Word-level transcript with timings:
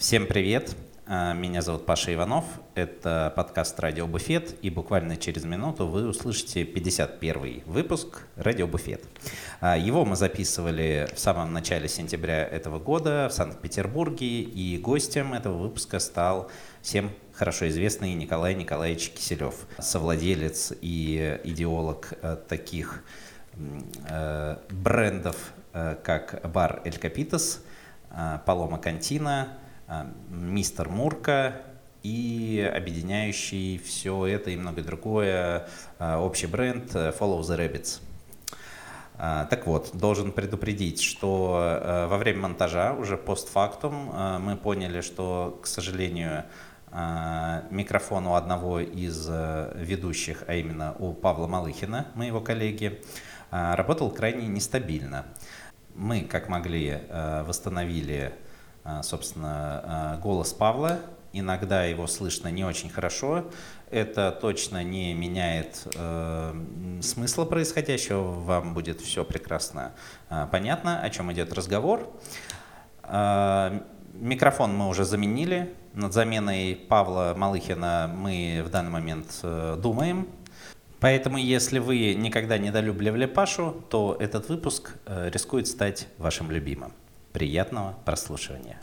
Всем 0.00 0.26
привет! 0.26 0.74
А, 1.06 1.34
Меня 1.34 1.60
зовут 1.60 1.84
Паша 1.84 2.14
Иванов. 2.14 2.46
Это 2.74 3.34
подкаст 3.36 3.78
«Радио 3.78 4.06
Буфет». 4.06 4.56
И 4.62 4.70
буквально 4.70 5.18
через 5.18 5.44
минуту 5.44 5.86
вы 5.86 6.08
услышите 6.08 6.64
51 6.64 7.64
выпуск 7.66 8.22
«Радио 8.36 8.66
Буфет». 8.66 9.04
А, 9.60 9.76
Его 9.76 10.06
мы 10.06 10.16
записывали 10.16 11.06
в 11.14 11.18
самом 11.18 11.52
начале 11.52 11.86
сентября 11.86 12.46
этого 12.46 12.78
года 12.78 13.28
в 13.28 13.34
Санкт-Петербурге. 13.34 14.40
И 14.40 14.78
гостем 14.78 15.34
этого 15.34 15.58
выпуска 15.58 15.98
стал 15.98 16.50
всем 16.80 17.10
хорошо 17.34 17.68
известный 17.68 18.14
Николай 18.14 18.54
Николаевич 18.54 19.10
Киселев, 19.10 19.54
совладелец 19.80 20.72
и 20.80 21.38
идеолог 21.44 22.14
э, 22.22 22.38
таких 22.48 23.04
э, 24.08 24.56
брендов, 24.70 25.52
э, 25.74 25.94
как 26.02 26.40
бар 26.50 26.80
«Эль 26.86 26.96
Капитас», 26.96 27.60
«Палома 28.46 28.78
Кантина», 28.78 29.59
«Мистер 30.28 30.88
Мурка» 30.88 31.62
и 32.02 32.70
объединяющий 32.74 33.78
все 33.78 34.26
это 34.26 34.50
и 34.50 34.56
многое 34.56 34.84
другое 34.84 35.68
э, 35.98 36.16
общий 36.16 36.46
бренд 36.46 36.94
э, 36.94 37.12
«Follow 37.18 37.40
the 37.40 37.58
Rabbits». 37.58 38.00
Так 39.20 39.66
вот, 39.66 39.90
должен 39.92 40.32
предупредить, 40.32 41.02
что 41.02 41.78
э, 41.82 42.06
во 42.06 42.16
время 42.16 42.40
монтажа, 42.40 42.94
уже 42.94 43.18
постфактум, 43.18 44.10
э, 44.10 44.38
мы 44.38 44.56
поняли, 44.56 45.02
что, 45.02 45.60
к 45.62 45.66
сожалению, 45.66 46.44
э, 46.90 47.62
микрофон 47.70 48.26
у 48.26 48.34
одного 48.34 48.80
из 48.80 49.26
э, 49.28 49.72
ведущих, 49.76 50.44
а 50.46 50.54
именно 50.54 50.96
у 50.98 51.12
Павла 51.12 51.46
Малыхина, 51.46 52.06
моего 52.14 52.40
коллеги, 52.40 53.02
э, 53.50 53.74
работал 53.74 54.10
крайне 54.10 54.46
нестабильно. 54.46 55.26
Мы, 55.94 56.22
как 56.22 56.48
могли, 56.48 57.02
э, 57.06 57.42
восстановили, 57.46 58.32
э, 58.32 58.49
собственно, 59.02 60.16
э, 60.16 60.20
голос 60.22 60.52
Павла. 60.52 61.00
Иногда 61.32 61.84
его 61.84 62.06
слышно 62.06 62.48
не 62.48 62.64
очень 62.64 62.90
хорошо. 62.90 63.44
Это 63.90 64.32
точно 64.32 64.82
не 64.82 65.14
меняет 65.14 65.86
э, 65.94 66.54
смысла 67.02 67.44
происходящего. 67.44 68.22
Вам 68.22 68.74
будет 68.74 69.00
все 69.00 69.24
прекрасно 69.24 69.92
э, 70.28 70.46
понятно, 70.50 71.00
о 71.00 71.10
чем 71.10 71.32
идет 71.32 71.52
разговор. 71.52 72.08
Э, 73.04 73.80
Микрофон 74.14 74.76
мы 74.76 74.88
уже 74.88 75.04
заменили. 75.04 75.72
Над 75.94 76.12
заменой 76.12 76.74
Павла 76.88 77.34
Малыхина 77.36 78.12
мы 78.14 78.62
в 78.66 78.70
данный 78.70 78.90
момент 78.90 79.38
э, 79.42 79.78
думаем. 79.80 80.28
Поэтому, 81.00 81.38
если 81.38 81.78
вы 81.78 82.14
никогда 82.14 82.58
не 82.58 82.66
недолюбливали 82.66 83.26
Пашу, 83.26 83.82
то 83.88 84.16
этот 84.20 84.48
выпуск 84.48 84.96
э, 85.06 85.30
рискует 85.30 85.66
стать 85.66 86.08
вашим 86.18 86.50
любимым. 86.50 86.92
Приятного 87.32 87.94
прослушивания. 88.04 88.80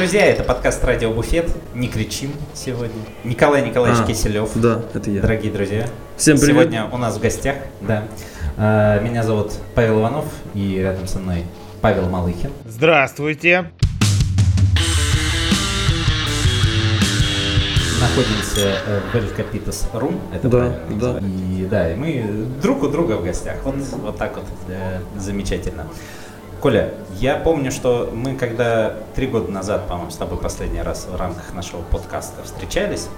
Друзья! 0.00 0.24
Это 0.24 0.44
подкаст 0.44 0.82
«Радио 0.82 1.12
Буфет». 1.12 1.50
Не 1.74 1.86
кричим 1.86 2.32
сегодня. 2.54 3.02
Николай 3.22 3.60
Николаевич 3.60 4.00
А, 4.02 4.06
Киселев. 4.06 4.48
Да, 4.54 4.80
это 4.94 5.10
я. 5.10 5.20
Дорогие 5.20 5.52
друзья, 5.52 5.86
Всем 6.16 6.38
привет. 6.38 6.54
сегодня 6.54 6.86
у 6.90 6.96
нас 6.96 7.18
в 7.18 7.20
гостях, 7.20 7.56
да. 7.82 8.04
А, 8.56 8.98
Меня 9.00 9.22
зовут 9.22 9.52
Павел 9.74 10.00
Иванов, 10.00 10.24
и 10.54 10.78
рядом 10.78 11.06
со 11.06 11.18
мной 11.18 11.44
Павел 11.82 12.08
Малыхин. 12.08 12.50
Здравствуйте. 12.64 13.70
Находимся 18.00 18.78
э, 18.86 19.00
в 19.12 19.38
Capitas 19.38 19.84
Room, 19.92 20.18
это 20.34 20.48
Да, 20.48 20.58
правильно 20.58 20.98
да. 20.98 21.18
И 21.20 21.66
да, 21.66 21.92
и 21.92 21.96
мы 21.96 22.46
друг 22.62 22.82
у 22.84 22.88
друга 22.88 23.18
в 23.18 23.24
гостях. 23.24 23.56
Вот, 23.64 23.74
вот 23.74 24.16
так 24.16 24.34
вот 24.36 24.46
э, 24.68 25.00
замечательно. 25.18 25.86
Коля, 26.60 26.92
я 27.14 27.36
помню, 27.36 27.72
что 27.72 28.10
мы 28.12 28.36
когда 28.36 28.92
три 29.14 29.26
года 29.26 29.50
назад, 29.50 29.88
по-моему, 29.88 30.10
с 30.10 30.16
тобой 30.16 30.36
последний 30.36 30.82
раз 30.82 31.06
в 31.10 31.16
рамках 31.16 31.54
нашего 31.54 31.80
подкаста 31.80 32.42
встречались, 32.44 33.08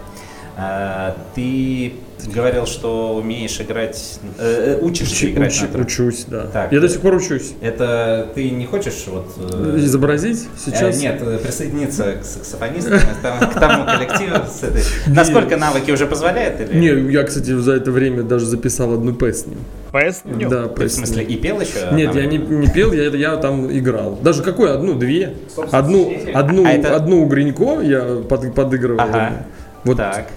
ты 1.35 1.93
говорил, 2.33 2.67
что 2.67 3.17
умеешь 3.17 3.61
играть, 3.61 4.21
э, 4.39 4.77
э, 4.81 4.85
учишься 4.85 5.15
Учу- 5.27 5.33
играть 5.33 5.53
учу- 5.53 5.63
на 5.63 5.69
трубе. 5.69 5.85
учусь, 5.87 6.25
да. 6.29 6.43
Так. 6.53 6.73
Я 6.73 6.81
до 6.81 6.89
сих 6.89 7.01
пор 7.01 7.15
учусь. 7.17 7.53
Это 7.61 8.29
ты 8.35 8.49
не 8.51 8.65
хочешь 8.65 9.05
вот... 9.09 9.27
э, 9.39 9.77
Изобразить 9.79 10.47
сейчас? 10.65 10.99
Э, 10.99 11.03
Нет, 11.03 11.19
э, 11.21 11.39
присоединиться 11.39 12.13
к 12.21 12.25
саксофонистам, 12.25 13.01
к 13.01 13.59
тому- 13.59 13.85
коллективу. 13.87 14.37
с 14.47 14.63
этой- 14.63 14.85
Насколько 15.09 15.57
навыки 15.57 15.91
уже 15.91 16.07
позволяют? 16.07 16.61
Или... 16.61 16.79
Не, 16.79 17.13
я, 17.13 17.25
кстати, 17.25 17.59
за 17.59 17.73
это 17.73 17.91
время 17.91 18.23
даже 18.23 18.47
записал 18.47 18.93
одну 18.95 19.13
песню. 19.15 19.57
Поясню. 19.91 20.49
Да, 20.49 20.69
Ты 20.69 20.69
в 20.69 20.75
песню. 20.79 21.07
смысле 21.07 21.25
и 21.25 21.37
пел 21.37 21.61
еще? 21.61 21.89
Нет, 21.93 22.15
я 22.15 22.27
не, 22.27 22.39
не 22.39 22.69
пел, 22.69 22.93
я, 22.93 23.09
я 23.09 23.37
там 23.37 23.71
играл. 23.77 24.17
Даже 24.23 24.43
какой? 24.45 24.73
Одну, 24.73 24.95
две? 24.95 25.35
Одну, 25.73 26.15
одну, 26.33 26.65
А 26.65 26.95
одну 26.97 27.23
у 27.25 27.27
Гринько 27.27 27.81
я 27.83 28.23
под- 28.29 28.55
подыгрывал. 28.55 29.01
Ага. 29.01 29.45
Вот, 29.85 29.97
Так. 29.97 30.29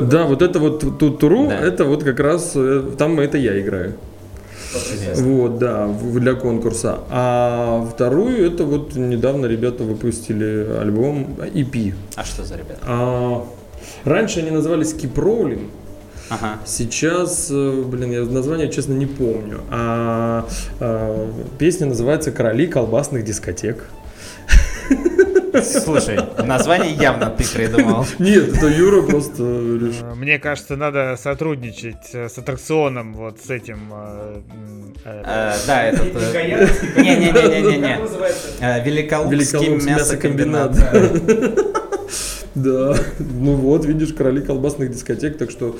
Да, 0.00 0.24
вот 0.24 0.42
это 0.42 0.58
вот 0.58 0.98
тут 0.98 1.18
туру, 1.18 1.46
Да. 1.48 1.58
это 1.58 1.84
вот 1.84 2.02
как 2.04 2.20
раз 2.20 2.52
э, 2.54 2.82
там 2.98 3.18
это 3.20 3.38
я 3.38 3.60
играю. 3.60 3.94
Интересно. 4.74 5.24
Вот, 5.26 5.58
да, 5.58 5.88
для 5.88 6.34
конкурса. 6.34 7.00
А 7.10 7.86
вторую 7.92 8.46
это 8.46 8.64
вот 8.64 8.94
недавно 8.94 9.46
ребята 9.46 9.82
выпустили 9.82 10.66
альбом 10.80 11.36
EP. 11.54 11.94
А 12.16 12.24
что 12.24 12.44
за 12.44 12.54
ребята? 12.54 12.80
А, 12.86 13.44
раньше 14.04 14.40
они 14.40 14.50
назывались 14.50 14.94
Keep 14.94 15.14
Rolling. 15.14 15.68
Ага. 16.28 16.58
Сейчас, 16.64 17.48
э, 17.50 17.82
блин, 17.84 18.12
я 18.12 18.22
название, 18.22 18.70
честно, 18.70 18.92
не 18.92 19.06
помню. 19.06 19.62
А, 19.70 20.46
а, 20.78 21.28
песня 21.58 21.88
называется 21.88 22.30
«Короли 22.30 22.68
колбасных 22.68 23.24
дискотек». 23.24 23.88
Слушай, 25.62 26.18
название 26.44 26.92
явно 26.94 27.30
ты 27.30 27.44
придумал. 27.44 28.06
Нет, 28.18 28.56
это 28.56 28.66
Юра 28.68 29.02
просто 29.02 29.42
решил. 29.42 30.06
Э, 30.06 30.14
Мне 30.14 30.38
кажется, 30.38 30.76
надо 30.76 31.16
сотрудничать 31.20 32.10
э, 32.14 32.28
с 32.28 32.38
аттракционом, 32.38 33.14
вот 33.14 33.38
с 33.40 33.50
этим. 33.50 33.78
э, 33.92 34.40
э, 35.04 35.54
Да, 35.66 35.82
этот... 35.84 36.14
э, 36.14 36.78
Не-не-не-не-не. 36.96 37.98
Э, 38.60 38.84
Великолукский 38.84 39.38
Великолукский 39.68 39.92
мясокомбинат. 39.94 40.76
Да, 42.54 42.96
ну 43.18 43.54
вот, 43.54 43.84
видишь, 43.84 44.12
короли 44.12 44.40
колбасных 44.40 44.90
дискотек, 44.90 45.38
так 45.38 45.50
что 45.50 45.76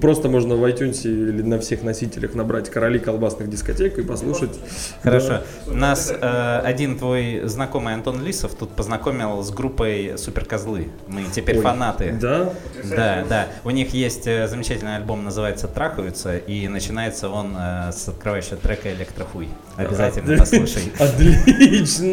просто 0.00 0.28
можно 0.28 0.56
в 0.56 0.64
iTunes 0.64 1.02
или 1.04 1.42
на 1.42 1.60
всех 1.60 1.82
носителях 1.84 2.34
набрать 2.34 2.68
короли 2.68 2.98
колбасных 2.98 3.48
дискотек 3.48 3.98
и 3.98 4.02
послушать. 4.02 4.58
Хорошо. 5.02 5.42
Нас 5.66 6.12
э, 6.12 6.60
один 6.64 6.98
твой 6.98 7.42
знакомый 7.44 7.94
Антон 7.94 8.24
Лисов 8.24 8.54
тут 8.54 8.70
познакомил 8.70 9.42
с 9.42 9.50
группой 9.50 10.14
Суперкозлы. 10.16 10.88
Мы 11.06 11.24
теперь 11.32 11.58
Ой, 11.58 11.62
фанаты. 11.62 12.16
Да, 12.20 12.52
Да, 12.90 13.24
да. 13.28 13.48
У 13.62 13.70
них 13.70 13.94
есть 13.94 14.26
э, 14.26 14.48
замечательный 14.48 14.96
альбом, 14.96 15.24
называется 15.24 15.68
«Трахаются», 15.68 16.36
и 16.36 16.66
начинается 16.68 17.28
он 17.28 17.54
э, 17.56 17.92
с 17.92 18.08
открывающего 18.08 18.56
трека 18.56 18.92
«Электрофуй». 18.92 19.48
Обязательно 19.76 20.36
послушай. 20.38 20.92
отлично. 20.98 22.10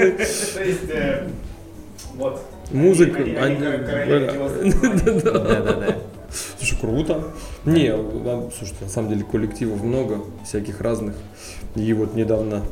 То 0.53 0.63
есть, 0.63 0.89
э, 0.89 1.27
вот. 2.15 2.43
Музыка. 2.73 3.19
Они, 3.19 3.57
Да-да-да. 5.05 5.95
Слушай, 6.57 6.77
круто. 6.79 7.23
Не, 7.65 7.93
слушайте, 8.57 8.85
на 8.85 8.89
самом 8.89 9.09
деле 9.09 9.23
коллективов 9.29 9.83
много, 9.83 10.19
всяких 10.45 10.79
разных. 10.81 11.15
И 11.75 11.91
вот 11.93 12.15
недавно 12.15 12.63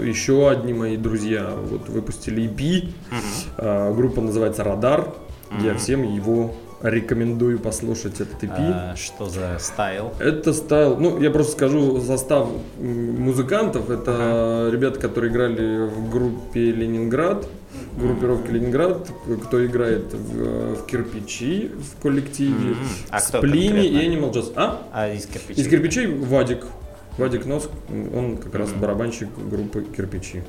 еще 0.00 0.48
одни 0.50 0.72
мои 0.72 0.96
друзья 0.96 1.50
вот 1.50 1.88
выпустили 1.88 2.44
EP. 2.44 2.90
А, 3.56 3.92
группа 3.94 4.20
называется 4.20 4.64
Радар. 4.64 5.08
Я 5.62 5.74
всем 5.74 6.02
его 6.02 6.54
рекомендую 6.82 7.58
послушать 7.58 8.20
этот 8.20 8.42
EP. 8.42 8.52
А, 8.56 8.94
Что 8.96 9.28
за 9.28 9.56
стайл? 9.58 10.12
Это 10.20 10.52
стайл, 10.52 10.96
ну 10.96 11.20
я 11.20 11.30
просто 11.30 11.52
скажу 11.52 12.00
состав 12.00 12.48
музыкантов. 12.78 13.90
Это 13.90 14.68
ребята, 14.72 15.00
которые 15.00 15.32
играли 15.32 15.88
в 15.88 16.10
группе 16.10 16.70
Ленинград, 16.70 17.48
в 17.98 18.06
группировке 18.06 18.52
Ленинград, 18.52 19.10
кто 19.44 19.64
играет 19.66 20.12
в, 20.12 20.76
в 20.76 20.86
кирпичи 20.86 21.70
в 21.76 22.00
коллективе, 22.00 22.70
Мгм. 22.70 22.76
А 23.10 23.20
Сплини 23.20 23.86
и? 23.88 24.08
Animal 24.08 24.32
Jazz. 24.32 24.52
А? 24.56 24.82
А 24.92 25.08
из 25.12 25.26
кирпичей? 25.26 25.62
Из 25.62 25.68
кирпичей 25.68 26.06
Вадик. 26.06 26.64
Вадик 27.18 27.46
Нос, 27.46 27.68
он 28.14 28.36
как 28.36 28.54
раз 28.54 28.70
барабанщик 28.70 29.28
группы 29.50 29.82
кирпичи. 29.96 30.44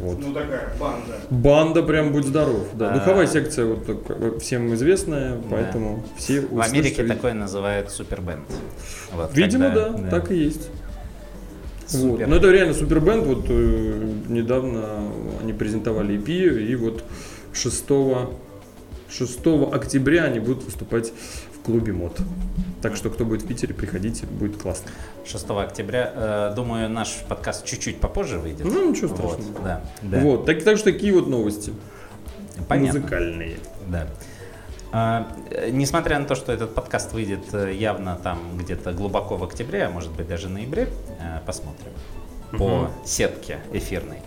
Вот. 0.00 0.18
Ну 0.18 0.32
такая 0.32 0.72
банда. 0.80 1.14
Банда 1.30 1.82
прям 1.82 2.12
будь 2.12 2.24
здоров. 2.24 2.66
Да. 2.74 2.90
А. 2.90 2.94
Духовая 2.98 3.26
секция 3.26 3.66
вот 3.66 3.86
так, 3.86 4.40
всем 4.40 4.72
известная, 4.74 5.38
поэтому 5.50 6.02
все 6.16 6.40
В 6.40 6.60
Америке 6.60 7.04
такое 7.04 7.34
называют 7.34 7.90
супербенд. 7.90 8.40
Вот, 9.12 9.30
Видимо, 9.36 9.66
когда- 9.66 9.90
да, 9.90 10.10
так 10.10 10.32
и 10.32 10.36
есть. 10.36 10.70
Вот. 11.92 12.12
Супер. 12.12 12.26
Но 12.28 12.36
это 12.36 12.50
реально 12.50 12.74
супербенд. 12.74 13.26
Вот 13.26 13.46
э, 13.48 14.12
недавно 14.28 15.10
они 15.42 15.52
презентовали 15.52 16.16
EP, 16.16 16.28
и 16.66 16.74
вот 16.76 17.04
6, 17.52 17.84
6 19.10 19.38
октября 19.72 20.24
они 20.24 20.40
будут 20.40 20.64
выступать 20.64 21.12
в 21.52 21.64
клубе 21.64 21.92
МОД. 21.92 22.18
Так 22.82 22.96
что, 22.96 23.08
кто 23.08 23.24
будет 23.24 23.42
в 23.42 23.46
Питере, 23.46 23.72
приходите, 23.74 24.26
будет 24.26 24.56
классно. 24.56 24.90
6 25.24 25.46
октября. 25.50 26.12
Э, 26.14 26.52
Думаю, 26.54 26.90
наш 26.90 27.22
подкаст 27.28 27.64
чуть-чуть 27.64 27.98
попозже 27.98 28.38
выйдет. 28.38 28.64
Ну, 28.66 28.90
ничего 28.90 29.08
Вот, 29.08 29.16
страшного. 29.16 29.60
да, 29.64 29.80
да. 30.02 30.20
Вот, 30.20 30.46
так, 30.46 30.62
так 30.62 30.76
что 30.76 30.92
такие 30.92 31.12
вот 31.12 31.28
новости. 31.28 31.72
Понятно. 32.68 33.00
Музыкальные. 33.00 33.56
Да. 33.88 34.06
А, 34.96 35.26
несмотря 35.72 36.20
на 36.20 36.24
то, 36.24 36.36
что 36.36 36.52
этот 36.52 36.72
подкаст 36.72 37.12
выйдет 37.14 37.52
э, 37.52 37.74
явно 37.74 38.14
там 38.14 38.38
где-то 38.56 38.92
глубоко 38.92 39.36
в 39.36 39.42
октябре, 39.42 39.86
а 39.86 39.90
может 39.90 40.12
быть 40.12 40.28
даже 40.28 40.48
ноябре, 40.48 40.88
э, 41.18 41.40
посмотрим 41.44 41.90
по 42.56 42.88
сетке 43.04 43.58
эфирной. 43.72 44.18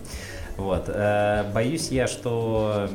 Вот. 0.58 0.84
э, 0.88 1.50
Боюсь 1.54 1.88
я, 1.88 2.06
что 2.06 2.86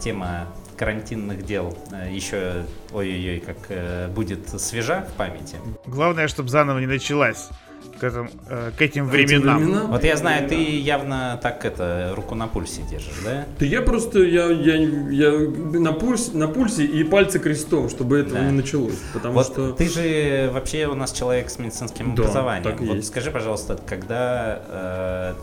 тема 0.00 0.48
карантинных 0.76 1.44
дел 1.44 1.78
еще, 2.10 2.64
ой-ой-ой, 2.92 3.38
как 3.38 4.10
будет 4.10 4.48
свежа 4.60 5.06
в 5.08 5.12
памяти. 5.12 5.56
Главное, 5.86 6.26
чтобы 6.26 6.48
заново 6.48 6.80
не 6.80 6.86
началась 6.86 7.48
к, 7.98 8.04
этим, 8.04 8.30
э, 8.48 8.70
к 8.76 8.82
этим 8.82 9.06
временам. 9.06 9.58
временам? 9.58 9.90
Вот 9.90 10.04
я 10.04 10.16
знаю, 10.16 10.48
ты 10.48 10.54
явно 10.78 11.38
так 11.42 11.64
это 11.64 12.12
руку 12.16 12.34
на 12.34 12.46
пульсе 12.48 12.82
держишь, 12.90 13.14
да? 13.24 13.44
Да 13.58 13.66
я 13.66 13.82
просто, 13.82 14.22
я, 14.22 14.46
я, 14.50 14.76
я 14.76 15.30
на, 15.78 15.92
пульсе, 15.92 16.36
на 16.36 16.48
пульсе 16.48 16.84
и 16.84 17.04
пальцы 17.04 17.38
крестом, 17.38 17.88
чтобы 17.88 18.18
этого 18.18 18.38
Да. 18.40 18.44
не 18.46 18.52
началось. 18.52 18.98
Потому 19.12 19.34
Вот 19.34 19.46
что... 19.46 19.72
ты 19.72 19.88
же 19.88 20.50
вообще 20.52 20.86
у 20.86 20.94
нас 20.94 21.12
человек 21.12 21.50
с 21.50 21.58
медицинским 21.58 22.14
Да, 22.14 22.22
образованием. 22.22 22.64
так 22.64 22.80
вот 22.80 22.96
есть. 22.96 23.08
скажи, 23.08 23.30
пожалуйста, 23.30 23.78
когда 23.86 24.62
э, 24.68 25.34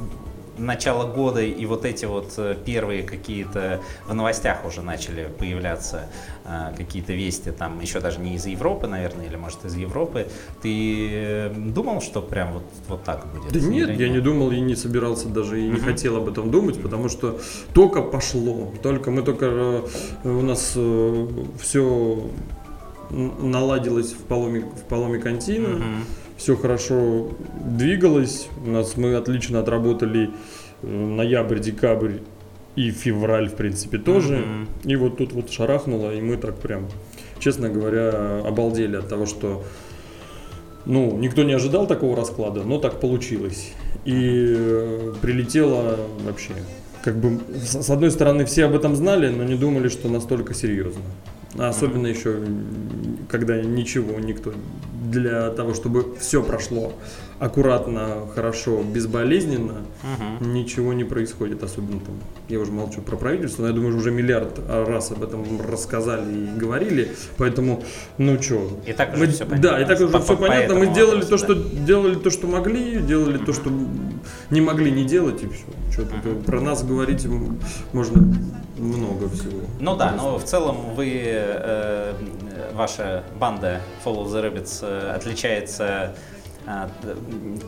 начало 0.62 1.12
года 1.12 1.42
и 1.42 1.66
вот 1.66 1.86
эти 1.86 2.06
вот 2.06 2.34
э, 2.38 2.56
первые 2.66 3.04
какие-то 3.04 3.81
в 4.08 4.13
новостях 4.13 4.66
уже 4.66 4.81
начали 4.81 5.30
появляться 5.38 6.08
э, 6.46 6.74
какие-то 6.78 7.13
вести, 7.13 7.52
там 7.52 7.80
еще 7.81 8.00
даже 8.00 8.19
не 8.19 8.36
из 8.36 8.46
Европы, 8.46 8.88
наверное, 8.88 9.25
или 9.25 9.36
может 9.36 9.66
из 9.66 9.75
Европы, 9.75 10.28
ты 10.62 11.10
э, 11.12 11.54
думал, 11.54 12.02
что 12.02 12.22
прям 12.22 12.54
вот, 12.54 12.63
вот 12.88 13.04
так 13.04 13.25
будет? 13.34 13.52
Да 13.52 13.60
нет, 13.60 14.00
я 14.00 14.10
не 14.10 14.19
думал 14.19 14.52
и 14.52 14.60
не 14.60 14.75
собирался 14.75 15.28
даже 15.28 15.62
и 15.62 15.68
не 15.68 15.80
хотел 15.80 16.18
об 16.18 16.28
этом 16.28 16.52
думать, 16.52 16.81
потому 16.81 17.10
что 17.10 17.40
только 17.74 18.02
пошло, 18.02 18.74
только 18.81 19.12
мы 19.12 19.24
только 19.24 19.81
у 20.24 20.42
нас 20.42 20.78
все 21.60 22.30
наладилось 23.10 24.13
в 24.13 24.24
поломе 24.24 24.62
в 24.62 24.84
поломе 24.88 25.19
контина, 25.19 25.69
Мгм. 25.69 26.06
Все 26.42 26.56
хорошо 26.56 27.30
двигалось, 27.64 28.48
у 28.66 28.72
нас 28.72 28.98
мы 28.98 29.14
отлично 29.14 29.60
отработали 29.60 30.32
э, 30.82 30.88
ноябрь, 30.88 31.60
декабрь 31.60 32.14
и 32.76 32.90
февраль 32.90 33.48
в 33.48 33.54
принципе 33.54 34.00
тоже, 34.00 34.38
Мгм. 34.38 34.68
и 34.84 34.96
вот 34.96 35.18
тут 35.18 35.34
вот 35.34 35.52
шарахнуло, 35.52 36.12
и 36.16 36.20
мы 36.20 36.38
так 36.38 36.56
прям, 36.56 36.88
честно 37.38 37.70
говоря, 37.70 38.42
обалдели 38.44 38.96
от 38.96 39.08
того, 39.08 39.28
что 39.28 39.64
ну, 40.86 41.16
никто 41.20 41.44
не 41.44 41.54
ожидал 41.54 41.86
такого 41.86 42.18
расклада, 42.18 42.64
но 42.64 42.80
так 42.80 43.00
получилось. 43.00 43.74
И 44.06 44.56
э, 44.58 45.14
прилетело 45.22 45.96
вообще. 46.26 46.54
Как 47.04 47.18
бы, 47.18 47.40
с 47.64 47.88
одной 47.92 48.10
стороны, 48.10 48.46
все 48.46 48.66
об 48.66 48.74
этом 48.74 48.96
знали, 48.96 49.30
но 49.30 49.44
не 49.44 49.54
думали, 49.56 49.90
что 49.90 50.10
настолько 50.10 50.56
серьезно. 50.56 51.04
А 51.57 51.69
особенно 51.69 52.07
еще, 52.07 52.38
когда 53.30 53.62
ничего, 53.62 54.19
никто 54.19 54.53
для 55.09 55.50
того, 55.50 55.74
чтобы 55.74 56.15
все 56.19 56.42
прошло 56.42 56.94
аккуратно, 57.39 58.27
хорошо, 58.36 58.83
безболезненно, 58.83 59.77
Мгм. 60.03 60.53
ничего 60.53 60.94
не 60.94 61.03
происходит, 61.03 61.63
особенно 61.63 62.00
там. 62.00 62.15
Я 62.48 62.59
уже 62.59 62.71
молчу 62.71 63.01
про 63.01 63.18
правительство, 63.18 63.63
но 63.63 63.69
я 63.69 63.74
думаю, 63.74 63.98
уже 63.98 64.12
миллиард 64.12 64.59
раз 64.69 65.12
об 65.12 65.24
этом 65.24 65.44
рассказали 65.68 66.31
и 66.31 66.57
говорили, 66.59 67.12
поэтому, 67.38 67.83
ну 68.19 68.39
что, 68.42 68.80
И 68.86 68.94
так 68.94 69.13
уже 69.13 69.25
мы, 69.25 69.27
все 69.31 69.45
понятно. 69.45 69.69
Да, 69.71 69.81
и 69.81 69.86
так 69.86 70.00
уже 70.00 70.09
По- 70.09 70.19
все 70.21 70.38
по- 70.38 70.44
понятно. 70.48 70.75
по 70.75 70.80
Мы 70.80 70.86
вопросу, 70.86 71.27
то, 71.30 71.38
что 71.38 71.56
делали 71.56 72.15
то, 72.15 72.30
что 72.30 72.48
могли, 72.48 73.01
делали 73.01 73.38
то, 73.39 73.53
что 73.53 73.71
не 74.50 74.62
могли 74.62 74.92
не 74.92 75.06
делать, 75.06 75.44
и 75.44 75.48
все. 75.48 75.66
Что 75.92 76.06
тут 76.06 76.46
про 76.46 76.62
нас 76.62 76.84
говорить 76.84 77.26
можно 77.94 78.24
много 78.78 79.30
всего. 79.30 79.62
Ну 79.80 79.96
да, 79.96 80.12
но 80.12 80.38
в 80.38 80.44
целом 80.44 80.96
вы, 80.96 81.22
э, 81.24 82.14
ваша 82.74 83.24
банда 83.40 83.82
Follow 84.04 84.26
the 84.26 84.44
Rabbits 84.44 84.80
э, 84.82 85.12
отличается 85.12 86.16
э, 86.66 86.88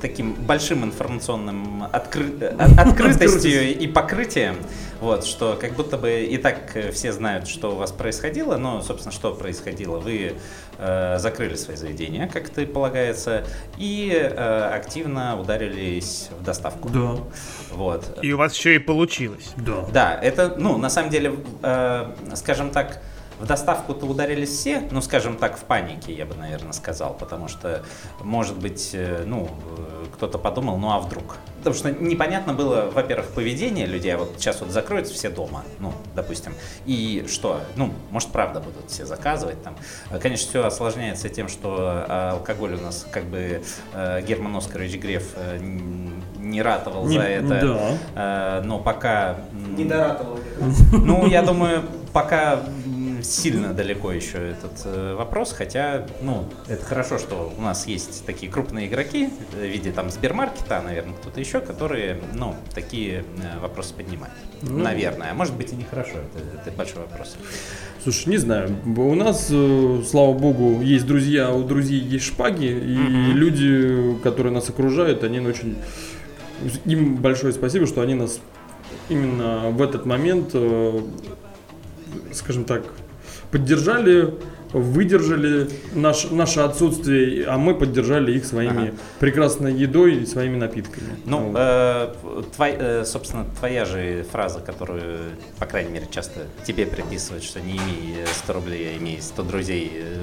таким 0.01 0.33
большим 0.33 0.83
информационным 0.83 1.83
откры- 1.83 2.39
э, 2.41 2.55
открытостью 2.77 3.77
и 3.77 3.87
покрытием, 3.87 4.55
вот, 5.01 5.25
что 5.25 5.57
как 5.59 5.73
будто 5.73 5.97
бы 5.97 6.21
и 6.21 6.37
так 6.37 6.77
все 6.93 7.11
знают, 7.11 7.47
что 7.47 7.73
у 7.73 7.75
вас 7.75 7.91
происходило, 7.91 8.57
но, 8.57 8.81
собственно, 8.81 9.11
что 9.11 9.33
происходило? 9.33 9.99
Вы 9.99 10.35
закрыли 11.17 11.55
свои 11.55 11.75
заведения, 11.75 12.27
как 12.27 12.49
это 12.49 12.61
и 12.61 12.65
полагается, 12.65 13.45
и 13.77 14.11
э, 14.13 14.69
активно 14.73 15.39
ударились 15.39 16.29
в 16.39 16.43
доставку. 16.43 16.89
Да, 16.89 17.17
Вот. 17.71 18.19
И 18.21 18.31
у 18.33 18.37
вас 18.37 18.55
еще 18.55 18.75
и 18.75 18.79
получилось. 18.79 19.51
да. 19.57 19.85
Да, 19.93 20.19
это, 20.21 20.55
ну, 20.57 20.77
на 20.77 20.89
самом 20.89 21.09
деле, 21.09 21.35
э, 21.61 22.11
скажем 22.35 22.71
так, 22.71 23.01
в 23.39 23.45
доставку-то 23.45 24.05
ударились 24.05 24.49
все, 24.49 24.83
ну, 24.91 25.01
скажем 25.01 25.37
так, 25.37 25.57
в 25.57 25.63
панике, 25.63 26.13
я 26.13 26.25
бы, 26.25 26.35
наверное, 26.35 26.73
сказал, 26.73 27.13
потому 27.13 27.47
что, 27.47 27.83
может 28.21 28.57
быть, 28.57 28.91
э, 28.93 29.23
ну, 29.25 29.49
э, 29.77 30.05
кто-то 30.13 30.37
подумал, 30.37 30.77
ну, 30.77 30.91
а 30.91 30.99
вдруг? 30.99 31.37
Потому 31.57 31.75
что 31.75 31.91
непонятно 31.91 32.53
было, 32.53 32.89
во-первых, 32.93 33.27
поведение 33.29 33.85
людей, 33.85 34.13
а 34.13 34.17
вот 34.17 34.33
сейчас 34.37 34.61
вот 34.61 34.69
закроются 34.71 35.13
все 35.13 35.29
дома, 35.29 35.63
ну, 35.79 35.93
допустим, 36.15 36.53
и 36.85 37.25
что? 37.27 37.61
Ну, 37.75 37.93
может, 38.11 38.29
правда 38.29 38.59
будут 38.59 38.89
все 38.91 39.05
заказывать 39.05 39.61
там. 39.63 39.75
Э, 40.11 40.19
Конечно, 40.19 40.47
все 40.49 40.65
осложняется 40.65 41.29
тем, 41.29 41.47
что 41.49 42.31
алкоголь 42.33 42.75
у 42.75 42.81
нас, 42.81 43.05
как 43.11 43.25
бы, 43.25 43.61
Герман 44.27 44.55
Оскарович 44.55 44.97
Греф 44.99 45.35
не 46.37 46.61
ратовал 46.61 47.05
Не- 47.07 47.17
за 47.17 47.23
это, 47.23 47.97
да. 48.15 48.61
Но 48.63 48.79
пока... 48.79 49.37
Не 49.77 49.85
доратовал. 49.85 50.39
ну, 50.91 51.25
я 51.25 51.41
думаю, 51.41 51.83
пока 52.13 52.59
сильно 53.23 53.73
далеко 53.73 54.11
еще 54.11 54.37
этот 54.37 54.81
э, 54.85 55.15
вопрос, 55.15 55.53
хотя, 55.53 56.05
ну, 56.21 56.45
это 56.67 56.83
хорошо, 56.83 57.17
что 57.17 57.53
у 57.57 57.61
нас 57.61 57.87
есть 57.87 58.25
такие 58.25 58.51
крупные 58.51 58.87
игроки 58.87 59.29
в 59.51 59.63
виде 59.63 59.91
там 59.91 60.09
Сбермаркета, 60.09 60.81
наверное, 60.81 61.15
кто-то 61.15 61.39
еще, 61.39 61.59
которые, 61.61 62.21
ну, 62.33 62.55
такие 62.73 63.23
э, 63.41 63.59
вопросы 63.59 63.93
поднимают. 63.93 64.35
Ну. 64.61 64.77
Наверное. 64.79 65.31
А 65.31 65.33
может 65.33 65.55
быть 65.55 65.71
и 65.73 65.75
нехорошо, 65.75 66.11
это, 66.11 66.61
это 66.61 66.77
большой 66.77 67.01
вопрос. 67.01 67.35
Слушай, 68.03 68.29
не 68.29 68.37
знаю, 68.37 68.75
у 68.85 69.15
нас, 69.15 69.47
э, 69.49 70.01
слава 70.05 70.33
богу, 70.33 70.81
есть 70.81 71.05
друзья, 71.05 71.51
у 71.53 71.63
друзей 71.63 71.99
есть 71.99 72.25
шпаги, 72.25 72.65
и 72.65 72.97
Мгм. 72.97 73.31
люди, 73.37 74.19
которые 74.21 74.53
нас 74.53 74.69
окружают, 74.69 75.23
они 75.23 75.39
очень... 75.39 75.77
Им 76.85 77.15
большое 77.15 77.51
спасибо, 77.53 77.87
что 77.87 78.01
они 78.01 78.15
нас 78.15 78.39
именно 79.09 79.69
в 79.71 79.81
этот 79.81 80.05
момент, 80.05 80.55
скажем 82.31 82.63
так, 82.63 82.83
поддержали, 83.53 84.33
выдержали 84.73 85.69
наш, 85.93 86.31
наше 86.31 86.61
отсутствие, 86.61 87.45
а 87.45 87.59
мы 87.59 87.75
поддержали 87.75 88.31
их 88.35 88.45
своими 88.45 88.87
Ага. 88.87 88.93
прекрасной 89.19 89.73
едой 89.75 90.15
и 90.15 90.25
своими 90.25 90.57
напитками. 90.57 91.09
Ну, 91.25 91.37
Вот. 91.49 91.55
э, 91.59 92.13
твой- 92.55 92.75
э, 92.79 93.05
собственно, 93.05 93.45
твоя 93.59 93.85
же 93.85 94.25
фраза, 94.31 94.59
которую, 94.59 95.19
по 95.59 95.67
крайней 95.67 95.91
мере, 95.91 96.07
часто 96.09 96.39
тебе 96.65 96.87
приписывают, 96.87 97.43
что 97.43 97.61
не 97.61 97.73
имей 97.73 98.15
э, 98.23 98.25
100 98.43 98.53
рублей, 98.53 98.95
а 98.95 98.97
имей 98.97 99.19
100 99.21 99.43
друзей, 99.43 99.91
э, 99.95 100.17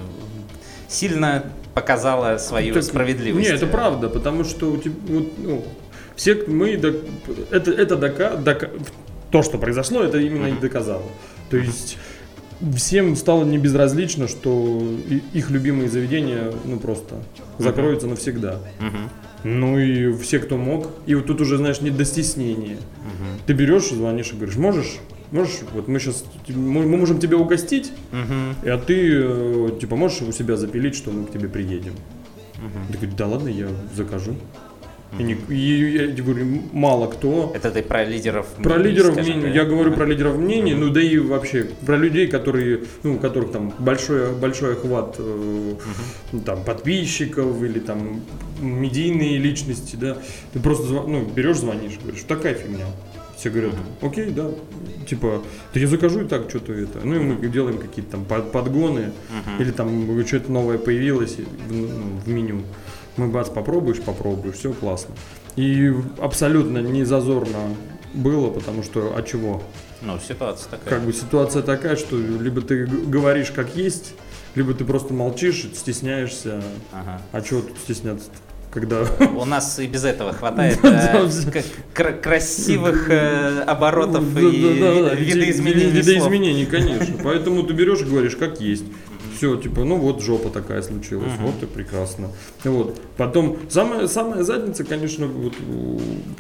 сильно 0.89 1.45
показала 1.75 2.37
свою 2.39 2.75
Так, 2.75 2.83
справедливость. 2.83 3.49
Не, 3.49 3.55
это 3.55 3.69
правда, 3.69 4.09
потому 4.09 4.43
что 4.43 4.73
у 4.73 4.77
тебя, 4.77 4.95
вот, 5.07 5.29
ну, 5.39 5.65
все 6.17 6.35
мы, 6.49 6.71
это, 6.71 6.93
это 7.53 7.95
дока- 7.97 8.37
дока- 8.37 8.71
то, 9.31 9.43
что 9.45 9.59
произошло, 9.59 10.03
это 10.03 10.19
именно 10.19 10.49
и 10.49 10.61
доказало. 10.61 11.05
То 11.51 11.57
есть 11.57 11.97
всем 12.77 13.17
стало 13.17 13.45
не 13.45 13.59
безразлично, 13.59 14.29
что 14.29 14.83
их 15.33 15.51
любимые 15.51 15.89
заведения, 15.89 16.53
ну 16.65 16.79
просто 16.79 17.17
закроются 17.59 18.07
навсегда. 18.07 18.59
Мгм, 18.81 19.11
Ну 19.45 19.79
и 19.79 20.13
все, 20.19 20.39
кто 20.39 20.57
мог. 20.57 20.89
И 21.07 21.15
вот 21.15 21.27
тут 21.27 21.41
уже, 21.41 21.57
знаешь, 21.57 21.81
не 21.81 21.91
до 21.91 22.05
стеснения. 22.05 22.77
мгм, 22.77 23.41
Ты 23.47 23.53
берешь, 23.55 23.89
звонишь 23.91 24.33
и 24.33 24.37
говоришь, 24.37 24.57
можешь, 24.57 24.99
можешь, 25.33 25.61
вот 25.75 25.89
мы 25.89 25.99
сейчас, 26.01 26.25
мы, 26.49 26.83
мы 26.87 26.97
можем 26.97 27.19
тебя 27.21 27.37
угостить, 27.39 27.93
мгм, 28.13 28.55
а 28.65 28.79
ты, 28.79 29.11
э, 29.15 29.71
типа, 29.81 29.97
можешь 29.97 30.21
у 30.23 30.33
себя 30.33 30.57
запилить, 30.57 30.95
что 30.95 31.11
мы 31.11 31.25
к 31.27 31.33
тебе 31.33 31.49
приедем. 31.49 31.95
мгм. 32.59 32.85
Я 32.91 32.97
говорю, 32.97 33.13
да 33.17 33.27
ладно, 33.27 33.49
я 33.49 33.69
закажу. 33.97 34.35
И, 35.19 35.23
не- 35.25 35.37
и 35.49 35.93
я 36.15 36.23
говорю, 36.25 36.47
мало 36.73 37.07
кто. 37.09 37.53
Это 37.55 37.71
ты 37.71 37.83
про 37.83 38.05
лидеров 38.05 38.47
Про 38.63 38.75
мнений, 38.75 38.91
лидеров 38.91 39.17
мнений, 39.17 39.53
я 39.55 39.65
говорю 39.65 39.93
про 39.93 40.07
лидеров 40.07 40.39
мнений, 40.39 40.75
ну 40.75 40.91
да 40.91 41.03
и 41.03 41.19
вообще 41.19 41.67
про 41.85 41.97
людей, 41.97 42.29
которые, 42.29 42.81
ну, 43.03 43.15
у 43.17 43.19
которых 43.19 43.51
там 43.51 43.73
большой, 43.79 44.33
большой 44.33 44.75
охват 44.75 45.17
э, 45.19 45.75
ну, 46.33 46.41
там, 46.43 46.63
подписчиков 46.65 47.61
или 47.63 47.81
там 47.81 48.21
медийные 48.61 49.39
личности, 49.39 49.97
да. 49.97 50.17
Ты 50.53 50.61
просто 50.61 50.85
ну, 50.93 51.25
берешь, 51.25 51.59
звонишь, 51.59 51.99
говоришь, 52.03 52.23
такая 52.29 52.55
фигня. 52.55 52.87
Все 53.37 53.49
говорят, 53.51 53.73
окей, 54.03 54.31
да, 54.31 54.51
типа, 55.09 55.43
да 55.73 55.81
я 55.81 55.87
закажу 55.87 56.21
и 56.21 56.29
так 56.29 56.51
что-то 56.51 56.73
это. 56.75 57.01
Ну 57.03 57.17
и 57.17 57.19
мы 57.19 57.49
делаем 57.49 57.79
какие-то 57.79 58.13
там 58.13 58.25
под- 58.27 58.53
подгоны, 58.53 59.13
или 59.59 59.71
там 59.71 60.25
что-то 60.27 60.53
новое 60.53 60.77
появилось 60.79 61.37
в, 61.69 61.73
ну, 61.73 61.89
в 62.25 62.29
меню. 62.29 62.61
Мы 63.21 63.29
бац, 63.29 63.51
попробуешь, 63.51 64.01
попробуешь, 64.01 64.55
все 64.55 64.73
классно. 64.73 65.15
И 65.55 65.93
абсолютно 66.23 66.79
не 66.79 67.05
зазорно 67.05 67.77
было, 68.15 68.49
потому 68.49 68.83
что, 68.83 69.13
а 69.15 69.23
чего? 69.23 69.63
Ну, 70.01 70.19
ситуация 70.27 70.71
такая. 70.71 70.95
Как 70.95 71.03
бы 71.03 71.13
ситуация 71.13 71.61
такая, 71.61 71.97
что 71.97 72.17
либо 72.17 72.63
ты 72.63 72.87
говоришь 72.87 73.51
как 73.51 73.77
есть, 73.77 74.15
либо 74.55 74.73
ты 74.73 74.87
просто 74.87 75.13
молчишь, 75.13 75.69
стесняешься. 75.75 76.63
Ага. 76.95 77.21
А 77.33 77.43
чего 77.43 77.61
тут 77.61 77.77
стесняться 77.77 78.31
когда... 78.71 79.05
У 79.37 79.45
нас 79.45 79.79
и 79.81 79.87
без 79.87 80.05
этого 80.05 80.33
хватает 80.33 80.79
к- 81.93 82.13
красивых 82.23 83.11
э, 83.11 83.63
оборотов 83.67 84.25
и 84.39 84.41
видоизменений 84.41 85.91
видоизменений, 85.91 86.67
конечно. 86.67 87.17
Поэтому 87.23 87.65
ты 87.65 87.75
берешь 87.75 88.01
и 88.01 88.05
говоришь, 88.05 88.37
как 88.37 88.61
есть. 88.61 88.85
Все, 89.41 89.57
типа, 89.57 89.85
ну 89.85 89.97
вот 89.97 90.21
жопа 90.23 90.51
такая 90.51 90.83
случилась, 90.83 91.33
Мгм. 91.33 91.47
вот 91.47 91.63
и 91.63 91.67
прекрасно. 91.67 92.29
Вот. 92.63 93.01
Потом, 93.17 93.57
самая, 93.71 94.07
самая 94.07 94.43
задница, 94.43 94.85
конечно, 94.85 95.27
вот, 95.29 95.55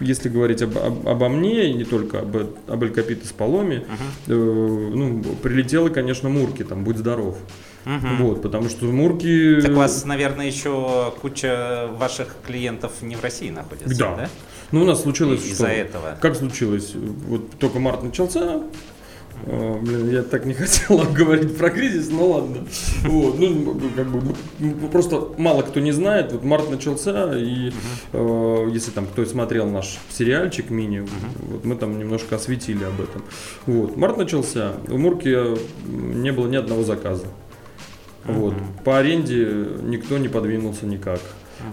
если 0.00 0.28
говорить 0.28 0.60
об- 0.60 0.76
об- 0.76 1.08
обо 1.08 1.30
мне, 1.30 1.70
и 1.70 1.72
не 1.72 1.84
только 1.84 2.20
об, 2.20 2.36
об 2.66 2.82
Эль 2.84 2.90
Капите 2.90 3.26
с 3.26 3.32
Паломе, 3.32 3.86
э, 4.26 4.34
ну, 4.34 5.22
прилетела, 5.42 5.88
конечно, 5.88 6.28
Мурки, 6.28 6.62
там, 6.62 6.84
будь 6.84 6.98
здоров. 6.98 7.38
Мгм. 7.86 8.18
Вот, 8.22 8.42
потому 8.42 8.68
что 8.68 8.84
Мурки... 8.84 9.62
Так 9.62 9.70
у 9.70 9.76
вас, 9.76 10.04
наверное, 10.04 10.46
еще 10.46 11.14
куча 11.22 11.88
ваших 11.98 12.34
клиентов 12.46 12.92
не 13.00 13.16
в 13.16 13.22
России 13.22 13.48
находится, 13.48 13.98
Да. 13.98 14.14
да? 14.14 14.28
Ну, 14.72 14.82
у 14.82 14.84
нас 14.84 15.00
случилось. 15.02 15.42
Из-за 15.46 15.68
этого. 15.68 16.18
Как 16.20 16.36
случилось? 16.36 16.92
Вот 16.94 17.50
только 17.58 17.78
март 17.78 18.02
начался. 18.02 18.60
А, 19.46 19.78
блин, 19.80 20.10
я 20.10 20.22
так 20.22 20.44
не 20.46 20.54
хотел 20.54 20.98
говорить 21.12 21.56
про 21.56 21.70
кризис, 21.70 22.10
но 22.10 22.26
ладно. 22.28 22.66
Вот, 23.04 23.38
ну, 23.38 23.80
как 23.96 24.08
бы, 24.08 24.34
ну, 24.58 24.88
просто 24.88 25.28
мало 25.38 25.62
кто 25.62 25.80
не 25.80 25.92
знает. 25.92 26.32
Вот 26.32 26.44
март 26.44 26.70
начался, 26.70 27.36
и 27.36 27.72
э, 28.12 28.68
если 28.72 28.90
там 28.90 29.06
кто 29.06 29.24
смотрел 29.24 29.68
наш 29.68 29.98
сериальчик 30.10 30.70
мини, 30.70 31.06
вот 31.48 31.64
мы 31.64 31.76
там 31.76 31.98
немножко 31.98 32.36
осветили 32.36 32.84
об 32.84 33.00
этом. 33.00 33.22
Вот, 33.66 33.96
март 33.96 34.16
начался, 34.16 34.72
в 34.86 34.98
Мурке 34.98 35.34
м, 35.34 36.22
не 36.22 36.32
было 36.32 36.46
ни 36.48 36.56
одного 36.56 36.84
заказа. 36.84 37.26
Вот. 38.24 38.54
По 38.84 38.98
аренде 38.98 39.66
никто 39.82 40.18
не 40.18 40.28
подвинулся 40.28 40.86
никак. 40.86 41.20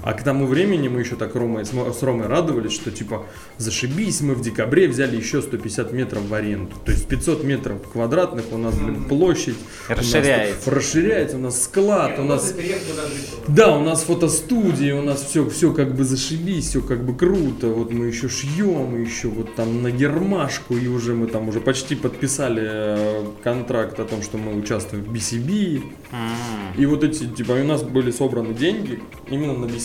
А 0.04 0.14
к 0.14 0.24
тому 0.24 0.46
времени 0.46 0.88
мы 0.88 1.02
еще 1.02 1.16
так 1.16 1.36
Ромой, 1.36 1.66
с 1.66 1.74
Мо- 1.74 1.92
с 1.94 2.02
Ромой 2.04 2.28
радовались, 2.28 2.74
что 2.74 2.92
типа 2.92 3.26
зашибись, 3.58 4.22
мы 4.22 4.34
в 4.36 4.42
декабре 4.42 4.88
взяли 4.88 5.16
еще 5.18 5.42
150 5.42 5.92
метров 5.94 6.24
в 6.24 6.34
аренду. 6.34 6.72
То 6.86 6.92
есть 6.92 7.08
500 7.08 7.44
метров 7.44 7.82
квадратных 7.92 8.46
у 8.52 8.58
нас, 8.58 8.76
блин, 8.78 9.04
площадь. 9.06 9.56
у 9.90 9.92
нас 9.92 10.00
Расширяется. 10.00 10.72
расширяется, 10.72 11.38
у 11.38 11.40
нас 11.40 11.64
склад, 11.64 12.20
у 12.20 12.22
Ну, 12.24 12.28
нас... 12.30 12.54
Да, 13.48 13.76
у 13.78 13.84
нас 13.84 14.04
фотостудия, 14.04 14.96
у 14.96 15.02
нас 15.02 15.24
все, 15.24 15.50
все 15.50 15.74
как 15.74 15.96
бы 15.96 16.04
зашибись, 16.04 16.68
все 16.70 16.82
как 16.82 17.04
бы 17.06 17.16
круто. 17.16 17.68
Вот 17.68 17.92
мы 17.92 18.08
еще 18.08 18.30
шьем, 18.30 19.02
еще 19.02 19.28
вот 19.30 19.56
там 19.56 19.82
на 19.82 19.92
гермашку, 19.92 20.76
и 20.78 20.88
уже 20.88 21.14
мы 21.14 21.28
там 21.28 21.48
уже 21.50 21.60
почти 21.62 21.96
подписали 21.96 22.62
э, 22.66 23.24
контракт 23.44 24.00
о 24.00 24.06
том, 24.06 24.22
что 24.22 24.38
мы 24.38 24.56
участвуем 24.58 25.04
в 25.06 25.14
BCB. 25.14 25.84
И 26.78 26.86
вот 26.86 27.04
эти, 27.04 27.26
типа, 27.26 27.54
у 27.54 27.64
нас 27.64 27.84
были 27.84 28.12
собраны 28.12 28.54
деньги 28.54 29.00
именно 29.30 29.54
на 29.54 29.66
BCB. 29.66 29.77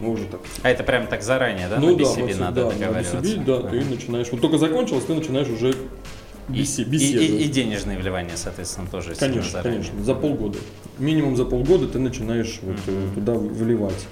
Мы 0.00 0.10
уже 0.10 0.24
так. 0.24 0.40
А 0.62 0.70
это 0.70 0.82
прям 0.84 1.06
так 1.06 1.22
заранее, 1.22 1.68
да? 1.68 1.78
ну 1.78 1.90
на 1.92 1.96
да, 1.96 2.04
BCB 2.04 2.20
вот, 2.28 2.40
надо 2.40 2.60
да, 2.62 2.66
на 2.68 2.72
договариваться. 2.74 3.16
BCB, 3.18 3.44
да, 3.44 3.60
ты 3.70 3.78
Ага. 3.78 3.86
начинаешь. 3.90 4.28
Вот 4.32 4.40
только 4.40 4.58
закончилось, 4.58 5.04
ты 5.06 5.14
начинаешь 5.14 5.48
уже 5.48 5.70
И, 5.70 6.52
беси- 6.52 6.82
и- 6.82 6.84
беседовать. 6.84 7.28
и- 7.30 7.38
и 7.44 7.48
денежные 7.48 7.98
вливания, 7.98 8.36
соответственно, 8.36 8.86
тоже 8.90 9.14
Конечно, 9.14 9.62
конечно, 9.62 10.02
за 10.02 10.14
полгода. 10.14 10.58
Минимум 10.98 11.36
за 11.36 11.44
полгода 11.44 11.86
ты 11.88 11.98
начинаешь 11.98 12.58
вот, 12.62 12.76
э, 12.86 13.08
туда 13.14 13.34
вливать. 13.34 14.06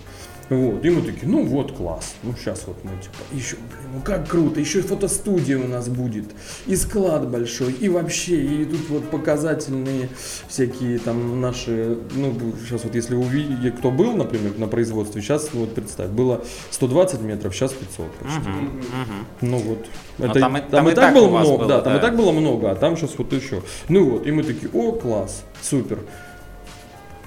Вот, 0.50 0.84
и 0.84 0.90
мы 0.90 1.00
такие, 1.02 1.28
ну 1.28 1.44
вот, 1.46 1.70
класс, 1.76 2.14
ну 2.24 2.34
сейчас 2.36 2.64
вот 2.66 2.76
мы 2.84 2.90
типа, 3.00 3.14
еще, 3.32 3.54
блин, 3.54 3.90
ну 3.94 4.00
как 4.02 4.26
круто, 4.28 4.58
еще 4.58 4.80
и 4.80 4.82
фотостудия 4.82 5.56
у 5.58 5.68
нас 5.68 5.88
будет, 5.88 6.24
и 6.66 6.74
склад 6.74 7.28
большой, 7.30 7.72
и 7.72 7.88
вообще, 7.88 8.34
и 8.42 8.64
тут 8.64 8.88
вот 8.90 9.10
показательные 9.10 10.08
всякие 10.48 10.98
там 10.98 11.40
наши, 11.40 11.98
ну 12.16 12.34
сейчас 12.66 12.82
вот 12.82 12.96
если 12.96 13.14
увидите, 13.14 13.70
кто 13.70 13.92
был, 13.92 14.14
например, 14.16 14.58
на 14.58 14.66
производстве, 14.66 15.22
сейчас, 15.22 15.50
ну 15.52 15.60
вот 15.60 15.72
представь, 15.74 16.10
было 16.10 16.42
120 16.70 17.20
метров, 17.20 17.54
сейчас 17.54 17.72
500 17.72 18.10
почти. 18.14 18.38
Мгм, 18.40 18.64
мгм. 18.78 19.26
Ну 19.42 19.58
вот. 19.58 19.86
Но 20.18 20.32
там 20.32 20.56
и- 20.56 20.60
там 20.68 20.88
и 20.88 20.92
и 20.92 20.94
так 20.96 21.04
так 21.04 21.14
было 21.14 21.28
много, 21.28 21.58
было, 21.58 21.68
да, 21.68 21.80
там 21.80 21.92
да. 21.92 21.98
и 22.00 22.02
так 22.02 22.16
было 22.16 22.32
много, 22.32 22.72
а 22.72 22.74
там 22.74 22.96
сейчас 22.96 23.16
вот 23.16 23.32
еще. 23.32 23.62
Ну 23.88 24.10
вот, 24.10 24.26
и 24.26 24.32
мы 24.32 24.42
такие, 24.42 24.68
о, 24.72 24.90
класс, 24.92 25.44
супер. 25.62 26.00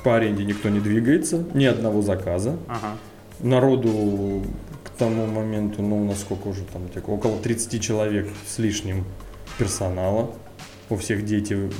По 0.03 0.17
аренде 0.17 0.43
никто 0.43 0.67
не 0.67 0.81
двигается, 0.81 1.45
ни 1.53 1.63
одного 1.63 2.01
заказа. 2.01 2.57
Ага. 2.67 2.97
Народу 3.43 4.43
к 4.83 4.89
тому 4.97 5.27
моменту, 5.27 5.81
ну, 5.81 6.01
у 6.01 6.05
нас 6.05 6.21
сколько 6.21 6.47
уже 6.47 6.63
там, 6.63 6.87
так, 6.93 7.07
около 7.09 7.37
30 7.37 7.81
человек 7.81 8.29
с 8.47 8.57
лишним 8.57 9.05
персонала. 9.57 10.31
У 10.89 10.97
всех 10.97 11.25
дети, 11.25 11.71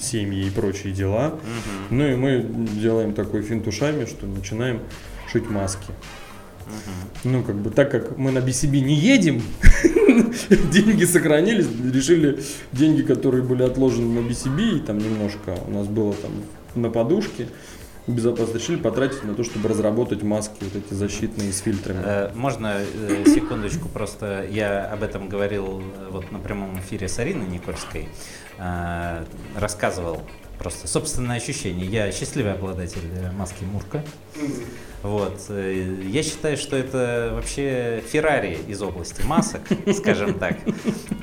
семьи 0.00 0.46
и 0.46 0.50
прочие 0.50 0.92
дела. 0.92 1.28
Мгм. 1.28 1.98
Ну 1.98 2.06
и 2.06 2.16
мы 2.16 2.42
делаем 2.80 3.14
такой 3.14 3.42
финт 3.42 3.66
ушами, 3.66 4.04
что 4.04 4.26
начинаем 4.26 4.80
шить 5.30 5.48
маски. 5.48 5.92
Мгм. 6.66 7.32
Ну, 7.32 7.42
как 7.42 7.56
бы, 7.56 7.70
так 7.70 7.90
как 7.90 8.18
мы 8.18 8.30
на 8.30 8.38
BCB 8.38 8.80
не 8.80 8.94
едем, 8.94 9.42
деньги 10.70 11.04
сохранились, 11.04 11.66
решили 11.92 12.40
деньги, 12.72 13.02
которые 13.02 13.42
были 13.42 13.62
отложены 13.62 14.20
на 14.20 14.26
BCB, 14.26 14.76
и 14.76 14.80
там 14.80 14.98
немножко 14.98 15.56
у 15.66 15.70
нас 15.70 15.86
было 15.86 16.14
там 16.14 16.32
на 16.74 16.90
подушке, 16.90 17.48
безопасно 18.06 18.58
решили 18.58 18.76
потратить 18.76 19.22
на 19.24 19.34
то, 19.34 19.44
чтобы 19.44 19.68
разработать 19.68 20.22
маски 20.22 20.56
вот 20.60 20.74
эти 20.74 20.94
защитные 20.94 21.52
с 21.52 21.60
фильтрами. 21.60 22.02
Э, 22.04 22.30
Можно 22.34 22.80
э, 22.80 23.24
секундочку, 23.26 23.88
просто 23.88 24.46
я 24.50 24.84
об 24.86 25.02
этом 25.02 25.28
говорил 25.28 25.80
э, 25.80 26.08
вот 26.10 26.30
на 26.32 26.38
прямом 26.38 26.78
эфире 26.80 27.08
с 27.08 27.18
Ариной 27.18 27.46
Никольской, 27.46 28.08
рассказывал 29.56 30.22
просто 30.58 30.86
собственное 30.86 31.36
ощущение. 31.38 31.86
Я 31.86 32.12
счастливый 32.12 32.52
обладатель 32.52 33.00
маски 33.36 33.64
Мурка. 33.64 34.04
Вот. 35.02 35.40
Я 35.48 36.22
считаю, 36.22 36.56
что 36.56 36.76
это 36.76 37.32
вообще 37.34 38.04
Феррари 38.06 38.58
из 38.68 38.80
области 38.82 39.22
масок, 39.26 39.62
скажем 39.96 40.34
так. 40.34 40.58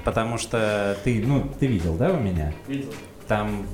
Потому 0.03 0.37
что 0.37 0.97
ты, 1.03 1.23
ну, 1.25 1.49
ты 1.59 1.67
видел, 1.67 1.95
да, 1.95 2.11
у 2.11 2.19
меня? 2.19 2.53
Видел. 2.67 2.93
Там 3.27 3.65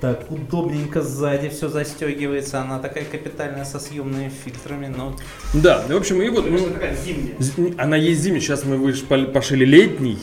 так 0.00 0.30
удобненько 0.30 1.02
сзади 1.02 1.48
все 1.50 1.68
застегивается, 1.68 2.60
она 2.60 2.78
такая 2.78 3.04
капитальная 3.04 3.64
со 3.64 3.78
съемными 3.78 4.30
фильтрами, 4.44 4.86
ну, 4.96 5.14
Да, 5.52 5.84
в 5.86 5.94
общем, 5.94 6.22
и 6.22 6.28
вот, 6.30 6.48
ну, 6.50 6.58
зимняя. 7.04 7.74
она 7.76 7.96
есть 7.96 8.20
зимняя, 8.22 8.40
сейчас 8.40 8.64
мы 8.64 8.76
выш- 8.76 9.04
пол- 9.06 9.26
пошили 9.26 9.64
летний 9.64 10.18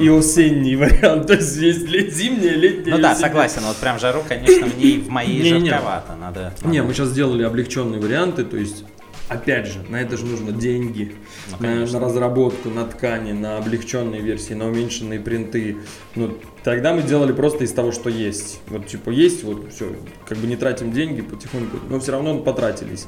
и 0.00 0.08
осенний 0.08 0.76
вариант, 0.82 1.26
то 1.28 1.34
есть 1.34 1.56
есть 1.56 1.88
зимняя, 2.14 2.54
летняя 2.56 2.92
Ну 2.94 2.98
и 2.98 3.02
да, 3.02 3.12
осенняя. 3.12 3.30
согласен. 3.30 3.62
Вот 3.66 3.76
прям 3.76 3.98
жару, 3.98 4.22
конечно, 4.28 4.66
в 4.66 4.78
ней 4.78 4.98
в 4.98 5.08
моей 5.08 5.42
жарковато. 5.60 6.14
Надо. 6.20 6.54
Не, 6.64 6.78
надо- 6.78 6.88
мы 6.88 6.94
сейчас 6.94 7.08
сделали 7.08 7.42
облегченные 7.42 8.00
варианты, 8.00 8.44
то 8.44 8.56
есть, 8.58 8.84
опять 9.28 9.66
же, 9.66 9.78
на 9.88 9.96
это 10.00 10.16
же 10.18 10.26
нужно 10.26 10.52
деньги, 10.52 11.14
Ну, 11.58 11.66
на, 11.66 11.86
на 11.86 12.00
разработку, 12.00 12.68
на 12.68 12.84
ткани, 12.84 13.32
на 13.32 13.56
облегченные 13.56 14.20
версии, 14.20 14.52
на 14.52 14.66
уменьшенные 14.68 15.20
принты. 15.20 15.78
Ну, 16.16 16.36
тогда 16.64 16.92
мы 16.92 17.02
делали 17.02 17.32
просто 17.32 17.64
из 17.64 17.72
того, 17.72 17.92
что 17.92 18.10
есть. 18.10 18.60
Вот, 18.68 18.86
типа, 18.86 19.10
есть, 19.10 19.44
вот, 19.44 19.72
все, 19.72 19.94
как 20.26 20.38
бы 20.38 20.46
не 20.46 20.56
тратим 20.56 20.92
деньги 20.92 21.20
потихоньку, 21.22 21.78
но 21.88 22.00
все 22.00 22.12
равно 22.12 22.38
потратились. 22.38 23.06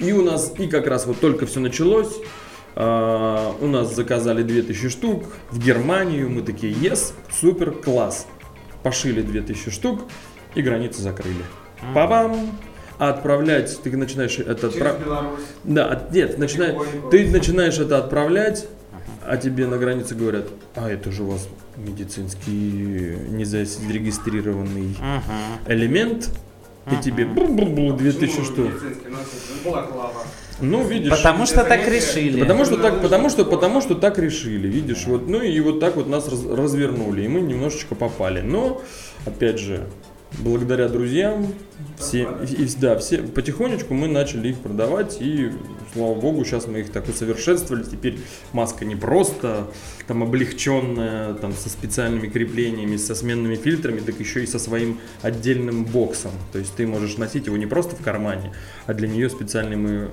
И 0.00 0.12
у 0.12 0.22
нас, 0.22 0.52
и 0.58 0.66
как 0.68 0.86
раз 0.86 1.06
вот 1.06 1.20
только 1.20 1.46
все 1.46 1.60
началось, 1.60 2.16
а, 2.74 3.54
у 3.60 3.66
нас 3.66 3.94
заказали 3.94 4.42
2000 4.42 4.88
штук 4.88 5.24
в 5.50 5.58
Германию, 5.58 6.30
мы 6.30 6.42
такие, 6.42 6.72
ес, 6.72 7.14
супер, 7.30 7.72
класс. 7.72 8.26
Пошили 8.82 9.22
2000 9.22 9.70
штук 9.70 10.02
и 10.54 10.62
границы 10.62 11.02
закрыли. 11.02 11.44
Па-бам! 11.94 12.36
А 12.98 13.10
отправлять, 13.10 13.80
ты 13.82 13.96
начинаешь 13.96 14.38
это 14.38 14.68
отправлять. 14.68 15.00
Да, 15.64 16.06
нет, 16.12 16.38
Потихоньку. 16.78 17.10
ты 17.10 17.30
начинаешь 17.30 17.78
это 17.78 17.98
отправлять, 17.98 18.68
а 19.26 19.36
тебе 19.36 19.66
на 19.66 19.78
границе 19.78 20.14
говорят, 20.14 20.46
а 20.74 20.88
это 20.90 21.10
же 21.12 21.22
у 21.22 21.26
вас 21.30 21.48
медицинский 21.76 23.16
незарегистрированный 23.30 24.96
Мгм. 24.98 25.22
элемент, 25.66 26.30
и 26.90 27.02
тебе 27.02 27.24
бу-бу-бу, 27.24 27.96
2000 27.96 28.38
Ну, 28.38 28.44
штук. 28.44 28.66
медицинский, 28.66 29.08
ну, 29.10 29.70
балаклава. 29.70 30.22
Ну, 30.60 30.84
видишь. 30.86 31.10
Потому 31.10 31.46
что 31.46 31.64
так 31.64 31.88
решили. 31.88 32.40
Потому 32.40 32.64
что 32.64 32.76
так, 32.76 33.00
потому 33.00 33.30
что, 33.30 33.44
потому 33.44 33.80
что 33.80 33.94
так 33.94 34.18
решили, 34.18 34.68
видишь, 34.68 35.04
вот, 35.06 35.28
ну 35.28 35.40
и 35.40 35.60
вот 35.60 35.80
так 35.80 35.96
вот 35.96 36.08
нас 36.08 36.28
раз- 36.28 36.44
развернули, 36.46 37.22
и 37.22 37.28
мы 37.28 37.40
немножечко 37.40 37.94
попали. 37.94 38.40
Но, 38.40 38.82
опять 39.26 39.58
же, 39.58 39.86
благодаря 40.38 40.88
друзьям, 40.88 41.52
все, 41.98 42.28
и, 42.48 42.62
и- 42.64 42.76
да, 42.80 42.98
все, 42.98 43.18
потихонечку 43.18 43.94
мы 43.94 44.08
начали 44.08 44.48
их 44.48 44.58
продавать, 44.58 45.18
и, 45.20 45.50
слава 45.92 46.14
богу, 46.14 46.44
сейчас 46.44 46.66
мы 46.66 46.80
их 46.80 46.90
так 46.90 47.08
усовершенствовали, 47.08 47.84
теперь 47.84 48.18
маска 48.52 48.84
не 48.84 48.96
просто 48.96 49.68
там 50.06 50.22
облегченная, 50.22 51.34
там 51.34 51.52
со 51.52 51.68
специальными 51.68 52.28
креплениями, 52.28 52.96
со 52.96 53.14
сменными 53.14 53.56
фильтрами, 53.56 54.00
так 54.00 54.18
еще 54.18 54.42
и 54.42 54.46
со 54.46 54.58
своим 54.58 54.98
отдельным 55.22 55.84
боксом. 55.84 56.32
То 56.52 56.58
есть 56.58 56.74
ты 56.74 56.86
можешь 56.86 57.16
носить 57.18 57.46
его 57.46 57.56
не 57.56 57.66
просто 57.66 57.96
в 57.96 58.02
кармане, 58.02 58.52
а 58.86 58.94
для 58.94 59.08
нее 59.08 59.28
специальный 59.30 59.76
мы 59.76 60.10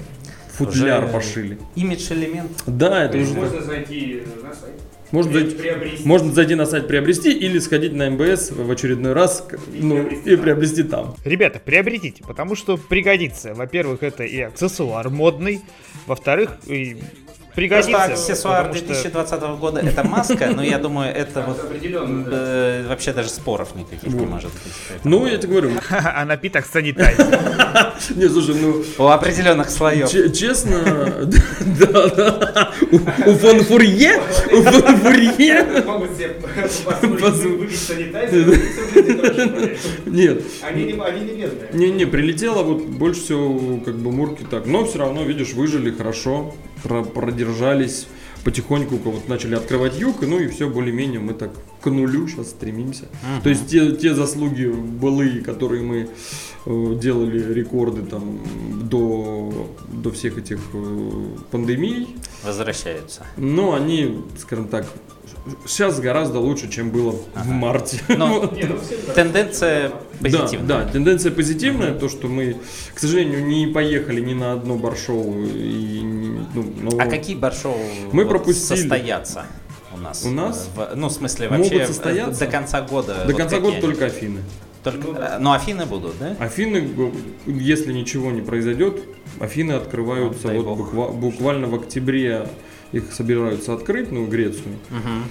футляр 0.51 1.05
Уже 1.05 1.13
пошили. 1.13 1.57
Имидж-элемент. 1.75 2.51
Да, 2.67 3.05
это 3.05 3.17
уже 3.17 3.33
можно 3.33 3.61
зайти 3.61 4.23
на 4.43 4.53
сайт, 4.53 4.73
можно 5.11 5.31
при- 5.31 5.39
зайти, 5.41 5.55
приобрести. 5.57 6.07
можно 6.07 6.31
зайти 6.33 6.55
на 6.55 6.65
сайт 6.65 6.87
приобрести 6.87 7.31
или 7.31 7.59
сходить 7.59 7.93
на 7.93 8.09
МБС 8.09 8.51
в 8.51 8.69
очередной 8.71 9.13
раз 9.13 9.47
И 9.73 9.81
ну, 9.81 9.95
приобрести 10.03 10.29
и 10.29 10.35
там. 10.35 10.43
приобрести 10.43 10.83
там. 10.83 11.15
Ребята, 11.25 11.59
приобретите, 11.63 12.23
потому 12.23 12.55
что 12.55 12.77
пригодится. 12.77 13.53
Во-первых, 13.53 14.03
это 14.03 14.23
и 14.23 14.39
аксессуар 14.41 15.09
модный. 15.09 15.61
Во-вторых, 16.07 16.57
и 16.67 16.97
пригодится. 17.55 17.91
Просто 17.91 18.13
аксессуар 18.13 18.57
потому 18.67 18.75
что- 18.77 18.85
2020 18.87 19.41
года 19.59 19.79
это 19.81 20.03
маска, 20.03 20.51
но 20.55 20.63
я 20.63 20.77
думаю, 20.77 21.13
это 21.15 21.41
вот 21.41 21.59
э, 22.31 22.85
вообще 22.87 23.13
даже 23.13 23.29
споров 23.29 23.75
никаких 23.75 24.13
не 24.13 24.25
может 24.25 24.51
быть. 24.51 24.73
Ну, 25.03 25.25
я 25.27 25.37
тебе 25.37 25.49
говорю, 25.53 25.71
А 25.89 26.25
напиток 26.25 26.65
санитайзер. 26.65 27.25
не, 28.15 28.27
слушай, 28.29 28.55
ну, 28.55 28.83
У 28.97 29.07
определенных 29.07 29.69
слоев. 29.69 30.09
че- 30.11 30.29
честно, 30.31 30.83
да, 31.79 32.07
да, 32.09 32.71
у, 32.91 32.95
у 32.95 33.33
фон 33.37 33.59
Фурье, 33.63 34.19
у 34.51 34.61
фон 34.61 34.97
Фурье, 34.97 35.83
Могут 35.85 36.15
себе 36.17 36.29
позволить 37.19 37.75
хорошо. 37.75 38.53
нет, 40.05 40.41
Они 40.61 40.83
не, 40.85 40.93
бедные. 40.93 41.69
Не-не, 41.73 42.05
прилетело 42.05 42.63
вот 42.63 42.83
больше 42.83 43.21
всего 43.21 43.79
как 43.83 43.95
бы 43.95 44.11
мурки 44.11 44.45
так. 44.49 44.65
Но 44.65 44.85
все 44.85 44.99
равно, 44.99 45.23
видишь, 45.23 45.53
выжили 45.53 45.91
хорошо, 45.91 46.53
про- 46.83 47.03
продержались. 47.49 48.07
Потихоньку 48.45 48.95
вот 48.95 49.27
начали 49.27 49.55
открывать 49.55 49.99
юг, 49.99 50.21
ну 50.21 50.39
и 50.39 50.47
все 50.47 50.69
более-менее 50.69 51.19
мы 51.19 51.33
так 51.33 51.51
к 51.81 51.87
нулю 51.89 52.25
сейчас 52.29 52.51
стремимся. 52.51 53.05
То 53.43 53.49
есть 53.49 53.67
те, 53.67 53.91
те 53.91 54.15
заслуги 54.15 54.65
былые, 54.65 55.41
которые 55.41 55.83
мы 55.83 56.09
э, 56.65 56.95
делали 57.01 57.53
рекорды 57.53 58.03
там 58.03 58.39
до, 58.89 59.69
до 59.89 60.11
всех 60.11 60.37
этих 60.37 60.59
э, 60.73 61.11
пандемий, 61.51 62.15
Возвращаются. 62.41 63.25
но 63.35 63.73
они, 63.73 64.21
скажем 64.39 64.69
так, 64.69 64.85
сейчас 65.65 65.99
гораздо 65.99 66.39
лучше, 66.39 66.69
чем 66.69 66.89
было 66.91 67.15
в 67.35 67.47
марте. 67.47 68.01
Но 68.09 68.49
ну 68.51 68.51
тенденция 69.15 69.89
Да, 69.89 69.97
позитивная. 70.21 70.67
Да, 70.67 70.85
тенденция 70.85 71.31
позитивная, 71.31 71.93
то, 71.93 72.09
что 72.09 72.27
мы, 72.27 72.57
к 72.93 72.99
сожалению, 72.99 73.45
не 73.45 73.67
поехали 73.67 74.21
ни 74.21 74.33
на 74.33 74.53
одно 74.53 74.75
баршоу. 74.75 75.45
И, 75.45 76.01
ну, 76.01 76.73
но 76.81 76.89
А 76.99 77.05
какие 77.07 77.35
баршоу 77.35 77.77
Мы 78.11 78.23
вот 78.23 78.29
пропустили. 78.29 78.77
состоятся 78.79 79.45
у 79.93 79.97
нас? 79.97 80.23
У 80.25 80.29
нас? 80.29 80.69
В- 80.75 80.95
ну, 80.95 81.07
в 81.07 81.11
смысле, 81.11 81.49
Могут 81.49 81.65
вообще 81.67 81.83
э, 81.83 81.87
состояться? 81.87 82.45
до 82.45 82.51
конца 82.51 82.81
года. 82.81 83.15
До 83.21 83.27
вот 83.27 83.35
конца 83.37 83.59
года 83.59 83.73
они? 83.73 83.81
только 83.81 84.05
Афины. 84.05 84.41
Только, 84.83 85.07
Ну 85.07 85.13
да. 85.13 85.35
э, 85.35 85.39
Но 85.39 85.51
Афины 85.53 85.85
будут, 85.85 86.13
да? 86.19 86.35
Афины, 86.39 86.89
если 87.45 87.91
ничего 87.91 88.31
не 88.31 88.41
произойдет, 88.41 89.01
Афины 89.39 89.73
открываются 89.73 90.47
Ну, 90.47 90.61
вот 90.61 90.65
бог. 90.65 90.79
буква- 90.93 91.11
буквально 91.11 91.67
в 91.67 91.75
октябре 91.75 92.47
их 92.91 93.11
собираются 93.13 93.73
открыть, 93.73 94.11
ну, 94.11 94.27
Грецию. 94.27 94.75
Мгм. 94.89 95.23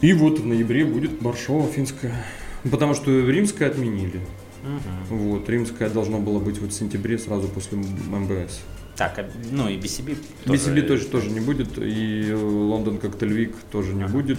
И 0.00 0.12
вот 0.14 0.40
в 0.40 0.46
ноябре 0.46 0.84
будет 0.84 1.20
Баршова 1.20 1.68
финская. 1.68 2.24
Потому 2.70 2.94
что 2.94 3.10
римская 3.10 3.68
отменили. 3.68 4.20
Мгм. 4.62 5.18
Вот, 5.18 5.48
римская 5.48 5.90
должна 5.90 6.18
была 6.18 6.38
быть 6.38 6.58
вот 6.58 6.70
в 6.70 6.74
сентябре, 6.74 7.18
сразу 7.18 7.48
после 7.48 7.78
МБС. 7.78 8.60
Так, 8.96 9.18
а, 9.18 9.28
ну 9.50 9.68
и 9.68 9.76
BCB 9.78 10.16
BCB 10.44 10.82
тоже, 10.82 11.06
тоже 11.06 11.30
не 11.30 11.40
будет, 11.40 11.78
и 11.78 12.26
э, 12.28 12.34
Лондон 12.34 12.98
Коктейль 12.98 13.32
Вик 13.32 13.56
тоже 13.70 13.94
не 13.94 14.04
Ага. 14.04 14.12
будет. 14.12 14.38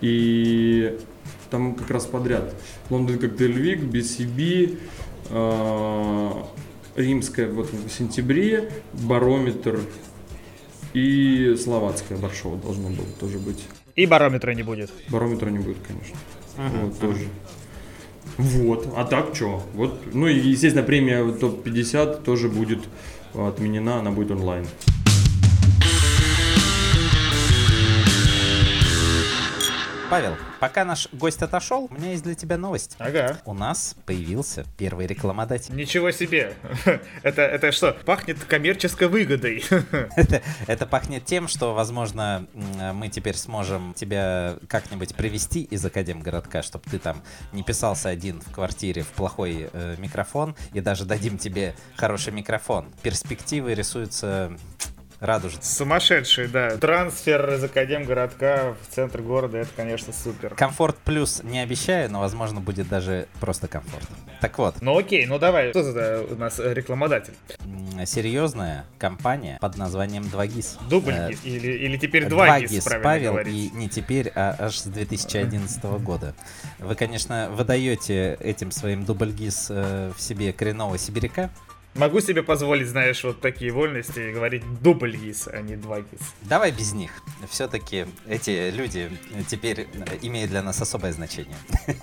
И 0.00 0.98
там 1.50 1.74
как 1.74 1.90
раз 1.90 2.06
подряд. 2.06 2.54
Лондон 2.90 3.18
Коктейль 3.18 3.52
Вик, 3.52 3.80
BCB, 3.82 4.78
э, 5.30 6.30
Римская 6.96 7.48
вот 7.48 7.72
в 7.72 7.90
сентябре, 7.90 8.70
Барометр 8.92 9.80
и 10.92 11.56
Словацкая 11.62 12.18
Баршова 12.18 12.56
должно 12.56 12.88
было 12.88 13.06
тоже 13.18 13.38
быть. 13.38 13.64
И 13.96 14.06
барометра 14.06 14.52
не 14.52 14.62
будет. 14.62 14.90
Барометра 15.08 15.50
не 15.50 15.58
будет, 15.58 15.78
конечно. 15.86 16.16
Мгм. 16.56 16.86
Вот 16.86 16.98
тоже. 16.98 17.28
Вот, 18.38 18.92
а 18.96 19.04
так 19.04 19.34
что? 19.34 19.62
Вот, 19.74 20.00
ну 20.14 20.26
и 20.26 20.38
естественно 20.38 20.84
премия 20.84 21.30
топ-50 21.30 22.22
тоже 22.22 22.48
будет 22.48 22.80
отменена, 23.34 23.98
она 23.98 24.10
будет 24.10 24.30
онлайн. 24.30 24.66
Павел, 30.10 30.36
пока 30.58 30.84
наш 30.84 31.08
гость 31.12 31.40
отошел, 31.40 31.86
у 31.88 31.94
меня 31.94 32.10
есть 32.10 32.24
для 32.24 32.34
тебя 32.34 32.58
новость. 32.58 32.96
Ага. 32.98 33.38
У 33.44 33.54
нас 33.54 33.94
появился 34.06 34.64
первый 34.76 35.06
рекламодатель. 35.06 35.72
Ничего 35.72 36.10
себе. 36.10 36.54
Это, 37.22 37.42
это 37.42 37.70
что, 37.70 37.92
пахнет 37.92 38.42
коммерческой 38.42 39.06
выгодой. 39.06 39.62
Это, 40.16 40.42
это 40.66 40.86
пахнет 40.86 41.24
тем, 41.24 41.46
что, 41.46 41.74
возможно, 41.74 42.46
мы 42.92 43.08
теперь 43.08 43.36
сможем 43.36 43.94
тебя 43.94 44.56
как-нибудь 44.66 45.14
привести 45.14 45.62
из 45.62 45.84
Академгородка, 45.84 46.62
чтобы 46.62 46.84
ты 46.90 46.98
там 46.98 47.22
не 47.52 47.62
писался 47.62 48.08
один 48.08 48.40
в 48.40 48.52
квартире 48.52 49.02
в 49.02 49.08
плохой 49.08 49.70
э, 49.72 49.94
микрофон, 49.98 50.56
и 50.72 50.80
даже 50.80 51.04
дадим 51.04 51.38
тебе 51.38 51.74
хороший 51.94 52.32
микрофон. 52.32 52.86
Перспективы 53.02 53.74
рисуются 53.74 54.56
радужные. 55.20 55.62
Сумасшедший, 55.62 56.48
да. 56.48 56.76
Трансфер 56.78 57.54
из 57.54 57.62
Академгородка 57.64 58.74
в 58.82 58.94
центр 58.94 59.20
города, 59.22 59.58
это, 59.58 59.70
конечно, 59.76 60.12
супер. 60.12 60.54
Комфорт 60.54 60.96
плюс 61.04 61.42
не 61.42 61.60
обещаю, 61.60 62.10
но, 62.10 62.20
возможно, 62.20 62.60
будет 62.60 62.88
даже 62.88 63.28
просто 63.38 63.68
комфорт. 63.68 64.06
Так 64.40 64.56
вот, 64.58 64.76
Ну 64.80 64.96
окей, 64.96 65.26
ну 65.26 65.38
давай, 65.38 65.70
что 65.70 65.82
за 65.82 66.22
у 66.30 66.34
нас 66.36 66.58
э, 66.58 66.72
рекламодатель? 66.72 67.34
серьезная 68.06 68.86
компания 68.98 69.58
под 69.60 69.76
названием 69.76 70.22
2GIS. 70.24 70.78
Дубль 70.88 71.12
Э, 71.12 71.30
или, 71.44 71.68
или 71.72 71.96
теперь 71.98 72.26
два 72.26 72.58
гис, 72.60 72.70
2GIS, 72.72 72.84
правильно 72.84 73.04
Павел, 73.04 73.32
говорить. 73.32 73.54
и 73.54 73.70
не 73.76 73.88
теперь, 73.88 74.32
а 74.34 74.56
аж 74.58 74.78
с 74.78 74.84
2011 74.84 75.84
года. 76.02 76.34
Вы, 76.78 76.94
конечно, 76.94 77.50
выдаете 77.50 78.38
этим 78.40 78.70
своим 78.70 79.04
дубль 79.04 79.32
ГИС 79.32 79.66
э, 79.70 80.12
в 80.16 80.20
себе 80.22 80.52
коренного 80.54 80.96
сибиряка. 80.96 81.50
Могу 81.94 82.20
себе 82.20 82.42
позволить, 82.44 82.86
знаешь, 82.86 83.24
вот 83.24 83.40
такие 83.40 83.72
вольности 83.72 84.20
и 84.20 84.32
говорить 84.32 84.62
дубль 84.80 85.16
гис, 85.16 85.48
а 85.48 85.60
не 85.60 85.74
два 85.76 86.00
гис. 86.00 86.20
Давай 86.42 86.70
без 86.70 86.92
них. 86.92 87.10
Все-таки 87.48 88.06
эти 88.28 88.70
люди 88.70 89.10
теперь 89.48 89.88
имеют 90.22 90.50
для 90.50 90.62
нас 90.62 90.80
особое 90.80 91.12
значение. 91.12 91.56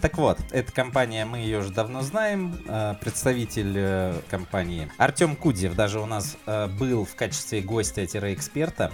Так 0.00 0.16
вот, 0.16 0.38
эта 0.52 0.70
компания, 0.70 1.24
мы 1.24 1.38
ее 1.38 1.58
уже 1.58 1.72
давно 1.72 2.02
знаем. 2.02 2.62
Э, 2.68 2.94
Представитель 3.00 3.74
э, 3.76 4.14
компании 4.30 4.88
Артем 4.96 5.34
Кудзев 5.34 5.74
даже 5.74 5.98
у 5.98 6.06
нас 6.06 6.36
э, 6.46 6.68
был 6.68 7.04
в 7.04 7.16
качестве 7.16 7.62
гостя-эксперта 7.62 8.92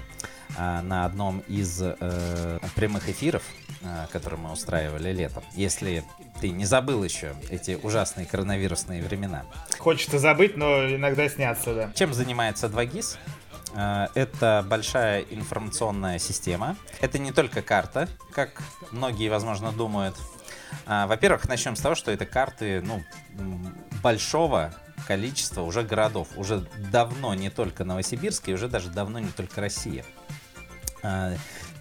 на 0.59 1.05
одном 1.05 1.41
из 1.49 1.81
э, 1.83 2.59
прямых 2.75 3.09
эфиров, 3.09 3.43
э, 3.83 4.07
которые 4.13 4.41
мы 4.41 4.53
устраивали 4.53 5.13
летом. 5.13 5.43
Если 5.55 6.05
ты 6.41 6.51
не 6.51 6.65
забыл 6.65 7.03
еще 7.03 7.35
эти 7.51 7.79
ужасные 7.83 8.27
коронавирусные 8.27 9.03
времена. 9.03 9.45
Хочется 9.79 10.19
забыть, 10.19 10.57
но 10.57 10.95
иногда 10.95 11.29
снятся, 11.29 11.75
да. 11.75 11.93
Чем 11.95 12.13
занимается 12.15 12.67
2GIS? 12.67 13.17
Э, 13.75 14.09
Это 14.15 14.65
большая 14.69 15.23
информационная 15.23 16.19
система. 16.19 16.77
Это 17.01 17.19
не 17.19 17.33
только 17.33 17.63
карта, 17.63 18.09
как 18.33 18.63
многие, 18.91 19.29
возможно, 19.29 19.73
думают. 19.73 20.17
А, 20.87 21.07
Во-первых, 21.07 21.49
начнем 21.49 21.77
с 21.77 21.81
того, 21.81 21.95
что 21.95 22.11
это 22.11 22.27
карты 22.27 22.83
ну, 22.83 23.03
большого 24.03 24.75
количества 25.07 25.63
уже 25.63 25.83
городов. 25.83 26.29
Уже 26.37 26.67
давно 26.91 27.35
не 27.35 27.51
только 27.51 27.85
Новосибирск, 27.85 28.49
и 28.49 28.55
уже 28.55 28.69
даже 28.69 28.91
давно 28.91 29.19
не 29.19 29.31
только 29.31 29.61
Россия. 29.61 30.05
А, 31.03 31.35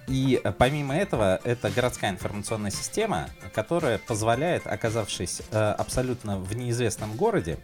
И 0.08 0.42
помимо 0.58 0.96
этого, 0.96 1.40
это 1.44 1.70
городская 1.70 2.12
информационная 2.12 2.72
система, 2.72 3.30
которая 3.54 3.98
позволяет, 3.98 4.68
оказавшись 4.68 5.42
э, 5.52 5.58
абсолютно 5.58 6.38
в 6.38 6.54
неизвестном 6.56 7.16
городе, 7.16 7.58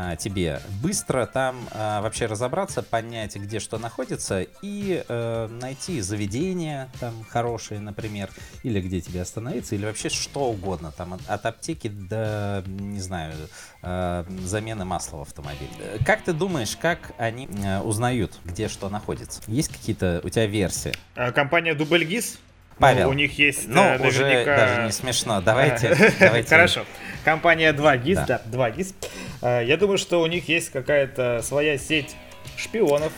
а, 0.00 0.14
тебе 0.14 0.60
быстро 0.80 1.26
там 1.26 1.56
а, 1.72 2.00
вообще 2.02 2.26
разобраться, 2.26 2.84
понять, 2.84 3.34
где 3.34 3.58
что 3.58 3.78
находится, 3.78 4.46
и 4.62 5.02
э, 5.08 5.48
найти 5.48 6.00
заведение 6.00 6.88
там 7.00 7.24
хорошее, 7.28 7.80
например, 7.80 8.30
или 8.62 8.80
где 8.80 9.00
тебе 9.00 9.22
остановиться, 9.22 9.74
или 9.74 9.84
вообще 9.84 10.08
что 10.08 10.50
угодно, 10.50 10.92
там 10.92 11.14
от, 11.14 11.28
от 11.28 11.46
аптеки 11.46 11.88
до, 11.88 12.62
не 12.68 13.00
знаю, 13.00 13.34
э, 13.82 14.24
замены 14.44 14.84
масла 14.84 15.18
в 15.18 15.22
автомобиле. 15.22 15.70
Э, 15.80 15.98
Как 16.04 16.22
ты 16.22 16.32
думаешь, 16.32 16.76
как 16.76 17.12
они 17.18 17.48
э, 17.48 17.80
узнают, 17.80 18.38
где 18.44 18.68
что 18.68 18.88
находится? 18.88 19.42
Есть 19.48 19.72
какие-то 19.72 20.20
у 20.22 20.28
тебя 20.28 20.46
версии? 20.46 20.92
А, 21.16 21.32
Компания 21.32 21.74
Дубльгиз. 21.74 22.38
Павел, 22.78 23.04
Ну, 23.04 23.10
у 23.10 23.12
них 23.14 23.38
есть 23.38 23.68
Ну, 23.68 23.82
э, 23.82 24.06
уже 24.06 24.22
наверняка... 24.24 24.56
даже 24.56 24.82
не 24.86 24.92
смешно. 24.92 25.40
Давайте, 25.40 25.96
давайте. 26.20 26.48
Хорошо. 26.48 26.84
Компания 27.24 27.72
2GIS, 27.72 28.24
Да. 28.26 28.42
да, 28.44 28.70
2GIS. 28.70 28.94
Э, 29.42 29.64
Я 29.64 29.76
думаю, 29.76 29.98
что 29.98 30.20
у 30.22 30.26
них 30.26 30.48
есть 30.48 30.70
какая-то 30.70 31.40
своя 31.42 31.76
сеть 31.78 32.14
шпионов. 32.56 33.12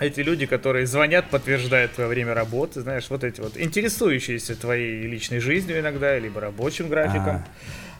Эти 0.00 0.20
люди, 0.20 0.46
которые 0.46 0.86
звонят, 0.86 1.30
подтверждают 1.30 1.92
твое 1.92 2.08
время 2.10 2.34
работы, 2.34 2.80
знаешь, 2.80 3.06
вот 3.10 3.22
эти 3.22 3.40
вот 3.40 3.56
интересующиеся 3.56 4.56
твоей 4.56 5.06
личной 5.06 5.38
жизнью 5.38 5.78
иногда, 5.78 6.18
либо 6.18 6.40
рабочим 6.40 6.88
графиком. 6.88 7.36
А. 7.36 7.44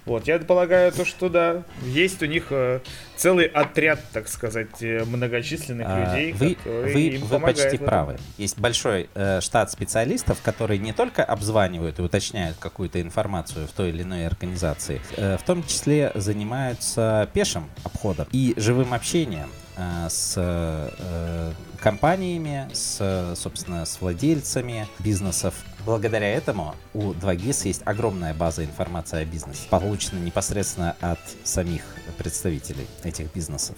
Вот, 0.07 0.27
я 0.27 0.39
полагаю, 0.39 0.93
то, 0.93 1.05
что 1.05 1.29
да, 1.29 1.63
есть 1.83 2.23
у 2.23 2.27
них 2.27 2.49
э, 2.51 2.81
целый 3.17 3.47
отряд, 3.47 4.01
так 4.13 4.29
сказать, 4.29 4.83
э, 4.83 5.05
многочисленных 5.05 5.87
А, 5.89 6.15
людей, 6.15 6.33
Вы, 6.33 6.55
которые 6.57 6.95
вы, 6.95 7.01
им 7.01 7.23
вы 7.23 7.29
помогают 7.29 7.59
почти 7.59 7.79
правы. 7.79 8.17
Есть 8.37 8.59
большой 8.59 9.09
э, 9.15 9.41
штат 9.41 9.71
специалистов, 9.71 10.41
которые 10.43 10.79
не 10.79 10.93
только 10.93 11.25
обзванивают 11.25 11.99
и 11.99 12.03
уточняют 12.03 12.59
какую-то 12.59 13.01
информацию 13.01 13.67
в 13.67 13.73
той 13.73 13.91
или 13.91 14.03
иной 14.03 14.27
организации, 14.27 15.01
э, 15.17 15.39
в 15.39 15.43
том 15.43 15.65
числе 15.65 16.13
занимаются 16.15 17.31
пешим 17.33 17.71
обходом 17.85 18.27
и 18.31 18.53
живым 18.59 18.93
общением 18.93 19.49
с 19.77 20.35
э, 20.37 21.53
компаниями, 21.81 22.69
с, 22.73 22.99
э, 23.01 23.35
собственно, 23.37 23.85
с 23.85 24.01
владельцами 24.01 24.87
бизнесов. 24.99 25.55
Благодаря 25.85 26.29
этому 26.33 26.75
у 26.95 27.13
2GIS 27.13 27.67
есть 27.67 27.83
огромная 27.85 28.33
база 28.35 28.65
информации 28.65 29.21
о 29.23 29.25
бизнесе, 29.25 29.69
получена 29.69 30.19
непосредственно 30.19 30.97
от 31.01 31.21
самих 31.43 31.83
представителей 32.17 32.87
этих 33.03 33.33
бизнесов. 33.35 33.77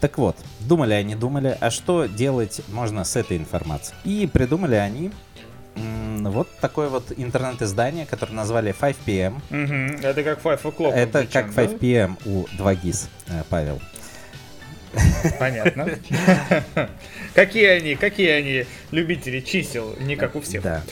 Так 0.00 0.18
вот, 0.18 0.36
думали 0.60 0.94
они, 0.94 1.14
думали, 1.14 1.56
а 1.60 1.70
что 1.70 2.06
делать 2.06 2.62
можно 2.68 3.04
с 3.04 3.16
этой 3.16 3.36
информацией? 3.36 3.96
И 4.04 4.26
придумали 4.26 4.74
они 4.74 5.12
вот 5.76 6.48
такое 6.60 6.88
вот 6.88 7.12
интернет-издание, 7.16 8.06
которое 8.06 8.34
назвали 8.34 8.74
5PM. 8.78 9.40
Мгм, 9.50 10.00
Это 10.02 10.22
как 10.22 10.42
Five 10.42 10.62
O'Clock. 10.62 10.92
Это 10.92 11.20
англичан, 11.20 11.44
как 11.44 11.54
да? 11.54 11.62
5PM 11.64 12.18
у 12.26 12.44
2GIS, 12.56 13.08
э, 13.28 13.42
Павел. 13.48 13.80
Понятно. 15.38 15.88
Какие 17.34 17.66
они, 17.66 17.94
какие 17.94 18.30
они 18.30 18.64
любители 18.90 19.40
чисел, 19.40 19.94
не 20.00 20.16
как 20.16 20.34
у 20.34 20.40
всех. 20.40 20.62
Да. 20.62 20.82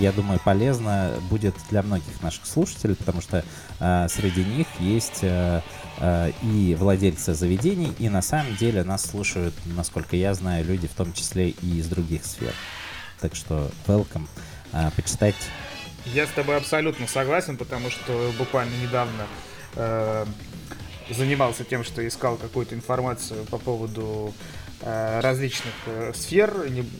я 0.00 0.12
думаю, 0.12 0.40
полезно 0.44 1.12
будет 1.30 1.54
для 1.70 1.82
многих 1.82 2.20
наших 2.20 2.46
слушателей, 2.46 2.96
потому 2.96 3.20
что 3.20 3.44
э, 3.78 4.08
среди 4.08 4.44
них 4.44 4.66
есть 4.80 5.20
э, 5.22 5.60
э, 5.98 6.32
и 6.42 6.74
владельцы 6.74 7.32
заведений, 7.34 7.92
и 8.00 8.08
на 8.08 8.22
самом 8.22 8.56
деле 8.56 8.82
нас 8.82 9.02
слушают, 9.04 9.54
насколько 9.66 10.16
я 10.16 10.34
знаю, 10.34 10.64
люди 10.64 10.88
в 10.88 10.94
том 10.94 11.12
числе 11.12 11.50
и 11.50 11.78
из 11.78 11.86
других 11.86 12.24
сфер. 12.24 12.52
Так 13.20 13.36
что 13.36 13.70
welcome. 13.86 14.26
Э, 14.72 14.90
почитать 14.96 15.36
Я 16.06 16.26
с 16.26 16.30
тобой 16.30 16.56
абсолютно 16.56 17.06
согласен, 17.06 17.56
потому 17.56 17.90
что 17.90 18.32
буквально 18.38 18.72
недавно 18.82 19.26
э, 19.76 20.24
занимался 21.10 21.64
тем, 21.64 21.84
что 21.84 22.06
искал 22.06 22.36
какую-то 22.36 22.74
информацию 22.74 23.44
по 23.46 23.58
поводу 23.58 24.32
э, 24.80 25.20
различных 25.20 25.74
э, 25.86 26.12
сфер. 26.14 26.52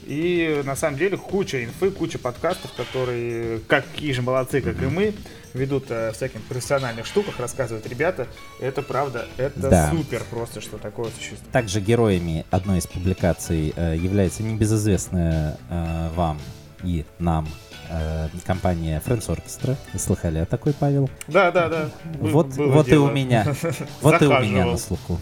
И 0.05 0.61
на 0.65 0.75
самом 0.75 0.97
деле 0.97 1.17
куча 1.17 1.63
инфы, 1.63 1.91
куча 1.91 2.19
подкастов, 2.19 2.71
которые, 2.73 3.59
как 3.67 3.85
такие 3.85 4.13
же 4.13 4.21
молодцы, 4.21 4.61
как 4.61 4.81
и 4.81 4.85
мы, 4.85 5.13
ведут 5.53 5.91
о 5.91 6.11
всяких 6.13 6.41
профессиональных 6.43 7.05
штуках, 7.05 7.39
рассказывают 7.39 7.85
ребята. 7.87 8.27
Это 8.59 8.81
правда, 8.81 9.27
это 9.37 9.69
Да. 9.69 9.89
супер 9.89 10.23
просто, 10.29 10.61
что 10.61 10.77
такое 10.77 11.09
существует. 11.11 11.51
Также 11.51 11.81
героями 11.81 12.45
одной 12.51 12.79
из 12.79 12.87
публикаций 12.87 13.73
э, 13.75 13.95
является 13.97 14.43
небезызвестная 14.43 15.57
э, 15.69 16.09
вам 16.15 16.39
и 16.83 17.03
нам 17.19 17.47
э, 17.91 18.29
компания 18.45 19.01
Friends 19.05 19.27
Orchestra. 19.27 19.75
Слыхали 19.97 20.39
о 20.39 20.45
такой, 20.45 20.73
Павел? 20.73 21.09
Да, 21.27 21.51
да, 21.51 21.69
да. 21.69 21.89
Вот 22.19 22.47
было 22.55 22.71
вот 22.71 22.87
и 22.89 22.95
у 22.95 23.11
меня. 23.11 23.45
Вот 24.01 24.21
и 24.21 24.25
у 24.25 24.39
меня 24.39 24.65
на 24.65 24.77
слуху. 24.77 25.19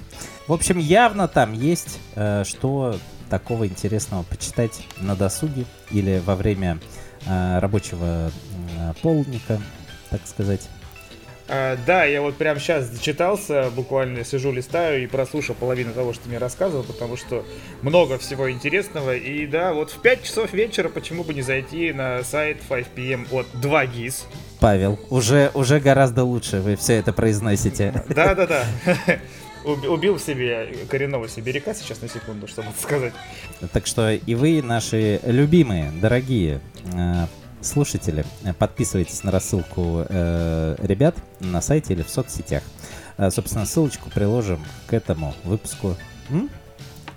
В 0.48 0.54
общем, 0.54 0.78
явно 0.78 1.28
там 1.28 1.54
есть 1.54 2.00
э, 2.16 2.44
что 2.46 2.96
такого 3.30 3.68
интересного 3.68 4.24
почитать 4.24 4.82
на 4.98 5.16
досуге 5.16 5.66
или 5.92 6.22
во 6.26 6.36
время 6.36 6.80
э, 7.26 7.60
рабочего 7.60 8.32
э, 8.78 8.94
полдника, 9.02 9.62
так 10.10 10.22
сказать. 10.26 10.68
А, 11.52 11.78
да, 11.88 12.06
я 12.06 12.22
вот 12.22 12.36
прямо 12.36 12.60
сейчас 12.60 12.86
зачитался, 12.86 13.72
буквально 13.76 14.24
сижу, 14.24 14.52
листаю 14.52 15.04
и 15.04 15.08
прослушал 15.08 15.56
половину 15.56 15.94
того, 15.94 16.14
что 16.14 16.24
ты 16.24 16.30
мне 16.30 16.38
рассказывал, 16.38 16.84
потому 16.84 17.18
что 17.18 17.44
много 17.82 18.20
всего 18.20 18.52
интересного. 18.52 19.16
И 19.16 19.48
да, 19.48 19.74
вот 19.74 19.90
в 19.90 20.00
5 20.00 20.24
часов 20.24 20.54
вечера 20.54 20.90
почему 20.90 21.24
бы 21.24 21.34
не 21.34 21.42
зайти 21.42 21.92
на 21.92 22.24
сайт 22.24 22.58
5pm 22.70 23.28
от 23.32 23.48
2GIS. 23.56 24.26
Павел, 24.60 25.00
уже, 25.10 25.50
уже 25.56 25.80
гораздо 25.80 26.24
лучше 26.24 26.60
вы 26.60 26.76
все 26.76 26.94
это 26.94 27.14
произносите. 27.14 28.04
Да-да-да. 28.10 28.66
Уби- 29.66 29.88
Убил 29.88 30.16
в 30.16 30.22
себе 30.22 30.70
коренного 30.90 31.28
сибиряка 31.28 31.74
сейчас 31.74 32.02
на 32.02 32.08
секунду, 32.10 32.48
чтобы 32.48 32.70
это 32.70 32.82
сказать. 32.82 33.14
Так 33.74 33.88
что 33.88 34.12
и 34.12 34.36
вы, 34.36 34.62
наши 34.62 35.20
любимые, 35.26 35.92
дорогие 36.02 36.62
э, 36.94 37.26
слушатели, 37.62 38.26
э, 38.44 38.54
подписывайтесь 38.54 39.24
на 39.24 39.32
рассылку 39.32 40.06
э, 40.08 40.76
ребят 40.80 41.16
на 41.40 41.62
сайте 41.62 41.94
или 41.94 42.04
в 42.04 42.10
соцсетях. 42.10 42.64
Э, 43.18 43.30
собственно, 43.32 43.66
ссылочку 43.66 44.10
приложим 44.10 44.64
к 44.88 44.94
этому 44.94 45.34
выпуску. 45.44 45.96
М? 46.30 46.50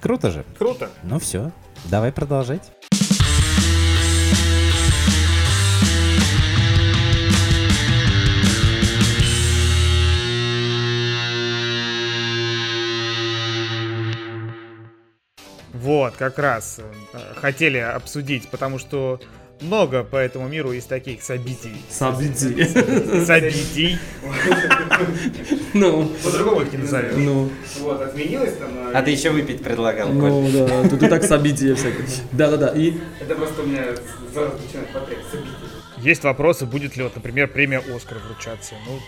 Круто 0.01 0.31
же. 0.31 0.45
Круто. 0.59 0.91
Ну 1.03 1.19
все, 1.19 1.53
давай 1.85 2.13
продолжать. 2.13 2.73
Вот, 15.83 16.15
как 16.17 16.39
раз 16.39 16.79
э, 16.79 17.35
хотели 17.35 17.79
обсудить, 17.79 18.49
потому 18.49 18.79
что 18.79 19.21
много 19.63 20.05
по 20.05 20.17
этому 20.17 20.49
миру 20.49 20.73
есть 20.73 20.89
таких 20.89 21.23
событий. 21.23 21.75
Событий. 21.91 22.65
Событий. 23.25 23.99
Ну, 25.75 26.11
По-другому 26.23 26.61
их 26.63 26.73
не 26.73 26.79
назовешь. 26.79 27.15
ну, 27.17 27.51
Вот, 27.81 28.01
отменилось 28.03 28.55
там. 28.59 28.69
а, 28.75 28.93
А 28.99 29.03
ты 29.03 29.11
еще 29.13 29.31
выпить 29.31 29.63
предлагал, 29.63 30.09
Коль. 30.09 30.31
ну, 30.31 30.51
да, 30.53 30.89
тут 30.89 31.03
и 31.03 31.09
так 31.09 31.25
события 31.25 31.75
всякие. 31.75 32.05
Да-да-да, 32.33 32.69
и 32.75 32.95
Это 33.21 33.35
просто 33.35 33.63
у 33.63 33.67
меня 33.67 33.85
сразу 34.33 34.53
начинает. 34.59 34.89
События. 34.93 35.47
Есть 35.99 36.25
вопросы, 36.25 36.67
будет 36.67 36.97
ли, 36.97 37.05
вот, 37.05 37.15
например, 37.15 37.49
премия 37.49 37.81
Оскар 37.95 38.19
вручаться. 38.19 38.75
Ну, 38.87 38.99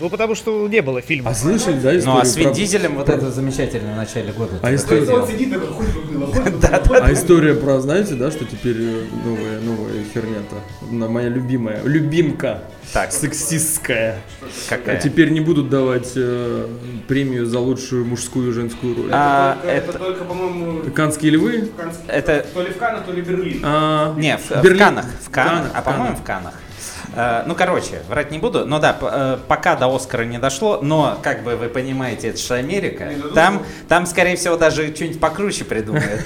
ну, 0.00 0.08
потому 0.08 0.34
что 0.34 0.68
не 0.68 0.82
было 0.82 1.00
фильма. 1.00 1.30
А 1.30 1.34
слышали, 1.34 1.78
да, 1.80 1.96
историю 1.96 2.04
Ну 2.06 2.18
а 2.20 2.24
с 2.24 2.36
Вин 2.36 2.48
про- 2.48 2.54
Дизелем 2.54 2.94
вот 2.96 3.08
это 3.08 3.30
замечательно 3.30 3.92
в 3.94 3.96
начале 3.96 4.32
года. 4.32 4.58
А 4.62 4.68
ты 4.68 4.74
история-. 4.76 5.10
Он 5.10 5.26
сидит 5.28 5.50
такой, 5.52 5.68
было. 6.12 6.32
Да, 6.60 6.82
А 7.02 7.12
история 7.12 7.54
про, 7.54 7.80
знаете, 7.80 8.14
да, 8.14 8.30
что 8.30 8.44
теперь 8.44 8.76
э, 8.78 9.02
новая, 9.24 9.60
новая 9.60 10.04
херня-то? 10.14 10.56
На- 10.94 11.08
Моя 11.08 11.28
любимая, 11.28 11.80
любимка, 11.84 12.62
Так, 12.92 13.10
сексистская. 13.12 14.20
А 14.40 14.46
какая? 14.70 15.00
теперь 15.00 15.30
не 15.30 15.40
будут 15.40 15.68
давать 15.70 16.12
э, 16.16 16.66
премию 17.08 17.46
за 17.46 17.58
лучшую 17.58 18.04
мужскую 18.04 18.50
и 18.50 18.52
женскую 18.52 18.96
роль. 18.96 19.10
А, 19.12 19.54
Только- 19.54 19.68
это 19.68 19.88
это- 19.90 19.98
только, 19.98 20.24
по-моему, 20.24 20.90
Канские 20.92 21.32
львы? 21.32 21.62
в 21.62 21.80
Канс- 21.80 21.98
Это- 22.06 22.46
то 22.54 22.62
ли 22.62 22.70
в 22.70 22.76
Каннах, 22.76 23.04
то 23.04 23.12
ли 23.12 23.22
в 23.22 23.28
Берлине. 23.28 23.60
А, 23.64 24.14
Не, 24.16 24.36
в, 24.36 24.50
в 24.50 24.62
Берлин. 24.62 24.78
Канах. 24.78 25.06
В 25.22 25.30
Канах, 25.30 25.52
Канах, 25.52 25.72
а 25.74 25.82
по-моему 25.82 26.16
в 26.16 26.22
Канах. 26.22 26.54
Э, 27.14 27.42
ну, 27.46 27.54
короче, 27.54 28.02
врать 28.08 28.30
не 28.30 28.38
буду. 28.38 28.66
Но 28.66 28.78
да, 28.78 28.96
э, 29.00 29.38
пока 29.48 29.76
до 29.76 29.94
Оскара 29.94 30.24
не 30.24 30.38
дошло, 30.38 30.80
но, 30.82 31.18
как 31.22 31.42
бы 31.42 31.56
вы 31.56 31.68
понимаете, 31.68 32.28
это 32.28 32.38
же 32.38 32.54
Америка. 32.54 33.12
Там, 33.34 33.62
там, 33.88 34.06
скорее 34.06 34.36
всего, 34.36 34.56
даже 34.56 34.94
что-нибудь 34.94 35.20
покруче 35.20 35.64
придумают. 35.64 36.24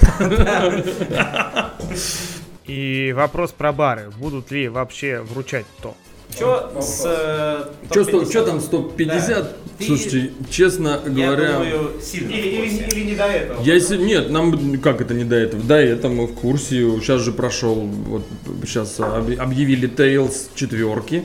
И 2.65 3.13
вопрос 3.15 3.51
про 3.51 3.71
бары. 3.71 4.09
Будут 4.17 4.51
ли 4.51 4.67
вообще 4.69 5.21
вручать 5.21 5.65
то? 5.81 5.95
Что 6.33 6.81
с 6.81 7.03
э, 7.05 7.65
топ-50? 7.89 8.45
там 8.45 8.59
150? 8.59 9.43
Да. 9.43 9.85
Слушайте, 9.85 10.31
честно 10.49 11.01
Я 11.05 11.27
говоря... 11.27 11.53
думаю, 11.53 11.91
сильно 12.01 12.31
Или, 12.31 12.47
или, 12.47 12.83
или 12.87 13.03
не 13.11 13.15
до 13.15 13.25
этого. 13.25 13.61
Я 13.61 13.73
если... 13.73 13.97
Нет, 13.97 14.29
нам 14.29 14.79
как 14.79 15.01
это 15.01 15.13
не 15.13 15.25
до 15.25 15.35
этого? 15.35 15.61
До 15.63 15.75
этого 15.75 16.13
мы 16.13 16.27
в 16.27 16.33
курсе. 16.33 16.75
Сейчас 16.99 17.21
же 17.21 17.31
прошел, 17.33 17.75
вот 17.75 18.23
сейчас 18.65 18.99
объ- 18.99 19.35
объявили 19.37 19.89
Tales 19.89 20.49
четверки. 20.55 21.23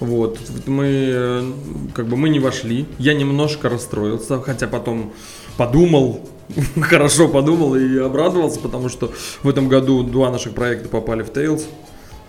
Вот, 0.00 0.38
вот 0.48 0.66
мы 0.68 0.86
э, 0.86 1.52
как 1.94 2.06
бы 2.06 2.16
мы 2.16 2.28
не 2.28 2.38
вошли. 2.38 2.86
Я 2.98 3.14
немножко 3.14 3.68
расстроился, 3.68 4.40
хотя 4.40 4.68
потом 4.68 5.12
подумал, 5.56 6.28
хорошо 6.80 7.28
подумал 7.28 7.74
и 7.74 7.98
обрадовался, 7.98 8.60
потому 8.60 8.88
что 8.88 9.12
в 9.42 9.48
этом 9.48 9.68
году 9.68 10.02
два 10.02 10.30
наших 10.30 10.54
проекта 10.54 10.88
попали 10.88 11.22
в 11.22 11.30
Tales. 11.30 11.64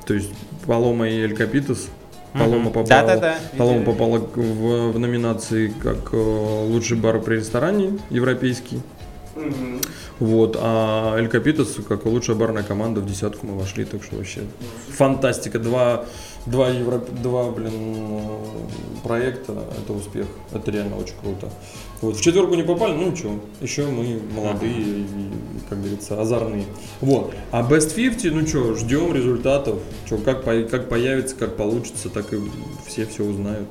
То 0.10 0.16
есть 0.16 0.32
Палома 0.66 1.08
и 1.08 1.20
Эль 1.22 1.36
Капитас. 1.36 1.88
Палома 2.34 2.56
Мгм. 2.58 2.66
попала, 2.72 2.88
Да-да-да, 2.88 3.36
Палома 3.60 3.78
видели. 3.82 3.92
попала 3.92 4.20
к- 4.20 4.38
в, 4.38 4.92
в 4.94 4.98
номинации 5.00 5.68
как 5.68 6.10
э, 6.14 6.66
лучший 6.68 6.98
бар 6.98 7.20
при 7.22 7.36
ресторане 7.36 8.00
европейский. 8.10 8.82
Мгм. 9.36 9.82
Вот, 10.18 10.58
а 10.60 11.16
Эль 11.16 11.28
Капитас, 11.28 11.76
как 11.88 12.06
лучшая 12.08 12.36
барная 12.36 12.64
команда, 12.64 13.02
в 13.02 13.06
десятку 13.06 13.46
мы 13.46 13.56
вошли, 13.56 13.86
так 13.86 14.04
что 14.04 14.16
вообще 14.16 14.42
фантастика. 14.98 15.60
Два, 15.60 16.06
два, 16.46 16.70
евро, 16.70 16.98
два 16.98 17.52
блин, 17.52 17.74
проекта, 19.04 19.64
это 19.82 19.94
успех, 19.94 20.28
это 20.54 20.72
реально 20.72 20.98
очень 20.98 21.16
круто. 21.22 21.50
Вот, 22.02 22.18
в 22.18 22.22
четверку 22.22 22.56
не 22.56 22.64
попали, 22.64 22.94
ну 22.94 23.12
ничего, 23.12 23.40
еще 23.62 23.86
мы 23.88 24.20
молодые 24.34 25.02
и, 25.02 25.06
как 25.70 25.80
говорится, 25.80 26.20
озорные. 26.22 26.66
Вот, 27.02 27.34
а 27.52 27.62
Best 27.62 27.94
50, 27.94 28.34
ну 28.34 28.48
что, 28.48 28.76
ждем 28.76 29.14
результатов, 29.14 29.80
что, 30.06 30.18
как, 30.18 30.44
как 30.44 30.90
появится, 30.90 31.36
как 31.36 31.58
получится, 31.58 32.10
так 32.10 32.34
и 32.34 32.38
все 32.88 33.06
все 33.06 33.24
узнают. 33.24 33.68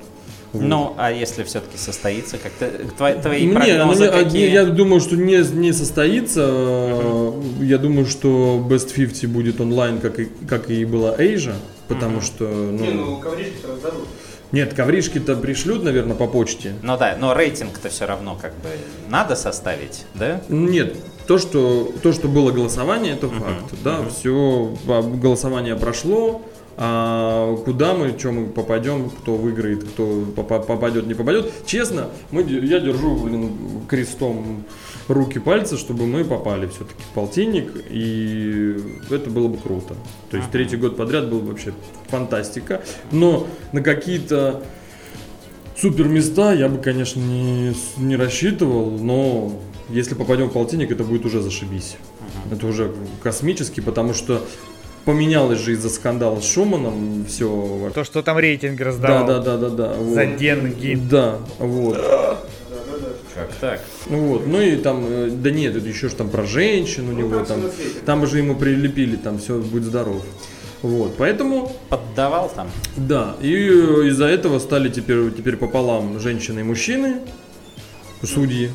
Ну, 0.53 0.95
а 0.97 1.13
если 1.13 1.43
все-таки 1.45 1.77
состоится, 1.77 2.39
как-то 2.39 2.71
твои, 2.97 3.21
твои 3.21 3.47
Не, 3.47 3.53
прогнозы 3.55 4.05
не, 4.05 4.09
а, 4.09 4.13
какие? 4.25 4.47
не, 4.49 4.53
я 4.53 4.65
думаю, 4.65 5.01
что 5.01 5.17
не, 5.17 5.37
не 5.55 5.73
состоится. 5.73 6.45
Э, 6.49 7.33
Я 7.61 7.79
думаю, 7.79 8.07
что 8.07 8.65
Best 8.69 8.93
50 8.95 9.31
будет 9.31 9.61
онлайн, 9.61 9.99
как 10.01 10.19
и, 10.21 10.29
как 10.49 10.71
и 10.71 10.85
была 10.85 11.15
Asia, 11.15 11.55
потому 11.87 12.21
что, 12.21 12.45
ну, 12.45 12.79
Не, 12.85 12.91
ну 12.93 13.19
ковришки-то 13.19 13.69
раздадут. 13.69 14.09
нет, 14.53 14.73
ковришки-то 14.75 15.37
пришлют, 15.37 15.85
наверное, 15.85 16.17
по 16.17 16.27
почте. 16.27 16.73
Ну 16.83 16.97
да, 16.97 17.17
но 17.21 17.35
рейтинг-то 17.35 17.89
все 17.91 18.07
равно 18.07 18.39
как 18.41 18.53
бы 18.55 18.69
надо 19.11 19.37
составить, 19.37 20.07
да? 20.15 20.41
Нет, 20.49 20.97
то, 21.27 21.37
что, 21.39 21.93
то, 22.03 22.13
что 22.13 22.27
было 22.29 22.51
голосование, 22.53 23.13
это 23.13 23.29
факт. 23.29 23.75
Да, 23.85 23.99
все, 24.09 24.75
голосование 24.87 25.77
прошло. 25.77 26.41
А 26.81 27.57
куда 27.65 27.95
мы, 27.95 28.17
что 28.17 28.31
мы 28.31 28.47
попадем, 28.47 29.11
кто 29.11 29.35
выиграет, 29.35 29.83
кто 29.83 30.25
попа- 30.37 30.61
попадет, 30.61 31.09
не 31.09 31.15
попадет. 31.15 31.53
Честно, 31.67 32.07
мы, 32.31 32.43
я 32.43 32.79
держу 32.79 33.17
блин, 33.17 33.51
крестом 33.89 34.63
руки, 35.09 35.41
пальцы, 35.41 35.77
чтобы 35.77 36.07
мы 36.07 36.25
попали 36.25 36.69
все-таки 36.69 37.03
в 37.11 37.15
полтинник, 37.15 37.73
и 37.91 38.77
это 39.11 39.29
было 39.29 39.49
бы 39.49 39.59
круто. 39.59 39.97
То 40.31 40.37
есть 40.37 40.53
третий 40.53 40.77
год 40.77 40.97
подряд 40.97 41.29
был 41.29 41.41
бы 41.41 41.49
вообще 41.49 41.73
фантастика. 42.07 42.81
Но 43.11 43.49
на 43.73 43.81
какие-то 43.83 44.63
супер 45.77 46.07
места 46.07 46.53
я 46.53 46.69
бы, 46.69 46.79
конечно, 46.79 47.19
не, 47.19 47.75
не 47.97 48.15
рассчитывал, 48.15 48.91
но 48.93 49.53
если 49.89 50.15
попадем 50.15 50.49
в 50.49 50.53
полтинник, 50.53 50.93
это 50.93 51.03
будет 51.03 51.27
уже 51.27 51.43
зашибись. 51.43 51.97
Это 52.53 52.69
уже 52.69 52.95
космически, 53.21 53.81
потому 53.81 54.15
что 54.15 54.43
поменялось 55.09 55.61
же 55.61 55.73
из-за 55.73 55.89
скандала 55.89 56.39
с 56.39 56.45
Шуманом 56.45 57.25
все. 57.27 57.91
То, 57.95 58.05
что 58.05 58.21
там 58.21 58.39
рейтинг 58.39 58.77
Да, 58.77 58.85
раздавал 58.85 59.27
да, 59.27 59.39
да, 59.39 59.57
да, 59.57 59.69
да. 59.71 59.95
за 59.95 60.27
вот. 60.27 60.37
деньги. 60.37 61.01
Да, 61.11 61.39
вот. 61.59 61.97
Как 63.35 63.51
так? 63.59 63.81
Ну 64.11 64.19
вот, 64.27 64.47
ну 64.47 64.61
и 64.61 64.77
там, 64.77 65.07
э, 65.09 65.31
да 65.33 65.51
нет, 65.51 65.75
это 65.77 65.89
еще 65.89 66.11
ж 66.11 66.13
там 66.13 66.29
про 66.29 66.45
женщин 66.45 67.09
у 67.09 67.13
него 67.13 67.43
там 67.45 67.63
там, 68.05 68.27
же 68.27 68.37
ему 68.37 68.55
прилепили, 68.55 69.17
там 69.17 69.39
все, 69.39 69.59
будь 69.59 69.85
здоров. 69.85 70.23
Вот, 70.83 71.17
поэтому, 71.17 71.73
Поддавал 71.89 72.53
там? 72.55 72.69
да, 72.97 73.35
и 73.41 73.55
э, 73.55 74.09
из-за 74.09 74.27
этого 74.27 74.59
стали 74.59 74.91
теперь, 74.91 75.31
теперь 75.31 75.57
пополам 75.57 76.21
женщины 76.21 76.61
и 76.61 76.65
мужчины, 76.65 77.21
судьи. 78.23 78.73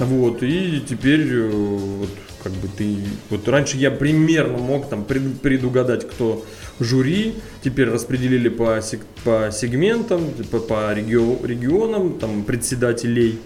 Вот, 0.00 0.42
и 0.42 0.82
теперь 0.88 1.26
э, 1.32 1.48
вот 1.50 2.08
как 2.42 2.52
бы 2.52 2.68
ты... 2.76 2.96
Вот 3.30 3.48
раньше 3.48 3.76
я 3.76 3.90
примерно 3.90 4.58
мог 4.58 4.88
там 4.88 5.04
пред- 5.04 5.40
предугадать, 5.40 6.06
кто 6.08 6.44
жюри, 6.80 7.34
теперь 7.62 7.88
распределили 7.88 8.48
по, 8.48 8.80
сек- 8.82 9.06
по 9.24 9.50
сегментам, 9.52 10.20
по, 10.50 10.58
по 10.58 10.92
регио- 10.94 11.44
регионам, 11.46 12.18
там, 12.18 12.42
председателей, 12.42 13.38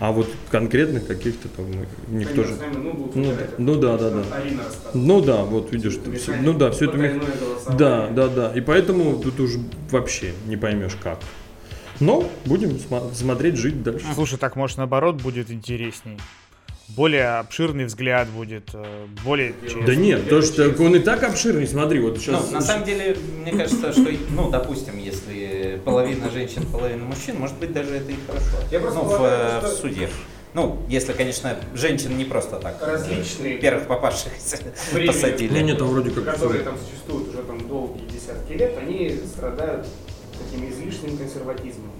а 0.00 0.10
вот 0.12 0.28
конкретных 0.50 1.06
каких-то 1.06 1.48
там 1.48 1.66
никто 2.08 2.42
же... 2.44 2.54
Ну, 3.14 3.24
Ну, 3.24 3.32
ну 3.58 3.74
да, 3.76 3.96
да, 3.96 4.10
да. 4.10 4.24
Ну 4.92 5.20
да, 5.20 5.44
вот 5.44 5.72
видишь, 5.72 5.94
ты 6.04 6.12
всё- 6.16 6.32
ну 6.42 6.52
да, 6.52 6.70
все 6.70 6.86
это... 6.86 6.98
Да, 7.78 8.08
да, 8.08 8.28
да. 8.28 8.52
И 8.54 8.60
поэтому 8.60 9.18
тут 9.20 9.40
уже 9.40 9.58
вообще 9.90 10.32
не 10.48 10.56
поймешь 10.56 10.96
как. 11.02 11.20
Но 12.00 12.28
будем 12.44 12.78
смотреть, 13.14 13.56
жить 13.56 13.82
дальше. 13.82 14.06
Слушай, 14.14 14.38
так 14.38 14.56
может 14.56 14.78
наоборот 14.78 15.16
будет 15.22 15.50
интересней. 15.50 16.18
Более 16.88 17.38
обширный 17.38 17.86
взгляд 17.86 18.28
будет, 18.28 18.68
э, 18.74 19.06
более 19.24 19.54
Да 19.62 19.68
честный. 19.68 19.96
нет, 19.96 20.28
то 20.28 20.42
что 20.42 20.70
он 20.80 20.94
и 20.94 20.98
так 20.98 21.22
обширный, 21.22 21.66
смотри, 21.66 21.98
вот 21.98 22.18
сейчас. 22.18 22.50
Ну, 22.50 22.52
на 22.52 22.60
самом 22.60 22.84
деле, 22.84 23.16
мне 23.40 23.52
кажется, 23.52 23.90
что, 23.90 24.10
ну, 24.30 24.50
допустим, 24.50 24.98
если 24.98 25.80
половина 25.82 26.30
женщин, 26.30 26.66
половина 26.70 27.04
мужчин, 27.04 27.38
может 27.38 27.56
быть, 27.56 27.72
даже 27.72 27.94
это 27.94 28.12
и 28.12 28.16
хорошо. 28.26 28.58
Я 28.70 28.80
просто 28.80 29.00
ну, 29.00 29.06
в, 29.06 29.16
полагаю, 29.16 29.62
э, 29.62 29.66
в 29.66 29.68
суде. 29.70 30.10
Ну, 30.52 30.78
если, 30.88 31.12
конечно, 31.14 31.56
женщин 31.74 32.16
не 32.18 32.24
просто 32.24 32.56
так. 32.56 32.76
Различные 32.80 33.56
Первых 33.58 33.88
попавшихся 33.88 34.58
посадили. 35.06 35.58
Ну 35.58 35.64
нет, 35.64 35.80
а 35.80 35.84
вроде 35.84 36.10
как 36.10 36.24
которые 36.24 36.62
там 36.62 36.76
существуют 36.78 37.30
уже 37.30 37.42
там 37.42 37.66
долгие 37.66 38.06
десятки 38.06 38.52
лет, 38.52 38.78
они 38.78 39.20
страдают 39.26 39.86
таким 40.54 40.70
излишним 40.70 41.16
консерватизмом 41.16 41.90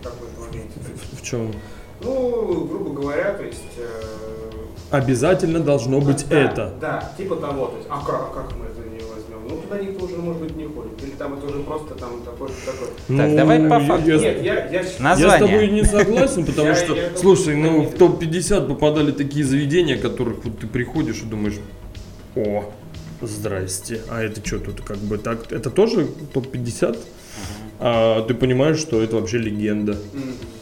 в 0.00 0.04
какой-то 0.04 0.56
есть, 0.56 1.20
в 1.20 1.24
чем? 1.24 1.52
Ну, 2.02 2.64
грубо 2.64 3.00
говоря, 3.00 3.32
то 3.34 3.44
есть... 3.44 3.62
э, 3.76 4.50
Обязательно 4.90 5.60
должно 5.60 6.00
быть 6.00 6.26
да, 6.28 6.38
это. 6.40 6.74
Да, 6.80 7.12
типа 7.16 7.36
того. 7.36 7.66
То 7.66 7.76
есть, 7.76 7.88
а 7.90 8.04
как, 8.04 8.14
а 8.14 8.32
как 8.34 8.56
мы 8.56 8.64
это 8.66 8.80
не 8.88 8.98
возьмем? 9.00 9.46
Ну, 9.48 9.60
туда 9.60 9.78
никто 9.78 10.06
уже, 10.06 10.16
может 10.16 10.42
быть, 10.42 10.56
не 10.56 10.64
ходит. 10.64 11.00
Или 11.02 11.10
там 11.10 11.34
это 11.34 11.46
уже 11.46 11.60
просто 11.60 11.94
там 11.94 12.22
такой 12.24 12.48
такой. 12.64 12.88
Так, 13.16 13.36
давай 13.36 13.68
по 13.68 13.80
факту. 13.80 14.08
Я, 14.08 14.18
Нет, 14.18 14.42
я, 14.42 14.54
я, 14.70 14.82
Нас- 14.82 14.90
я 14.90 14.96
с 14.96 14.98
Название. 14.98 15.38
тобой 15.46 15.68
не 15.68 15.84
согласен, 15.84 16.46
потому 16.46 16.74
что, 16.74 16.96
слушай, 17.16 17.54
ну 17.54 17.82
в 17.82 17.94
топ-50 17.94 18.66
попадали 18.66 19.12
такие 19.12 19.44
заведения, 19.44 19.96
которых 19.98 20.44
вот 20.44 20.58
ты 20.58 20.66
приходишь 20.66 21.18
и 21.22 21.26
думаешь, 21.26 21.58
о, 22.34 22.64
здрасте, 23.20 24.00
а 24.08 24.22
это 24.22 24.44
что 24.44 24.58
тут 24.58 24.80
как 24.80 24.96
бы 24.98 25.18
так, 25.18 25.52
это 25.52 25.70
тоже 25.70 26.06
топ-50? 26.32 26.98
А 27.78 28.22
ты 28.26 28.34
понимаешь, 28.34 28.78
что 28.78 29.00
это 29.00 29.16
вообще 29.16 29.38
легенда. 29.38 29.96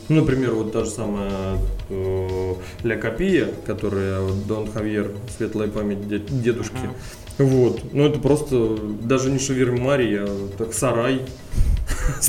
Ну, 0.09 0.17
например, 0.17 0.55
вот 0.55 0.73
та 0.73 0.85
же 0.85 0.91
самая 0.91 1.59
э, 1.91 2.55
Ля 2.83 2.97
Копия, 2.97 3.49
которая 3.67 4.21
вот 4.21 4.47
Дон 4.47 4.71
Хавьер, 4.71 5.11
светлая 5.37 5.69
память 5.69 6.09
дед- 6.09 6.43
дедушки. 6.43 6.77
Вот. 7.39 7.93
Ну, 7.93 8.07
это 8.07 8.19
просто 8.19 8.79
даже 9.03 9.31
не 9.31 9.39
шавермарий, 9.39 10.19
а 10.21 10.49
так 10.57 10.73
сарай. 10.73 11.21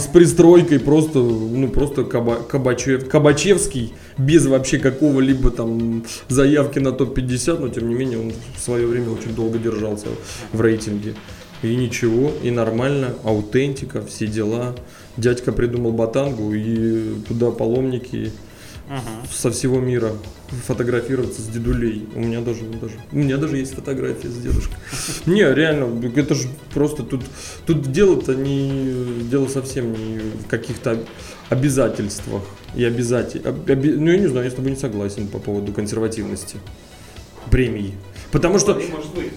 С, 0.00 0.06
пристройкой 0.06 0.80
просто, 0.80 1.18
ну 1.18 1.68
просто 1.68 2.02
каба- 2.02 2.42
кабачев, 2.42 3.08
кабачевский, 3.08 3.92
без 4.18 4.46
вообще 4.46 4.78
какого-либо 4.78 5.50
там 5.50 6.04
заявки 6.28 6.78
на 6.78 6.92
топ-50, 6.92 7.58
но 7.58 7.68
тем 7.68 7.88
не 7.88 7.94
менее 7.94 8.18
он 8.18 8.32
в 8.56 8.60
свое 8.60 8.86
время 8.86 9.10
очень 9.10 9.34
долго 9.34 9.58
держался 9.58 10.06
в 10.52 10.60
рейтинге. 10.60 11.14
И 11.62 11.76
ничего, 11.76 12.32
и 12.42 12.50
нормально, 12.50 13.14
аутентика, 13.24 14.04
все 14.04 14.26
дела. 14.26 14.74
Дядька 15.16 15.52
придумал 15.52 15.92
батангу, 15.92 16.52
и 16.54 17.14
туда 17.28 17.50
паломники 17.50 18.32
со 19.32 19.50
всего 19.50 19.78
мира 19.78 20.10
фотографироваться 20.66 21.40
с 21.40 21.46
дедулей. 21.46 22.06
У 22.14 22.20
меня 22.20 22.40
даже, 22.40 22.64
даже, 22.64 22.94
у 23.12 23.16
меня 23.16 23.36
даже 23.36 23.56
есть 23.58 23.74
фотография 23.74 24.28
с 24.28 24.36
дедушкой. 24.36 24.76
Не, 25.26 25.42
реально, 25.54 25.88
это 26.16 26.34
же 26.34 26.48
просто 26.74 27.02
тут, 27.04 27.22
тут 27.64 27.90
дело-то 27.92 28.34
не, 28.34 29.22
дело 29.30 29.46
совсем 29.48 29.92
не 29.92 30.18
в 30.18 30.46
каких-то 30.48 30.98
обязательствах 31.48 32.42
и 32.74 32.84
обязатель, 32.84 33.40
об- 33.46 33.70
оби- 33.70 33.92
ну 33.94 34.10
я 34.10 34.18
не 34.18 34.26
знаю, 34.26 34.46
я 34.46 34.50
с 34.50 34.54
тобой 34.54 34.72
не 34.72 34.76
согласен 34.76 35.28
по 35.28 35.38
поводу 35.38 35.72
консервативности 35.72 36.56
премии. 37.50 37.94
Потому 38.32 38.58
что, 38.58 38.80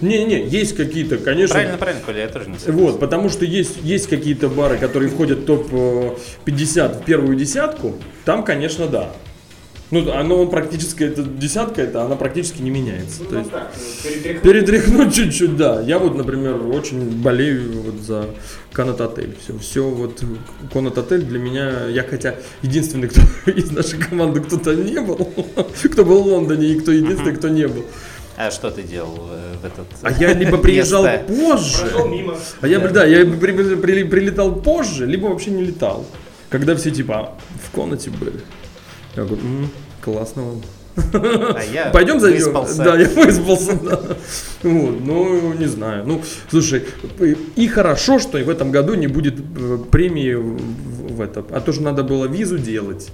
не-не, 0.00 0.46
есть 0.48 0.74
какие-то, 0.74 1.18
конечно, 1.18 1.54
Правильно, 1.54 1.76
правильно, 1.76 2.02
Коля, 2.04 2.20
я 2.22 2.28
тоже 2.28 2.48
не 2.48 2.58
согласен. 2.58 2.82
вот, 2.82 2.98
потому 2.98 3.28
что 3.28 3.44
есть, 3.44 3.76
есть 3.82 4.08
какие-то 4.08 4.48
бары, 4.48 4.78
которые 4.78 5.10
входят 5.10 5.40
в 5.40 5.44
топ-50 5.44 7.02
в 7.02 7.04
первую 7.04 7.36
десятку, 7.36 7.94
там, 8.24 8.42
конечно, 8.42 8.86
да. 8.86 9.10
Ну, 9.92 10.10
оно 10.12 10.46
практически, 10.46 11.04
эта 11.04 11.22
десятка, 11.22 11.80
это 11.82 12.02
она 12.02 12.16
практически 12.16 12.60
не 12.60 12.70
меняется. 12.70 13.22
Ну, 13.22 13.30
То 13.30 13.38
есть 13.38 13.50
так, 13.52 13.72
перетряхнуть. 14.02 14.42
перетряхнуть 14.42 15.14
чуть-чуть, 15.14 15.56
да. 15.56 15.80
Я 15.80 16.00
вот, 16.00 16.16
например, 16.16 16.60
очень 16.66 17.22
болею 17.22 17.82
вот 17.82 18.00
за 18.00 18.26
Канат 18.72 19.00
Отель. 19.00 19.36
Все, 19.44 19.56
все 19.58 19.88
вот 19.88 20.24
Конат 20.72 20.98
Отель 20.98 21.22
для 21.22 21.38
меня, 21.38 21.86
я 21.86 22.02
хотя 22.02 22.34
единственный, 22.62 23.08
кто 23.08 23.20
из 23.50 23.70
нашей 23.70 24.00
команды 24.00 24.40
кто-то 24.40 24.74
не 24.74 25.00
был, 25.00 25.16
кто 25.84 26.04
был 26.04 26.22
в 26.24 26.26
Лондоне 26.26 26.66
и 26.66 26.80
кто 26.80 26.90
единственный, 26.90 27.36
кто 27.36 27.48
не 27.48 27.68
был. 27.68 27.84
А 28.36 28.50
что 28.50 28.70
ты 28.70 28.82
делал 28.82 29.18
э, 29.30 29.54
в 29.62 29.64
этот 29.64 29.86
А 30.02 30.10
я 30.12 30.32
либо 30.34 30.58
приезжал 30.58 31.04
место? 31.04 31.24
позже, 31.26 31.78
Прошел 31.86 32.08
мимо. 32.08 32.34
а 32.60 32.68
я, 32.68 32.80
бы, 32.80 32.88
да, 32.90 33.04
я 33.06 33.24
бы 33.24 33.36
при- 33.38 33.52
при- 33.76 34.04
прилетал 34.04 34.54
позже, 34.56 35.06
либо 35.06 35.26
вообще 35.28 35.50
не 35.50 35.64
летал. 35.64 36.04
Когда 36.50 36.76
все 36.76 36.90
типа 36.90 37.14
«А, 37.18 37.38
в 37.66 37.70
комнате 37.70 38.10
были. 38.10 38.40
Я 39.16 39.24
говорю, 39.24 39.42
«М, 39.42 39.70
классно 40.02 40.42
вам. 40.44 40.62
А 41.14 41.60
я 41.72 41.86
Пойдем 41.92 42.20
зайдем. 42.20 42.38
выспался. 42.44 42.82
Да, 42.84 42.96
я 42.98 43.08
выспался, 43.08 43.72
да. 43.82 44.00
Вот, 44.62 45.00
ну, 45.00 45.52
не 45.54 45.66
знаю. 45.66 46.04
Ну, 46.06 46.22
слушай, 46.50 46.84
и 47.56 47.68
хорошо, 47.68 48.18
что 48.18 48.38
и 48.38 48.42
в 48.42 48.50
этом 48.50 48.70
году 48.70 48.94
не 48.94 49.06
будет 49.06 49.34
э, 49.38 49.78
премии 49.90 50.34
в, 50.34 51.14
в 51.16 51.20
это. 51.20 51.44
А 51.50 51.60
то 51.60 51.72
же 51.72 51.82
надо 51.82 52.02
было 52.02 52.26
визу 52.26 52.58
делать. 52.58 53.08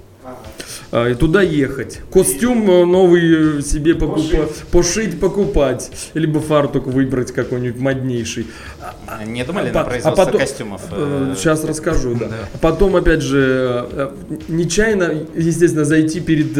А, 0.91 1.09
И 1.09 1.15
туда 1.15 1.41
ехать. 1.41 1.99
Костюм 2.11 2.69
э, 2.69 2.85
новый 2.85 3.57
э, 3.57 3.61
себе 3.61 3.95
покупать, 3.95 4.31
Пошить. 4.31 4.63
пошить, 4.71 5.19
покупать. 5.19 5.91
Либо 6.13 6.39
фартук 6.39 6.85
выбрать 6.85 7.31
какой-нибудь 7.31 7.81
моднейший. 7.81 8.45
Не 9.25 9.43
думали 9.43 9.69
А 9.69 9.73
на 9.73 9.83
производство 9.83 10.23
а 10.23 10.25
потом- 10.27 10.41
костюмов? 10.41 10.81
э, 10.91 11.33
Сейчас 11.35 11.63
расскажу, 11.63 12.13
да. 12.15 12.27
А 12.53 12.57
Потом, 12.59 12.95
опять 12.95 13.21
же, 13.21 14.11
нечаянно, 14.47 15.13
естественно, 15.35 15.83
зайти 15.83 16.19
перед 16.19 16.53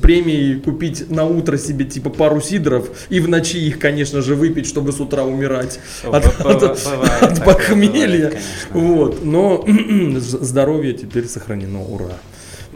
премией, 0.00 0.60
купить 0.60 1.10
на 1.10 1.24
утро 1.24 1.56
себе 1.58 1.84
типа 1.84 2.10
пару 2.10 2.40
сидров 2.40 2.88
и 3.08 3.18
в 3.20 3.28
ночи 3.28 3.58
их, 3.58 3.80
конечно 3.80 4.22
же, 4.22 4.36
выпить, 4.36 4.66
чтобы 4.66 4.92
с 4.92 5.00
утра 5.00 5.24
умирать 5.24 5.80
от, 6.04 6.24
от- 6.40 6.62
от 7.22 7.44
похмелья. 7.44 8.32
бывает. 8.72 9.16
Вот. 9.16 9.24
Но 9.24 9.64
здоровье 10.18 10.92
теперь 10.92 11.26
сохранено, 11.26 11.82
ура. 11.82 12.12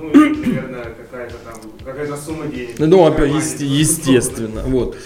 Ну, 0.01 0.09
и, 0.09 0.47
наверное, 0.47 0.95
какая-то 0.95 1.35
там, 1.45 1.61
какая-то 1.85 2.17
сумма 2.17 2.47
денег. 2.47 2.79
Ну, 2.79 3.05
опять, 3.05 3.61
естественно, 3.61 4.63
вот. 4.63 4.97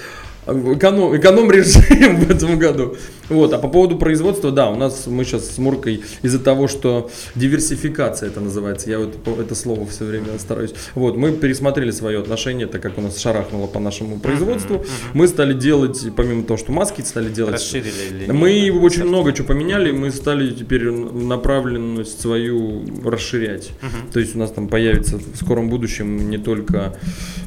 Эконом, 0.46 1.16
эконом 1.16 1.50
режим 1.50 2.16
в 2.18 2.30
этом 2.30 2.58
году. 2.58 2.96
Вот, 3.30 3.52
а 3.54 3.58
по 3.58 3.68
поводу 3.68 3.96
производства, 3.96 4.50
да, 4.50 4.68
у 4.68 4.76
нас 4.76 5.06
мы 5.06 5.24
сейчас 5.24 5.50
с 5.50 5.58
Муркой 5.58 6.02
из-за 6.20 6.38
того, 6.38 6.68
что 6.68 7.10
диверсификация 7.34 8.28
это 8.28 8.40
называется, 8.40 8.90
я 8.90 8.98
вот 8.98 9.16
это 9.38 9.54
слово 9.54 9.86
все 9.86 10.04
время 10.04 10.38
стараюсь. 10.38 10.74
Вот, 10.94 11.16
мы 11.16 11.32
пересмотрели 11.32 11.90
свое 11.90 12.18
отношение, 12.18 12.66
так 12.66 12.82
как 12.82 12.98
у 12.98 13.00
нас 13.00 13.18
шарахнуло 13.18 13.66
по 13.66 13.80
нашему 13.80 14.18
производству. 14.18 14.84
Мы 15.14 15.28
стали 15.28 15.54
делать, 15.54 16.06
помимо 16.14 16.44
того, 16.44 16.58
что 16.58 16.72
маски 16.72 17.00
стали 17.00 17.30
делать, 17.30 17.54
Расширили 17.54 18.30
мы 18.30 18.70
очень 18.82 19.04
много 19.04 19.32
чего 19.32 19.48
поменяли, 19.48 19.90
мы 19.92 20.10
стали 20.10 20.50
теперь 20.52 20.90
направленность 20.90 22.20
свою 22.20 22.84
расширять. 23.04 23.70
То 24.12 24.20
есть 24.20 24.36
у 24.36 24.38
нас 24.38 24.50
там 24.50 24.68
появится 24.68 25.16
в 25.16 25.36
скором 25.36 25.70
будущем 25.70 26.28
не 26.28 26.38
только, 26.38 26.98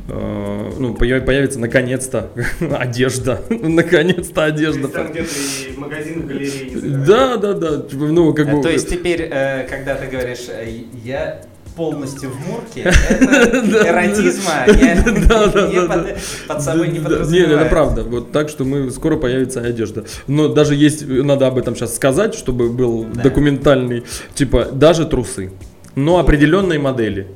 э, 0.08 0.72
ну, 0.80 0.94
появ- 0.96 1.26
появится 1.26 1.60
наконец-то 1.60 2.32
одежда, 2.90 3.42
наконец-то 3.50 4.34
То 4.36 4.44
одежда. 4.46 4.88
там 4.88 5.12
где-то 5.12 5.30
и 5.70 5.72
в 5.74 5.78
магазинах, 5.80 6.26
галереи. 6.26 6.72
Да, 7.08 7.38
да, 7.38 7.54
да, 7.54 7.82
типа, 7.82 8.06
ну, 8.06 8.34
как 8.34 8.48
А, 8.50 8.56
бы... 8.56 8.62
То 8.64 8.70
есть 8.70 8.90
теперь, 8.94 9.28
э, 9.32 9.68
когда 9.70 9.96
ты 9.96 10.08
говоришь, 10.08 10.46
э, 10.50 10.68
я 11.04 11.42
полностью 11.76 12.32
в 12.32 12.40
мурке, 12.48 12.82
это 13.10 13.88
эротизма 13.88 14.52
я 14.66 14.96
Да, 15.30 15.46
да, 15.48 15.68
не 15.68 15.88
да, 15.88 16.06
под- 16.48 16.62
собой 16.64 16.88
не 16.88 17.00
подразумеваю. 17.00 17.60
это 17.60 17.70
правда. 17.70 18.04
Вот 18.04 18.32
так 18.32 18.50
что 18.50 18.64
мы 18.66 18.90
скоро 18.90 19.16
появится 19.18 19.62
одежда. 19.62 20.04
Но 20.26 20.48
даже 20.48 20.74
есть, 20.74 21.08
надо 21.08 21.46
об 21.46 21.58
этом 21.60 21.76
сейчас 21.76 21.96
сказать, 21.96 22.34
чтобы 22.34 22.70
был 22.72 23.04
документальный, 23.04 24.04
типа 24.34 24.66
даже 24.74 25.06
трусы, 25.06 25.52
но 25.94 26.18
определенной 26.18 26.80
модели 26.80 27.28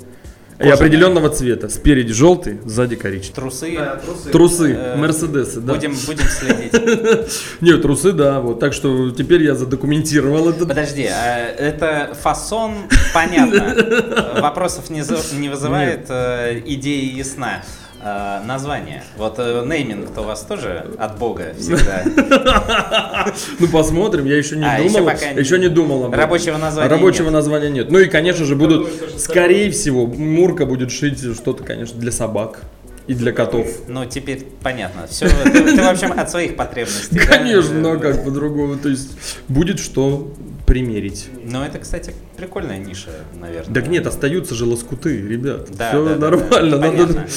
и 0.64 0.70
определенного 0.70 1.30
цвета. 1.30 1.70
Спереди 1.70 2.14
желтый, 2.14 2.60
сзади 2.66 2.96
коричневый. 2.96 3.36
Трусы. 3.36 3.76
Да, 3.78 3.96
трусы. 3.96 4.30
Трусы, 4.30 4.72
Э, 4.74 4.96
Мерседесы, 4.96 5.60
да. 5.62 5.74
Будем, 5.74 5.96
будем 6.06 6.26
следить. 6.26 6.74
Нет, 7.62 7.82
трусы, 7.82 8.12
да, 8.12 8.40
вот. 8.40 8.60
Так 8.60 8.74
что 8.74 9.12
теперь 9.12 9.44
я 9.44 9.56
задокументировал 9.56 10.50
это. 10.50 10.66
Подожди, 10.66 11.06
а 11.06 11.38
это 11.38 12.16
фасон, 12.22 12.76
понятно. 13.14 13.76
Вопросов 14.42 14.90
не, 14.90 15.04
не 15.40 15.50
вызывает, 15.50 16.06
э, 16.10 16.62
идея 16.66 17.16
ясна. 17.18 17.64
А, 18.04 18.44
название. 18.46 19.04
Вот 19.16 19.36
э, 19.38 19.64
нейминг-то 19.66 20.22
у 20.22 20.24
вас 20.24 20.42
тоже 20.42 20.86
от 20.98 21.18
бога 21.20 21.54
всегда. 21.58 22.04
Ну 23.60 23.68
посмотрим, 23.68 24.26
я 24.26 24.38
еще 24.38 24.56
не 24.58 24.66
А, 24.66 24.80
еще 24.80 24.98
думал. 24.98 25.12
не- 25.36 25.40
еще 25.40 25.60
не 25.60 25.70
думал. 25.70 26.06
об 26.06 26.10
этом. 26.12 26.20
Рабочего 26.20 26.58
названия 26.58 26.90
Рабочего 26.90 27.26
нет. 27.26 27.34
названия 27.34 27.70
нет. 27.70 27.92
Ну 27.92 28.00
и, 28.00 28.08
конечно 28.08 28.46
же, 28.46 28.56
будут, 28.56 28.90
скорее 29.18 29.70
всего, 29.72 30.08
Мурка 30.08 30.66
будет 30.66 30.92
шить 30.92 31.20
что-то, 31.36 31.64
конечно, 31.64 32.00
для 32.00 32.12
собак 32.12 32.62
и 33.08 33.14
для 33.14 33.32
котов. 33.32 33.68
Ну, 33.88 34.06
теперь 34.06 34.46
понятно. 34.64 35.06
Все, 35.08 35.28
ты, 35.28 35.52
ты, 35.52 35.82
в 35.82 35.88
общем, 35.88 36.14
от 36.18 36.30
своих 36.32 36.56
потребностей. 36.56 37.20
да? 37.20 37.26
Конечно, 37.26 37.74
но 37.76 38.00
как 38.00 38.24
по-другому. 38.24 38.78
То 38.78 38.90
есть 38.90 39.12
будет 39.48 39.80
что 39.80 40.34
примерить. 40.72 41.28
Ну, 41.44 41.62
это, 41.62 41.80
кстати, 41.80 42.14
прикольная 42.38 42.78
ниша, 42.78 43.10
наверное. 43.38 43.76
Так 43.76 43.90
нет, 43.90 44.08
остаются 44.08 44.56
же 44.56 44.66
лоскуты, 44.66 45.22
ребят. 45.22 45.68
Да, 45.76 45.90
Все 45.90 46.06
да, 46.06 46.16
нормально. 46.16 46.78
да, 46.78 46.92
надо-. 46.94 47.14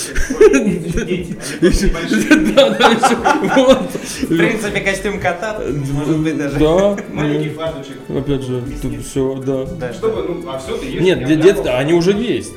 Да, 2.55 3.57
вот. 3.57 3.91
В 3.91 4.29
принципе, 4.29 4.81
костюм 4.83 5.19
кота, 5.19 5.61
может 5.93 6.19
быть, 6.19 6.39
даже. 6.39 6.61
Да, 6.61 6.97
Маленький 7.13 7.51
ну, 7.51 7.57
фарточек. 7.57 7.97
опять 8.09 8.43
же, 8.43 8.63
тут 8.81 9.05
все, 9.05 9.43
да. 9.45 9.93
Чтобы, 9.93 10.23
ну, 10.23 10.49
а 10.49 10.61
все 10.61 10.77
ты 10.77 10.87
ешь. 10.87 11.03
Нет, 11.03 11.67
они 11.67 11.93
уже 11.93 12.13
есть. 12.13 12.55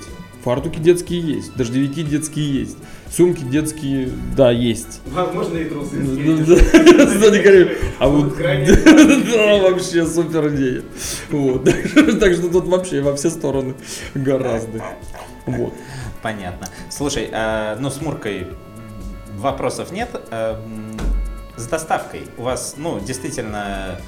Фартуки 0.47 0.79
детские 0.79 1.19
есть, 1.19 1.57
дождевики 1.57 2.03
детские 2.03 2.61
есть, 2.61 2.77
сумки 3.11 3.41
детские, 3.41 4.09
да, 4.33 4.49
есть. 4.49 5.01
Возможно, 5.07 5.57
и 5.57 5.65
трусы. 5.65 5.95
Ну, 5.95 6.15
говоря, 6.15 7.75
а 7.99 8.07
вот 8.07 8.37
да, 8.37 9.57
вообще 9.57 10.05
супер 10.05 10.47
идея. 10.55 10.83
Вот. 11.31 11.65
Так 12.21 12.33
что 12.33 12.49
тут 12.49 12.65
вообще 12.67 13.01
во 13.01 13.13
все 13.17 13.29
стороны 13.29 13.75
гораздо. 14.15 14.81
Вот. 15.47 15.73
Понятно. 16.21 16.69
Слушай, 16.89 17.29
а, 17.33 17.75
ну 17.77 17.89
с 17.89 17.99
Муркой 17.99 18.47
вопросов 19.35 19.91
нет. 19.91 20.07
А, 20.31 20.63
С 21.57 21.67
доставкой 21.67 22.21
у 22.37 22.43
вас, 22.43 22.75
ну, 22.77 23.01
действительно, 23.01 23.99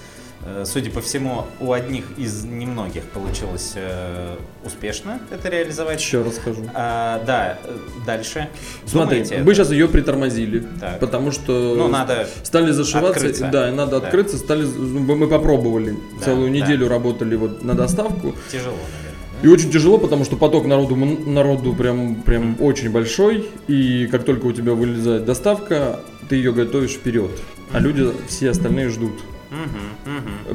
Судя 0.65 0.91
по 0.91 1.01
всему, 1.01 1.45
у 1.59 1.71
одних 1.73 2.05
из 2.17 2.43
немногих 2.43 3.03
получилось 3.05 3.73
э, 3.75 4.35
успешно 4.65 5.19
это 5.31 5.49
реализовать. 5.49 5.99
Еще 6.01 6.21
расскажу. 6.21 6.63
А, 6.73 7.23
да, 7.25 7.57
э, 7.63 7.77
дальше. 8.05 8.49
Смотри, 8.85 9.19
Думаете, 9.23 9.43
мы 9.43 9.53
сейчас 9.53 9.71
ее 9.71 9.87
притормозили, 9.87 10.65
Так. 10.79 10.99
потому 10.99 11.31
что 11.31 11.75
Ну, 11.77 11.87
надо 11.87 12.27
стали 12.43 12.71
зашиваться, 12.71 13.11
открыться. 13.19 13.49
да, 13.51 13.69
и 13.69 13.71
надо 13.71 13.99
Да. 13.99 14.05
открыться, 14.07 14.37
стали, 14.37 14.65
мы 14.65 15.27
попробовали, 15.27 15.97
Да, 16.19 16.25
целую 16.25 16.51
да. 16.51 16.57
неделю 16.57 16.87
работали 16.87 17.35
вот 17.35 17.63
на 17.63 17.73
доставку, 17.73 18.35
тяжело, 18.51 18.75
наверное. 18.75 19.43
и 19.43 19.47
очень 19.47 19.71
тяжело, 19.71 19.97
потому 19.97 20.25
что 20.25 20.35
поток 20.35 20.65
народу, 20.65 20.95
народу 20.95 21.73
прям, 21.73 22.15
прям 22.15 22.57
очень 22.59 22.89
большой, 22.91 23.49
и 23.67 24.07
как 24.11 24.23
только 24.25 24.45
у 24.47 24.51
тебя 24.51 24.73
вылезает 24.73 25.25
доставка, 25.25 26.01
ты 26.27 26.35
ее 26.35 26.51
готовишь 26.53 26.91
вперед, 26.91 27.31
а 27.71 27.79
люди 27.79 28.07
все 28.27 28.49
остальные 28.49 28.89
ждут. 28.89 29.13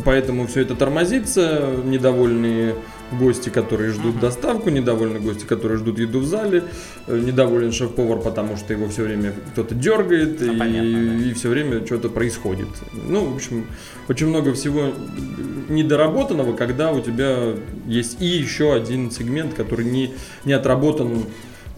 Поэтому 0.05 0.47
все 0.47 0.61
это 0.61 0.75
тормозится, 0.75 1.77
недовольные 1.85 2.75
гости, 3.13 3.49
которые 3.49 3.93
ждут 3.93 4.21
доставку, 4.21 4.71
недовольные 4.71 5.21
гости, 5.21 5.45
которые 5.45 5.79
ждут 5.79 5.99
еду 5.99 6.21
в 6.21 6.27
зале, 6.27 6.65
э, 7.07 7.19
недоволен 7.19 7.73
шеф-повар, 7.73 8.19
потому 8.19 8.57
что 8.57 8.73
его 8.73 8.89
все 8.89 9.03
время 9.03 9.33
кто-то 9.53 9.75
дергает 9.75 10.41
Ну, 10.41 10.53
и, 10.53 10.59
понятно, 10.59 11.35
все 11.35 11.49
время 11.49 11.85
что-то 11.85 12.09
происходит. 12.09 12.69
Ну, 12.93 13.25
в 13.25 13.37
общем, 13.37 13.67
очень 14.09 14.29
много 14.29 14.53
всего 14.55 14.93
недоработанного, 15.69 16.55
когда 16.55 16.93
у 16.93 17.01
тебя 17.01 17.55
есть 17.87 18.21
и 18.21 18.27
еще 18.27 18.75
один 18.75 19.11
сегмент, 19.11 19.55
который 19.55 19.85
не, 19.85 20.15
не 20.45 20.53
отработан 20.53 21.25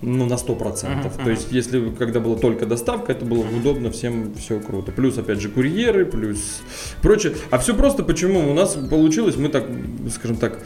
ну, 0.03 0.26
на 0.26 0.34
100%. 0.34 0.88
Мгм, 0.88 1.24
То 1.24 1.30
есть, 1.30 1.53
если 1.53 1.90
когда 1.90 2.20
была 2.20 2.36
только 2.36 2.66
доставка, 2.66 3.12
это 3.12 3.24
было 3.24 3.40
удобно, 3.40 3.90
всем 3.90 4.34
все 4.34 4.61
круто. 4.61 4.92
Плюс, 4.92 5.16
опять 5.18 5.40
же, 5.40 5.49
курьеры, 5.49 6.05
плюс 6.05 6.61
прочее. 7.03 7.34
А 7.51 7.59
все 7.59 7.74
просто 7.74 8.03
почему? 8.03 8.51
У 8.51 8.55
нас 8.55 8.76
получилось, 8.90 9.36
мы 9.36 9.49
так, 9.49 9.66
скажем 10.12 10.36
так, 10.36 10.59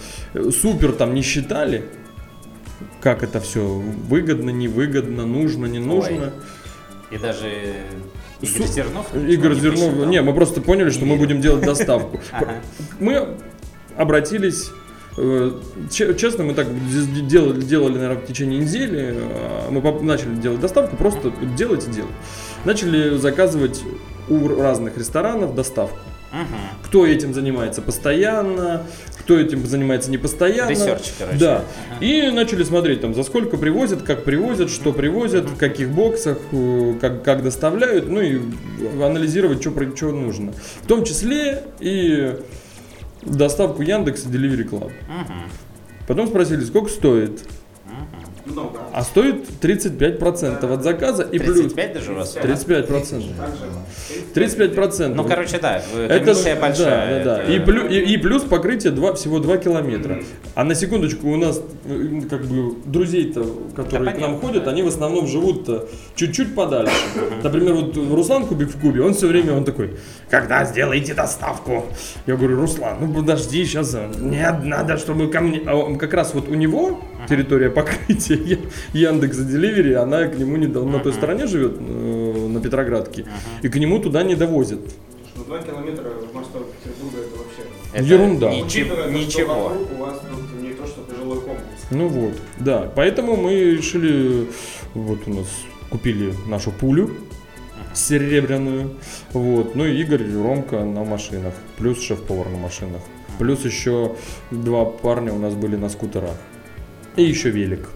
супер 0.50 0.92
там 0.92 1.14
не 1.14 1.22
считали, 1.22 1.84
как 3.00 3.22
это 3.22 3.40
все 3.40 3.64
выгодно, 3.66 4.50
невыгодно, 4.50 5.26
нужно, 5.26 5.66
не 5.66 5.78
нужно. 5.78 6.32
И 7.10 7.18
даже 7.18 7.46
Игорь 8.40 8.66
Су- 8.66 8.72
Зернов? 8.72 9.14
Игорь 9.14 9.54
не 9.54 9.60
Зернов, 9.60 9.80
посчитал? 9.86 10.06
не, 10.06 10.22
мы 10.22 10.34
просто 10.34 10.60
поняли, 10.60 10.90
что 10.90 11.04
мы 11.04 11.12
верю. 11.16 11.20
будем 11.20 11.40
делать 11.40 11.64
доставку. 11.64 12.20
Мы 12.98 13.36
обратились, 13.96 14.70
честно, 15.90 16.44
мы 16.44 16.54
так 16.54 16.66
делали, 17.26 17.60
делали, 17.60 17.94
наверное, 17.94 18.22
в 18.22 18.26
течение 18.26 18.60
недели, 18.60 19.14
а 19.16 19.70
мы 19.70 20.02
начали 20.02 20.34
делать 20.34 20.60
доставку, 20.60 20.96
просто 20.96 21.32
делать 21.56 21.86
и 21.88 21.90
делать. 21.90 22.14
Начали 22.64 23.16
заказывать 23.16 23.82
у 24.28 24.48
разных 24.48 24.96
ресторанов 24.96 25.54
доставку. 25.54 25.98
Мгм. 26.32 26.60
Кто 26.84 27.06
этим 27.06 27.34
занимается 27.34 27.82
постоянно, 27.82 28.86
кто 29.18 29.38
этим 29.38 29.66
занимается 29.66 30.10
не 30.10 30.18
постоянно. 30.18 30.70
Ресерч, 30.70 31.12
короче. 31.18 31.38
Да. 31.38 31.56
Ага. 31.56 32.04
И 32.04 32.30
начали 32.30 32.62
смотреть, 32.62 33.00
там, 33.00 33.14
за 33.14 33.24
сколько 33.24 33.56
привозят, 33.56 34.02
как 34.02 34.22
привозят, 34.22 34.70
что 34.70 34.92
привозят, 34.92 35.46
в 35.46 35.56
каких 35.56 35.90
боксах, 35.90 36.38
э, 36.52 36.94
как, 37.00 37.24
как 37.24 37.42
доставляют, 37.42 38.08
ну 38.08 38.20
и 38.20 38.40
анализировать, 39.02 39.60
что, 39.60 39.72
что 39.96 40.12
нужно. 40.12 40.52
В 40.82 40.86
том 40.86 41.04
числе 41.04 41.64
и 41.80 42.36
доставку 43.22 43.82
Яндекс 43.82 44.24
и 44.24 44.28
Delivery 44.28 44.68
Club. 44.68 44.92
Мгм. 45.08 45.50
Потом 46.06 46.26
спросили, 46.26 46.64
сколько 46.64 46.88
стоит. 46.88 47.46
Много. 48.52 48.78
А 48.92 49.02
стоит 49.02 49.44
35% 49.60 50.72
от 50.72 50.82
заказа 50.82 51.22
и 51.22 51.38
плюс 51.38 51.56
35 51.60 51.92
даже 51.94 52.12
у 52.12 52.14
вас? 52.16 52.36
35%. 52.36 53.24
Также 53.36 53.64
35%. 54.34 55.14
Ну, 55.14 55.24
короче, 55.24 55.58
да, 55.58 55.82
Это 55.96 56.20
комиссия 56.24 56.56
ж- 56.56 56.60
большая. 56.60 57.24
Да, 57.24 57.24
да, 57.24 57.36
да. 57.36 57.42
это- 57.42 57.52
И, 57.52 57.58
плю- 57.58 57.88
и- 57.88 58.12
и 58.14 58.16
плюс 58.16 58.42
покрытие 58.42 58.92
два, 58.92 59.14
всего 59.14 59.38
2 59.38 59.56
километра. 59.58 60.22
А 60.54 60.64
на 60.64 60.74
секундочку 60.74 61.28
у 61.30 61.36
нас 61.36 61.60
э, 61.86 62.20
как 62.28 62.44
бы 62.46 62.74
друзей-то, 62.86 63.44
которые 63.74 64.06
Да, 64.06 64.12
к 64.12 64.20
нам 64.20 64.30
понятно, 64.32 64.48
ходят, 64.48 64.64
да. 64.64 64.70
они 64.70 64.82
в 64.82 64.88
основном 64.88 65.26
живут 65.26 65.68
чуть-чуть 66.14 66.54
подальше. 66.54 66.92
Например, 67.42 67.74
вот 67.74 67.96
Руслан 67.96 68.46
Кубик 68.46 68.68
в 68.68 68.80
Кубе, 68.80 69.02
он 69.02 69.14
все 69.14 69.26
время 69.26 69.52
он 69.54 69.64
такой, 69.64 69.90
когда 70.28 70.64
сделаете 70.64 71.14
доставку? 71.14 71.86
Я 72.26 72.36
говорю, 72.36 72.56
Руслан, 72.60 72.96
ну 73.00 73.12
подожди, 73.14 73.64
сейчас, 73.64 73.96
нет, 74.18 74.64
надо, 74.64 74.96
чтобы 74.96 75.28
ко 75.28 75.40
мне... 75.40 75.60
А 75.66 75.94
как 75.96 76.14
раз 76.14 76.34
вот 76.34 76.48
у 76.48 76.54
него 76.54 77.00
территория 77.28 77.70
покрытия 77.70 78.39
Яндекс 78.92 79.36
Деливери, 79.38 79.92
она 79.94 80.26
к 80.26 80.38
нему 80.38 80.56
не 80.56 80.66
на 80.66 80.98
той 80.98 81.12
стороне 81.12 81.46
живет, 81.46 81.76
э, 81.78 82.48
на 82.48 82.60
Петроградке, 82.60 83.26
и 83.62 83.68
к 83.68 83.76
нему 83.76 83.98
туда 83.98 84.22
не 84.22 84.34
довозят. 84.34 84.80
Ну, 85.36 85.44
2 85.44 85.58
километра 85.62 86.10
в 86.10 86.34
масштабе 86.34 86.64
Петербурга 86.84 87.18
это 87.18 87.38
вообще. 87.38 87.62
это 87.94 88.04
Ерунда. 88.04 88.50
ничего- 88.50 88.66
Учитывая, 88.66 89.02
что 89.10 89.12
Ничего. 89.18 89.54
вокруг 89.54 89.88
у 89.92 90.02
вас 90.02 90.20
тут 90.20 90.62
не 90.62 90.70
то, 90.74 90.86
что 90.86 91.00
жилой 91.16 91.36
комплекс. 91.40 91.82
Ну 91.90 92.08
вот, 92.08 92.32
да. 92.58 92.92
Поэтому 92.94 93.36
мы 93.36 93.52
решили, 93.54 94.48
вот 94.94 95.20
у 95.26 95.30
нас 95.34 95.46
купили 95.90 96.34
нашу 96.46 96.70
пулю 96.72 97.10
серебряную, 97.94 98.90
вот. 99.32 99.74
Ну 99.74 99.84
и 99.86 100.00
Игорь, 100.00 100.22
Ромка 100.34 100.84
на 100.84 101.04
машинах, 101.04 101.54
плюс 101.78 102.00
шеф-повар 102.00 102.48
на 102.48 102.58
машинах, 102.58 103.00
плюс 103.38 103.64
еще 103.64 104.14
два 104.50 104.84
парня 104.84 105.32
у 105.32 105.38
нас 105.38 105.54
были 105.54 105.76
на 105.76 105.88
скутерах 105.88 106.36
и 107.16 107.22
еще 107.24 107.50
велик. 107.50 107.88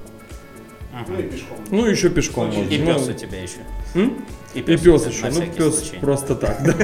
Ну 1.09 1.19
и 1.19 1.23
пешком. 1.25 1.57
Ну 1.71 1.87
еще 1.87 2.09
пешком 2.11 2.51
И 2.51 2.57
можно. 2.57 2.71
И 2.71 2.79
пес 2.79 3.09
у 3.09 3.13
тебя 3.13 3.43
еще. 3.43 3.57
м? 3.95 4.25
И 4.55 4.61
И 4.61 4.63
пес, 4.63 4.81
пес 4.83 5.05
на 5.05 5.09
еще, 5.09 5.31
ну 5.31 5.47
пес 5.53 5.79
случай. 5.81 5.99
просто 6.01 6.35
так, 6.37 6.63
да, 6.65 6.75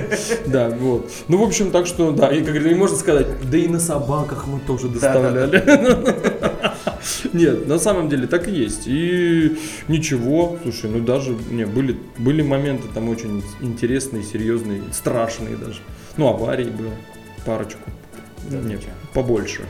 да, 0.46 0.76
вот. 0.76 1.10
Ну 1.28 1.36
в 1.38 1.42
общем 1.44 1.70
так 1.70 1.86
что, 1.86 2.10
да, 2.10 2.28
и 2.32 2.38
как 2.38 2.46
говорится, 2.48 2.70
и 2.70 2.74
можно 2.74 2.96
сказать, 2.96 3.28
да 3.48 3.56
и 3.58 3.68
на 3.68 3.78
собаках 3.78 4.46
мы 4.48 4.58
тоже 4.60 4.88
доставляли. 4.88 5.62
Нет, 7.32 7.66
на 7.68 7.78
самом 7.78 8.08
деле 8.08 8.26
так 8.26 8.48
и 8.48 8.50
есть. 8.50 8.82
И 8.86 9.56
ничего, 9.88 10.58
слушай, 10.62 10.90
ну 10.90 11.00
даже 11.00 11.36
не 11.50 11.64
были 11.64 11.96
были 12.18 12.42
моменты 12.42 12.88
там 12.92 13.08
очень 13.08 13.42
интересные, 13.60 14.22
серьезные, 14.24 14.82
страшные 14.92 15.56
даже. 15.56 15.78
Ну 16.16 16.26
аварий 16.28 16.64
было 16.64 16.90
парочку, 17.46 17.88
Да, 18.48 18.56
нет, 18.58 18.64
ничего. 18.80 18.92
побольше. 19.14 19.62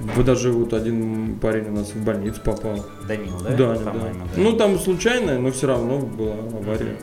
Вот 0.00 0.24
даже 0.24 0.50
вот 0.50 0.72
один 0.72 1.38
парень 1.40 1.68
у 1.68 1.72
нас 1.72 1.88
в 1.92 2.04
больницу 2.04 2.40
попал. 2.42 2.84
Данил, 3.06 3.38
да? 3.40 3.50
Да, 3.50 3.74
да. 3.74 3.92
Да. 3.92 4.12
Ну 4.36 4.52
там 4.54 4.78
случайно, 4.78 5.38
но 5.38 5.50
все 5.52 5.66
равно 5.66 5.98
была 5.98 6.34
авария. 6.34 6.96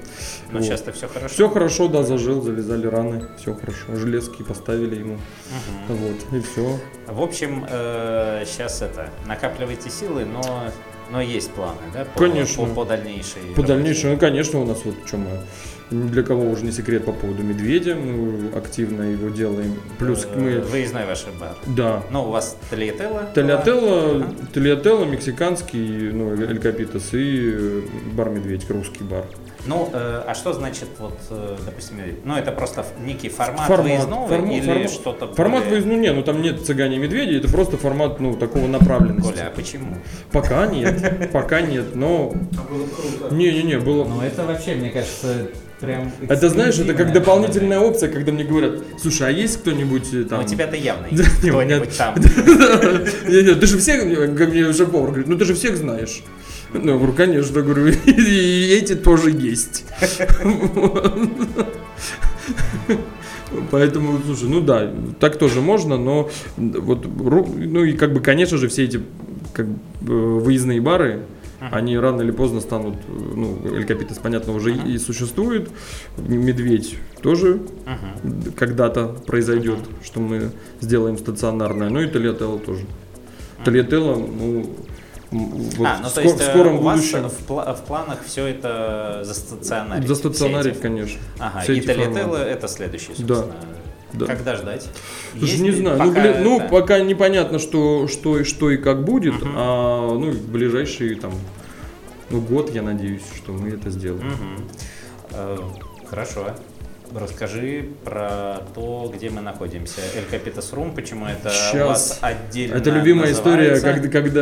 Но 0.52 0.58
вот. 0.60 0.64
сейчас-то 0.66 0.92
все 0.92 1.08
хорошо. 1.08 1.34
Все 1.34 1.50
хорошо, 1.50 1.88
да, 1.88 2.04
зажил, 2.04 2.42
завязали 2.42 2.88
раны, 2.88 3.28
все 3.38 3.54
хорошо. 3.54 3.96
Железки 3.96 4.44
поставили 4.44 4.96
ему. 4.96 5.18
Мгм. 5.88 5.98
Вот, 5.98 6.34
и 6.34 6.42
все. 6.42 6.80
В 7.08 7.22
общем, 7.22 7.66
сейчас 8.46 8.82
это, 8.82 9.10
накапливайте 9.28 9.90
силы, 9.90 10.26
но, 10.26 10.42
но 11.12 11.22
есть 11.22 11.52
планы, 11.52 11.78
да? 11.94 12.06
По, 12.06 12.20
Конечно. 12.22 12.66
По, 12.66 12.74
по 12.74 12.86
дальнейшей 12.86 13.42
По 13.42 13.62
работе? 13.62 13.68
дальнейшему, 13.68 14.14
ну, 14.14 14.20
конечно, 14.20 14.60
у 14.60 14.66
нас 14.66 14.80
вот 14.84 14.96
что 15.06 15.18
мы. 15.18 15.30
Ни 15.92 16.08
Для 16.10 16.24
кого 16.24 16.50
уже 16.50 16.66
не 16.66 16.72
секрет 16.72 17.06
по 17.06 17.14
поводу 17.14 17.44
медведя, 17.44 17.96
мы 17.96 18.50
активно 18.58 19.04
его 19.04 19.30
делаем. 19.30 19.76
Плюс 20.00 20.26
Э, 20.26 20.40
мы. 20.40 20.60
Выездной 20.62 21.06
ваш 21.06 21.26
бар. 21.40 21.56
Да. 21.66 22.04
Ну, 22.12 22.24
у 22.24 22.32
вас 22.32 22.58
Тольяттелло? 22.70 23.24
Тольяттелло, 23.34 24.16
Ага. 24.18 24.34
Тольяттелло, 24.54 25.06
мексиканский, 25.06 26.12
ну, 26.12 26.34
Эль 26.34 26.60
Капитас 26.60 27.14
и 27.14 27.52
э, 27.54 27.82
бар 28.14 28.30
Медведь, 28.30 28.70
русский 28.70 29.04
бар. 29.04 29.26
Ну, 29.66 29.90
э, 29.94 30.24
а 30.26 30.34
что 30.34 30.54
значит, 30.54 30.88
вот, 31.00 31.18
э, 31.30 31.58
допустим, 31.66 31.98
ну, 32.24 32.36
это 32.36 32.52
просто 32.54 32.86
некий 33.06 33.28
формат, 33.28 33.68
Формат, 33.68 33.86
выездного 33.86 34.28
формат, 34.28 34.52
или 34.54 34.62
формат. 34.66 34.90
что-то 34.92 35.28
Формат 35.34 35.64
более- 35.64 35.72
выездной, 35.72 35.96
не, 35.98 36.14
ну 36.14 36.24
там 36.24 36.42
нет 36.42 36.66
цыгане 36.66 36.96
и 36.96 37.00
медведей, 37.00 37.38
это 37.38 37.50
просто 37.50 37.76
формат, 37.78 38.20
ну, 38.22 38.34
такого 38.36 38.68
направленности. 38.68 39.32
Коля, 39.32 39.48
а 39.48 39.56
почему? 39.56 39.98
Пока 40.32 40.68
нет, 40.68 41.32
пока 41.34 41.60
нет, 41.62 41.96
но... 41.96 42.34
А 42.58 42.72
было 42.72 42.84
бы 42.84 42.90
круто. 42.90 43.36
Не-не-не, 43.36 43.80
было... 43.80 44.06
Ну 44.06 44.22
это 44.22 44.44
вообще, 44.46 44.76
мне 44.76 44.90
кажется, 44.90 45.48
прям 45.80 46.12
Это 46.28 46.50
знаешь, 46.50 46.78
это 46.80 46.94
как 46.94 47.14
дополнительная 47.14 47.80
опция, 47.80 48.10
когда 48.10 48.32
мне 48.32 48.44
говорят, 48.44 48.84
слушай, 49.02 49.28
а 49.28 49.32
есть 49.32 49.62
кто-нибудь 49.62 50.14
э, 50.14 50.18
Ну, 50.18 50.26
там... 50.26 50.46
у 50.46 50.48
тебя-то 50.48 50.76
явно 50.76 51.08
Да, 51.12 51.24
есть 51.24 51.38
кто-нибудь 51.38 51.68
нет. 51.68 51.98
там. 51.98 52.16
Ты 53.26 53.68
же 53.68 53.78
всех, 53.78 54.02
как 54.38 54.50
мне 54.50 54.74
шеф-повар 54.74 55.10
говорит, 55.10 55.28
ну 55.28 55.38
ты 55.38 55.46
же 55.46 55.54
всех 55.54 55.78
знаешь. 55.78 56.24
Ну, 56.74 56.92
я 56.92 56.98
говорю, 56.98 57.14
конечно, 57.14 57.62
говорю, 57.62 57.88
и 58.06 58.74
эти 58.74 58.96
тоже 58.96 59.32
есть. 59.32 59.86
Поэтому, 63.72 64.20
слушай, 64.26 64.50
ну 64.50 64.62
да, 64.62 64.92
так 65.20 65.38
тоже 65.38 65.62
можно, 65.62 65.98
но 65.98 66.30
вот, 66.58 67.06
ну 67.56 67.84
и 67.84 67.94
как 67.94 68.14
бы, 68.14 68.20
конечно 68.20 68.58
же, 68.58 68.68
все 68.68 68.84
эти 68.84 69.02
как 69.54 69.68
бы, 69.68 69.80
э, 70.14 70.40
выездные 70.40 70.82
бары, 70.82 71.22
они 71.60 71.98
рано 71.98 72.22
или 72.22 72.32
поздно 72.32 72.62
станут, 72.62 72.96
э, 72.96 73.12
ну, 73.36 73.60
Эль 73.76 73.86
Капитас, 73.86 74.18
понятно, 74.20 74.54
уже 74.54 74.74
и- 74.76 74.94
и 74.94 74.98
существует, 74.98 75.70
Медведь 76.18 76.98
тоже 77.22 77.60
когда-то 78.56 79.08
произойдет, 79.26 79.80
что 80.04 80.20
мы 80.20 80.52
сделаем 80.82 81.18
стационарное. 81.18 81.90
Ну 81.90 82.02
и 82.02 82.08
Тольяттелло 82.08 82.60
тоже. 82.60 82.86
Тольяттелло, 83.64 84.16
ну, 84.16 84.76
вот 85.32 85.86
а, 85.88 86.00
ну 86.02 86.08
в, 86.10 86.14
то 86.14 86.22
есть 86.22 86.38
в 86.38 86.42
э, 86.42 86.50
скором 86.52 86.76
у 86.78 86.82
вас 86.84 87.00
будущем. 87.00 87.28
в, 87.30 87.52
пла- 87.52 87.76
в 87.76 87.82
планах 87.84 88.20
все 88.26 88.46
это 88.46 89.22
застационарить? 89.26 90.08
За 90.08 90.14
все 90.16 90.22
стационарить, 90.30 90.74
эти- 90.76 90.82
конечно. 90.82 91.20
Ага, 91.40 91.60
все 91.62 91.74
и 91.74 91.82
форматы. 91.82 92.20
это 92.44 92.68
следующий, 92.70 93.08
собственно. 93.08 93.28
Да. 93.42 93.46
Когда 94.26 94.56
ждать? 94.56 94.88
Слушай, 95.38 95.52
Есть 95.52 95.62
не 95.64 95.72
знаю. 95.72 95.98
ну, 95.98 96.08
пока 96.14 96.24
ну, 96.42 96.60
это- 96.60 96.70
пока 96.70 97.00
непонятно, 97.00 97.60
что, 97.60 98.08
что, 98.08 98.40
и- 98.40 98.44
что 98.44 98.72
и 98.72 98.78
как 98.78 99.04
будет, 99.04 99.34
Мгм. 99.42 99.54
а 99.56 100.14
ну, 100.18 100.32
в 100.32 100.48
ближайший 100.50 101.16
там, 101.16 101.34
ну, 102.30 102.42
год, 102.42 102.74
я 102.74 102.82
надеюсь, 102.82 103.24
что 103.36 103.52
мы 103.52 103.70
это 103.70 103.90
сделаем. 103.90 104.28
Мгм. 104.28 104.64
Э, 105.32 105.58
Хорошо. 106.10 106.56
Расскажи 107.16 107.90
про 108.04 108.62
то, 108.76 109.12
где 109.16 109.30
мы 109.30 109.42
находимся. 109.42 110.02
Эль 110.16 110.26
Капитас 110.30 110.74
Рум, 110.74 110.94
почему 110.94 111.26
это 111.26 111.50
у 111.50 111.52
Щас. 111.52 111.88
вас 111.88 112.20
отдельно 112.22 112.76
Это 112.76 112.90
любимая 112.90 113.32
история, 113.32 113.72
называется? 113.72 114.10
когда, 114.10 114.42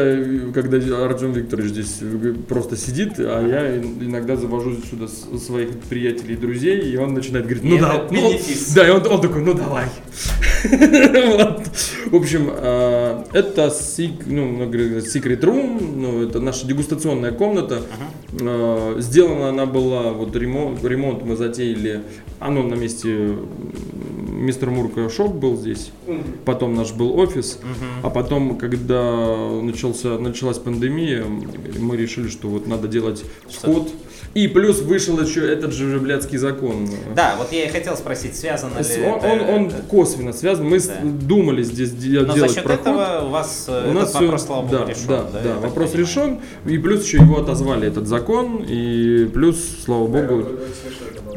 когда, 0.52 0.78
когда 0.78 1.06
Артем 1.06 1.32
Викторович 1.34 1.72
здесь 1.72 2.00
просто 2.48 2.76
сидит, 2.76 3.14
а 3.20 3.46
я 3.48 3.78
иногда 3.78 4.36
завожу 4.36 4.78
сюда 4.90 5.08
своих 5.08 5.80
приятелей 5.90 6.34
и 6.34 6.38
друзей, 6.38 6.82
и 6.92 6.98
он 6.98 7.14
начинает 7.14 7.46
говорить, 7.46 7.64
ну 7.64 7.78
да, 7.78 8.08
ну, 8.10 8.34
да, 8.76 8.88
и 8.88 8.92
он, 8.92 9.08
он 9.08 9.22
такой, 9.22 9.42
ну 9.42 9.54
давай. 9.54 9.86
В 10.66 12.16
общем, 12.16 12.50
э, 12.52 13.24
это 13.34 13.72
ну, 14.26 14.64
Secret 14.64 15.40
Room, 15.42 15.96
ну, 15.96 16.24
это 16.24 16.40
наша 16.40 16.66
дегустационная 16.66 17.32
комната. 17.32 17.82
Э, 18.40 18.96
Сделана 19.00 19.50
она 19.50 19.66
была, 19.66 20.12
вот 20.14 20.36
ремонт, 20.36 20.84
ремонт 20.84 21.24
мы 21.24 21.36
затеяли, 21.36 22.02
оно 22.40 22.64
на 22.64 22.76
месте 22.76 23.38
мистер 24.30 24.70
Мурка 24.70 25.10
шоп 25.10 25.34
был 25.36 25.56
здесь, 25.58 25.92
потом 26.46 26.76
наш 26.76 26.92
был 26.94 27.18
офис, 27.18 27.60
а 28.04 28.10
потом, 28.10 28.58
когда 28.58 29.36
начался, 29.62 30.18
началась 30.20 30.58
пандемия, 30.58 31.24
мы 31.80 31.98
решили, 31.98 32.28
что 32.28 32.48
вот 32.48 32.68
надо 32.68 32.88
делать 32.88 33.24
вход. 33.50 33.90
И 34.34 34.50
плюс 34.50 34.82
вышел 34.82 35.18
еще 35.22 35.50
этот 35.50 35.72
же 35.72 35.98
блядский 35.98 36.38
закон. 36.38 36.90
Да, 37.16 37.36
вот 37.38 37.54
я 37.54 37.66
и 37.66 37.70
хотел 37.70 37.96
спросить, 37.96 38.36
связано 38.36 38.80
ли 38.80 39.06
Он, 39.06 39.18
это... 39.20 39.28
он- 39.28 39.50
он 39.50 39.72
косвенно 39.90 40.34
связан. 40.34 40.68
Мы 40.68 40.80
Да. 40.80 40.94
думали 41.04 41.64
здесь 41.64 41.92
де- 41.92 42.20
Но 42.20 42.34
делать 42.34 42.50
за 42.52 42.56
счет 42.56 42.64
проход. 42.66 42.82
этого 42.88 43.28
у 43.28 43.30
вас 43.30 43.66
э, 43.70 43.90
У 43.90 43.94
нас 43.94 44.10
этот 44.10 44.22
вопрос, 44.24 44.42
всё- 44.42 44.48
слава 44.48 44.70
да, 44.70 44.78
богу, 44.80 44.90
решен. 44.90 45.08
да, 45.08 45.24
да, 45.32 45.40
так 45.42 45.62
вопрос 45.62 45.92
понимаю? 45.92 46.08
решен. 46.10 46.40
И 46.66 46.78
плюс 46.80 47.06
еще 47.06 47.18
его 47.20 47.40
отозвали, 47.40 47.88
этот 47.88 48.08
закон. 48.08 48.66
И 48.68 49.26
плюс, 49.34 49.58
слава 49.86 50.06
богу, 50.08 50.44
да, 50.44 50.50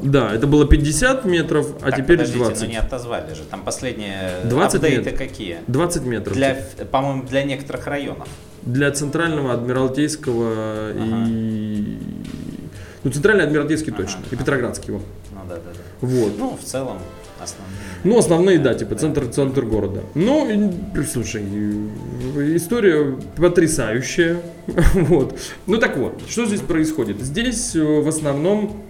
это 0.02 0.46
было 0.46 0.66
50 0.66 1.24
метров, 1.24 1.66
а 1.80 1.86
Так, 1.90 1.96
теперь 1.96 2.16
подождите, 2.18 2.38
20. 2.44 2.62
ну 2.62 2.68
не 2.68 2.76
отозвали 2.76 3.34
же. 3.34 3.42
Там 3.50 3.62
последние 3.62 4.30
20 4.44 4.74
апдейты 4.76 5.10
метров. 5.10 5.18
какие? 5.18 5.58
20 5.66 6.02
метров. 6.04 6.34
Для, 6.34 6.56
по-моему, 6.90 7.22
для 7.24 7.42
некоторых 7.44 7.86
районов. 7.86 8.28
Для 8.62 8.90
центрального, 8.90 9.52
адмиралтейского 9.54 10.90
Ага. 10.90 11.24
и... 11.28 11.98
Ну, 13.04 13.10
центральный 13.10 13.44
адмиралтейский 13.44 13.92
Ага, 13.92 14.02
точно. 14.02 14.18
И 14.18 14.26
ага. 14.28 14.36
Петроградский 14.36 14.88
его. 14.94 15.02
Ну 15.32 15.40
да, 15.48 15.54
да, 15.56 15.60
да. 15.72 16.06
Вот. 16.06 16.32
Ну, 16.38 16.58
в 16.60 16.64
целом, 16.64 16.98
основные. 17.40 17.78
Ну, 18.04 18.18
основные, 18.18 18.58
да, 18.58 18.74
типа 18.74 18.96
центр, 18.96 19.26
центр 19.28 19.64
города. 19.64 20.02
Ну, 20.14 20.50
и, 20.50 21.02
слушай, 21.04 21.42
и- 21.42 22.56
история 22.56 23.16
потрясающая. 23.36 24.38
Вот. 24.94 25.38
Ну 25.66 25.78
так 25.78 25.96
вот, 25.96 26.20
что 26.28 26.44
здесь 26.44 26.60
происходит? 26.60 27.20
Здесь 27.22 27.74
э, 27.74 27.82
в 27.82 28.06
основном, 28.08 28.82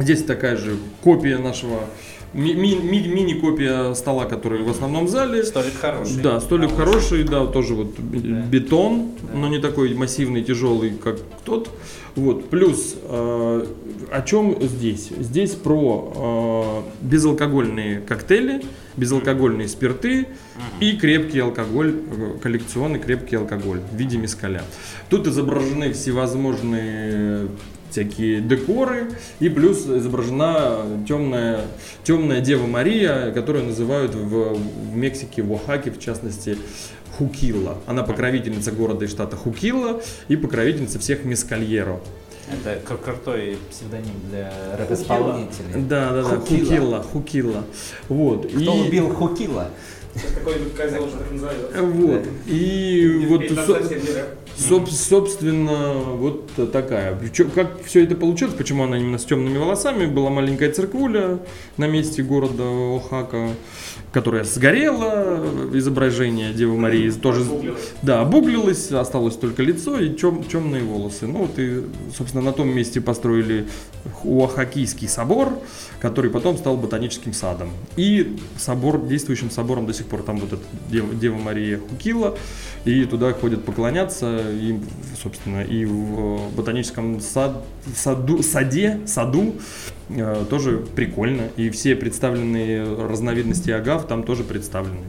здесь 0.00 0.22
такая 0.24 0.56
же 0.56 0.76
копия 1.02 1.38
нашего, 1.38 1.80
ми- 2.34 2.54
ми- 2.54 2.76
ми- 2.76 3.08
мини-копия 3.08 3.94
стола, 3.94 4.24
который 4.24 4.62
в 4.62 4.70
основном 4.70 5.08
зале. 5.08 5.44
Столик 5.44 5.74
хороший. 5.80 6.22
Да, 6.22 6.40
столик 6.40 6.70
А, 6.72 6.76
хороший, 6.76 7.24
да, 7.24 7.46
тоже 7.46 7.74
вот 7.74 7.98
бетон, 7.98 9.10
Да. 9.32 9.38
но 9.38 9.48
не 9.48 9.58
такой 9.60 9.94
массивный, 9.94 10.42
тяжелый, 10.42 10.90
как 10.90 11.18
тот. 11.44 11.68
Вот, 12.16 12.50
плюс, 12.50 12.96
э, 13.04 13.64
о 14.10 14.22
чем 14.22 14.56
здесь? 14.60 15.10
Здесь 15.18 15.52
про 15.52 16.82
э, 17.02 17.06
безалкогольные 17.06 18.00
коктейли, 18.00 18.62
безалкогольные 18.96 19.68
спирты 19.68 20.26
и 20.80 20.96
крепкий 20.96 21.38
алкоголь, 21.38 21.94
э, 21.94 22.38
коллекционный 22.42 22.98
крепкий 22.98 23.36
алкоголь 23.36 23.80
в 23.92 23.96
виде 23.96 24.18
мескаля. 24.18 24.62
Тут 25.08 25.26
изображены 25.28 25.92
всевозможные 25.92 27.46
всякие 27.90 28.40
декоры, 28.40 29.10
и 29.40 29.48
плюс 29.48 29.86
изображена 29.86 30.78
темная, 31.06 31.62
темная 32.04 32.40
Дева 32.40 32.66
Мария, 32.66 33.32
которую 33.32 33.66
называют 33.66 34.14
в, 34.14 34.54
в 34.54 34.96
Мексике, 34.96 35.42
в 35.42 35.52
Оахаке, 35.52 35.90
в 35.90 35.98
частности, 35.98 36.56
Хукилла. 37.18 37.78
Она 37.86 38.02
покровительница 38.02 38.72
города 38.72 39.04
и 39.04 39.08
штата 39.08 39.36
Хукилла 39.36 40.00
и 40.28 40.36
покровительница 40.36 40.98
всех 40.98 41.24
мескальеро. 41.24 42.00
Это 42.50 42.80
кру- 42.84 42.98
крутой 42.98 43.58
псевдоним 43.70 44.14
для 44.28 44.52
рэп-исполнителей. 44.78 45.82
Да, 45.88 46.10
да, 46.10 46.22
да, 46.22 46.28
Хукилла. 46.36 46.58
Хукилла, 46.66 47.02
Хукилла. 47.02 47.64
Вот. 48.08 48.46
Кто 48.46 48.58
и, 48.58 48.88
убил 48.88 49.08
Хукила? 49.10 49.70
Какой-нибудь 50.34 50.74
козел 50.76 51.04
уже 51.04 51.16
так 51.16 51.30
назовет. 51.30 51.70
Вот. 51.80 52.22
И 52.46 53.26
вот. 53.28 53.42
Соб- 54.58 54.90
собственно, 54.90 55.94
вот 55.94 56.50
такая. 56.72 57.18
Чё- 57.32 57.48
Как 57.48 57.82
все 57.84 58.04
это 58.04 58.14
получилось, 58.16 58.54
почему 58.54 58.84
она 58.84 58.98
именно 58.98 59.16
с 59.18 59.24
темными 59.24 59.56
волосами? 59.56 60.04
Была 60.06 60.28
маленькая 60.28 60.70
церквуля 60.72 61.38
на 61.78 61.86
месте 61.86 62.22
города 62.22 62.64
Оахака, 62.64 63.50
которая 64.12 64.44
сгорела, 64.44 65.40
изображение 65.72 66.52
Девы 66.52 66.76
Марии 66.76 67.10
тоже 67.10 67.42
Обуглилось. 67.42 67.92
да, 68.02 68.20
обуглилось, 68.22 68.90
осталось 68.90 69.36
только 69.36 69.62
лицо 69.62 69.98
и 69.98 70.16
чем, 70.16 70.42
темные 70.42 70.82
волосы. 70.82 71.26
Ну 71.26 71.40
вот 71.40 71.58
и, 71.58 71.84
собственно, 72.16 72.42
на 72.42 72.52
том 72.52 72.68
месте 72.68 73.00
построили 73.00 73.66
Оахакийский 74.24 75.08
собор, 75.08 75.52
который 76.00 76.30
потом 76.30 76.56
стал 76.58 76.76
ботаническим 76.76 77.32
садом. 77.32 77.70
И 77.96 78.36
собор, 78.58 79.06
действующим 79.06 79.50
собором 79.50 79.86
до 79.86 79.92
сих 79.92 80.06
пор 80.06 80.22
там 80.22 80.38
вот 80.38 80.52
эта 80.52 80.62
Дева, 80.90 81.14
Дева 81.14 81.36
Мария 81.36 81.78
Хукила, 81.78 82.36
и 82.84 83.04
туда 83.04 83.32
ходят 83.32 83.64
поклоняться, 83.64 84.40
и, 84.50 84.80
собственно, 85.22 85.62
и 85.62 85.84
в 85.84 86.50
ботаническом 86.56 87.20
сад- 87.20 87.62
саду, 87.94 88.42
саде, 88.42 89.00
саду 89.06 89.54
тоже 90.48 90.84
прикольно, 90.94 91.48
и 91.56 91.70
все 91.70 91.94
представленные 91.94 92.84
разновидности 92.96 93.70
агав 93.70 94.06
там 94.06 94.22
тоже 94.22 94.44
представлены 94.44 95.00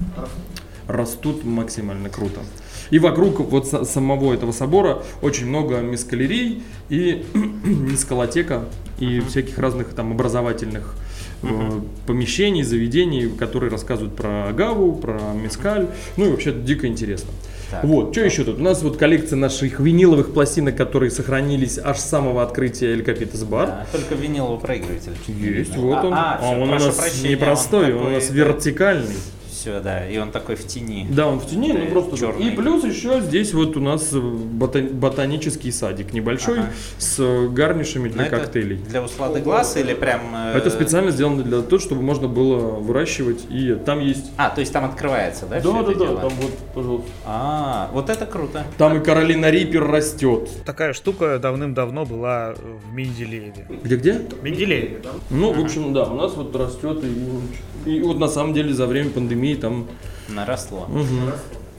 растут 0.87 1.43
максимально 1.43 2.09
круто. 2.09 2.41
И 2.89 2.99
вокруг 2.99 3.39
вот 3.39 3.65
са- 3.65 3.85
самого 3.85 4.33
этого 4.33 4.51
собора 4.51 5.03
очень 5.21 5.47
много 5.47 5.79
мискалерей 5.79 6.61
и 6.89 7.23
мискалотека 7.33 8.65
и 8.99 9.21
всяких 9.21 9.57
разных 9.57 9.93
там 9.93 10.11
образовательных 10.11 10.95
э, 11.41 11.71
помещений, 12.05 12.63
заведений, 12.63 13.29
которые 13.29 13.71
рассказывают 13.71 14.15
про 14.15 14.49
агаву, 14.49 14.93
про 14.93 15.19
мискаль. 15.33 15.87
Ну 16.17 16.25
и 16.25 16.29
вообще 16.31 16.51
дико 16.51 16.87
интересно. 16.87 17.29
Так. 17.71 17.83
Вот, 17.85 18.11
что 18.11 18.21
еще 18.25 18.43
тут? 18.43 18.59
У 18.59 18.61
нас 18.63 18.81
вот 18.83 18.97
коллекция 18.97 19.37
наших 19.37 19.79
виниловых 19.79 20.33
пластинок, 20.33 20.75
которые 20.75 21.09
сохранились 21.09 21.79
аж 21.81 21.97
с 21.97 22.03
самого 22.03 22.43
открытия 22.43 22.87
Эль 22.91 23.03
Капитас 23.03 23.43
Бар. 23.45 23.67
Да, 23.67 23.87
только 23.91 24.15
виниловый 24.15 24.59
проигрыватель. 24.59 25.13
Есть, 25.27 25.75
вот 25.77 26.03
он. 26.03 26.13
А, 26.13 26.35
А, 26.35 26.37
всё, 26.37 26.47
он 26.61 26.61
у 26.63 26.65
нас 26.65 26.83
прощения, 26.95 27.29
непростой, 27.31 27.93
он, 27.93 27.97
такой, 27.99 28.11
у 28.11 28.15
нас 28.15 28.29
вертикальный. 28.29 29.15
Все, 29.61 29.79
да, 29.79 30.07
и 30.09 30.17
он 30.17 30.31
такой 30.31 30.55
в 30.55 30.65
тени. 30.65 31.05
Да, 31.11 31.27
он 31.27 31.39
в 31.39 31.45
тени, 31.47 31.71
ну 31.71 31.83
Э, 31.83 31.91
просто. 31.91 32.17
чёрный. 32.17 32.47
И 32.47 32.55
плюс 32.55 32.83
еще 32.83 33.21
здесь 33.21 33.53
вот 33.53 33.77
у 33.77 33.79
нас 33.79 34.11
бота- 34.11 34.91
ботанический 34.91 35.71
садик 35.71 36.13
небольшой 36.13 36.61
Ага. 36.61 36.69
с 36.97 37.47
гарнишами 37.49 38.07
Но 38.07 38.13
для 38.15 38.25
это 38.25 38.37
коктейлей. 38.39 38.77
Для 38.77 39.03
услады 39.03 39.39
глаз 39.41 39.77
или 39.77 39.93
прям... 39.93 40.21
э, 40.33 40.57
Это 40.57 40.71
специально 40.71 41.11
сделано 41.11 41.43
для 41.43 41.61
того, 41.61 41.79
чтобы 41.79 42.01
можно 42.01 42.27
было 42.27 42.57
выращивать. 42.79 43.45
И 43.51 43.75
там 43.85 43.99
есть. 43.99 44.31
А, 44.35 44.49
то 44.49 44.61
есть 44.61 44.73
там 44.73 44.83
открывается, 44.83 45.45
да, 45.45 45.59
Да, 45.61 45.71
да, 45.73 45.79
это 45.81 45.93
да, 45.99 46.05
дело? 46.05 46.21
там 46.21 46.31
вот, 46.41 46.51
пожалуйста. 46.73 47.09
А, 47.25 47.91
вот 47.93 48.09
это 48.09 48.25
круто. 48.25 48.65
Там 48.79 48.97
и 48.97 49.03
Каролина 49.03 49.51
Риппер 49.51 49.85
растет. 49.87 50.49
Такая 50.65 50.93
штука 50.93 51.37
давным-давно 51.37 52.03
была 52.05 52.55
в 52.55 52.91
Менделееве. 52.95 53.67
Где-где? 53.83 54.21
Менделееве. 54.41 55.01
Ну, 55.29 55.53
в 55.53 55.59
общем, 55.63 55.93
да, 55.93 56.05
у 56.05 56.15
нас 56.15 56.33
вот 56.35 56.55
растет. 56.55 57.03
И, 57.03 57.91
и 57.97 58.01
вот 58.01 58.17
на 58.19 58.27
самом 58.27 58.53
деле 58.55 58.73
за 58.73 58.85
время 58.87 59.09
пандемии 59.11 59.50
там. 59.55 59.87
Наросло. 60.29 60.85
Мгм. 60.87 61.31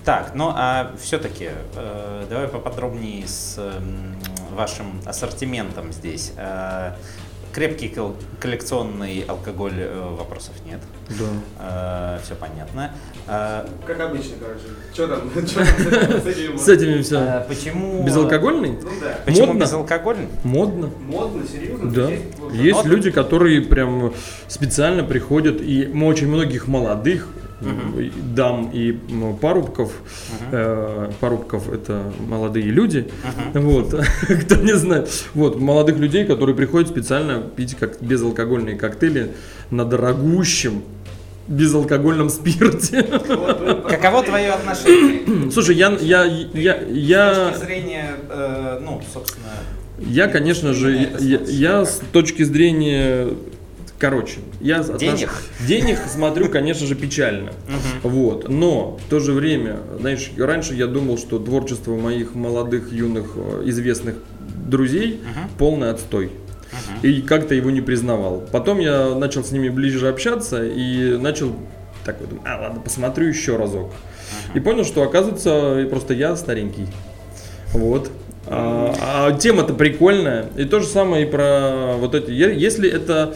Так, 0.04 0.32
ну 0.34 0.52
а 0.54 0.92
все-таки 1.00 1.50
давай 2.28 2.48
поподробнее 2.48 3.26
с 3.26 3.56
м, 3.58 4.16
вашим 4.54 5.00
ассортиментом 5.06 5.92
здесь. 5.92 6.32
Э, 6.36 6.92
крепкий 7.54 7.88
кол- 7.88 8.16
коллекционный 8.40 9.24
алкоголь 9.28 9.74
э, 9.76 10.14
вопросов 10.18 10.54
нет. 10.66 10.80
Да. 11.10 12.18
все 12.24 12.34
понятно. 12.34 12.90
Э, 13.28 13.66
Как 13.86 14.00
обычно, 14.00 14.34
короче. 14.40 14.64
Что 14.92 15.06
там? 15.06 15.30
Что 15.46 16.00
там 16.06 16.20
с 16.20 16.26
этим? 16.26 16.58
С 16.58 16.68
этими 16.68 17.02
все. 17.02 17.18
э, 17.18 17.44
почему... 17.46 18.02
Безалкогольный? 18.02 18.78
Ну 18.82 18.90
да. 19.00 19.18
Почему 19.24 19.54
безалкогольный? 19.54 20.28
Модно. 20.42 20.90
Модно, 21.06 21.42
серьезно? 21.46 21.90
Да. 21.92 22.10
Есть 22.52 22.84
люди, 22.86 23.10
которые 23.10 23.60
прям 23.62 24.12
специально 24.48 25.04
приходят, 25.04 25.60
и 25.60 25.88
мы 25.92 26.06
очень 26.08 26.26
многих 26.28 26.66
молодых 26.66 27.28
Э, 27.64 28.10
дам 28.34 28.70
и 28.72 28.98
м, 29.10 29.36
парубков, 29.36 29.92
э, 30.50 31.10
парубков 31.20 31.72
это 31.72 32.12
молодые 32.28 32.66
люди, 32.66 33.08
Мгм. 33.54 33.66
вот, 33.66 33.94
кто 34.44 34.56
не 34.56 34.74
знает, 34.76 35.08
вот, 35.34 35.60
молодых 35.60 35.98
людей, 35.98 36.24
которые 36.24 36.56
приходят 36.56 36.88
специально 36.88 37.40
пить 37.40 37.76
как 37.76 38.00
безалкогольные 38.02 38.76
коктейли 38.76 39.32
на 39.70 39.84
дорогущем 39.84 40.82
безалкогольном 41.48 42.30
спирте. 42.30 43.02
Каково 43.88 44.22
твое 44.22 44.52
отношение? 44.52 45.50
Слушай, 45.50 45.76
я, 45.76 45.90
я, 46.00 46.24
я, 46.24 46.74
С 46.80 46.86
я, 46.90 47.50
точки 47.50 47.64
зрения, 47.64 48.10
э, 48.30 48.80
ну, 48.82 49.00
собственно, 49.12 49.46
я, 49.98 50.26
конечно 50.28 50.72
же, 50.72 51.10
я, 51.20 51.40
я 51.46 51.84
с 51.84 52.00
точки 52.12 52.42
зрения, 52.44 53.28
короче, 54.02 54.40
я 54.60 54.80
отнош- 54.80 54.98
Денег? 54.98 55.30
денег 55.60 55.98
смотрю, 56.08 56.48
конечно 56.48 56.84
же, 56.88 56.96
печально. 56.96 57.52
Вот, 58.02 58.48
но 58.48 58.98
в 59.06 59.08
то 59.08 59.20
же 59.20 59.32
время, 59.32 59.78
знаешь, 60.00 60.32
раньше 60.36 60.74
я 60.74 60.88
думал, 60.88 61.18
что 61.18 61.38
творчество 61.38 61.94
моих 61.94 62.34
молодых, 62.34 62.92
юных, 62.92 63.34
э, 63.36 63.62
известных 63.66 64.16
друзей 64.66 65.20
полный 65.56 65.90
отстой. 65.90 66.32
И 67.02 67.22
как-то 67.22 67.54
его 67.54 67.70
не 67.70 67.80
признавал. 67.80 68.42
Потом 68.50 68.80
я 68.80 69.14
начал 69.14 69.44
с 69.44 69.52
ними 69.52 69.68
ближе 69.68 70.08
общаться 70.08 70.64
и 70.64 71.16
начал 71.16 71.54
так 72.04 72.18
вот, 72.18 72.30
думаю, 72.30 72.44
а 72.44 72.60
ладно, 72.60 72.80
посмотрю 72.80 73.28
еще 73.28 73.56
разок. 73.56 73.92
И 74.54 74.58
понял, 74.58 74.84
что 74.84 75.04
оказывается 75.04 75.86
просто 75.88 76.14
я 76.14 76.34
старенький. 76.34 76.88
Вот. 77.72 78.10
А, 78.46 78.94
а 79.00 79.32
тема-то 79.32 79.74
прикольная. 79.74 80.46
И 80.56 80.64
то 80.64 80.80
же 80.80 80.86
самое 80.86 81.24
и 81.26 81.30
про 81.30 81.94
вот 81.98 82.14
эти. 82.16 82.30
Если 82.32 82.90
это 82.90 83.34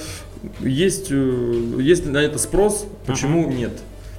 есть, 0.61 1.09
э, 1.11 1.79
есть 1.81 2.07
на 2.07 2.19
это 2.19 2.39
спрос, 2.39 2.87
почему 3.07 3.51
нет? 3.51 3.73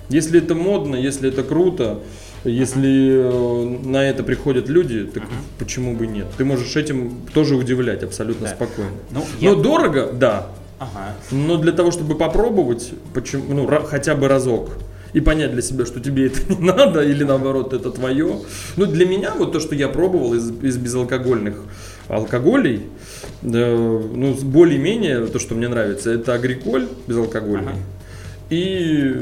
Если 0.10 0.40
это 0.40 0.56
модно, 0.56 0.96
если 0.96 1.30
это 1.30 1.44
круто, 1.44 2.00
если 2.44 3.10
э, 3.24 3.88
на 3.88 4.04
это 4.10 4.24
приходят 4.24 4.70
люди, 4.70 5.04
так 5.06 5.24
почему 5.60 5.96
бы 5.96 6.08
нет? 6.08 6.28
Ты 6.38 6.46
можешь 6.46 6.76
этим 6.76 7.22
тоже 7.34 7.56
удивлять 7.56 8.04
абсолютно 8.04 8.48
Да. 8.48 8.54
спокойно. 8.56 8.92
ну, 9.12 9.26
я... 9.40 9.52
Но 9.54 9.62
дорого, 9.62 10.12
да. 10.14 10.48
Ага. 10.80 11.16
Но 11.32 11.58
для 11.58 11.72
того, 11.72 11.92
чтобы 11.92 12.16
попробовать, 12.16 12.92
почему, 13.14 13.54
ну, 13.54 13.66
ра- 13.68 13.86
хотя 13.86 14.16
бы 14.16 14.28
разок, 14.28 14.70
и 15.14 15.20
понять 15.22 15.52
для 15.54 15.62
себя, 15.62 15.86
что 15.86 16.00
тебе 16.00 16.28
это 16.28 16.40
не 16.54 16.60
надо, 16.60 17.02
или 17.02 17.24
наоборот, 17.24 17.74
это 17.74 17.90
твое. 17.92 18.40
Ну, 18.76 18.86
для 18.86 19.06
меня 19.06 19.34
вот 19.36 19.52
то, 19.54 19.60
что 19.60 19.74
я 19.76 19.88
пробовал 19.90 20.34
из, 20.36 20.52
из 20.62 20.78
безалкогольных 20.78 21.64
алкоголей, 22.10 22.88
ну, 23.42 24.34
более-менее 24.44 25.28
то, 25.28 25.40
что 25.40 25.56
мне 25.56 25.68
нравится, 25.68 26.12
это 26.12 26.34
агриколь 26.34 26.88
безалкогольный 27.08 27.74
Ага. 27.74 27.82
и, 28.50 29.14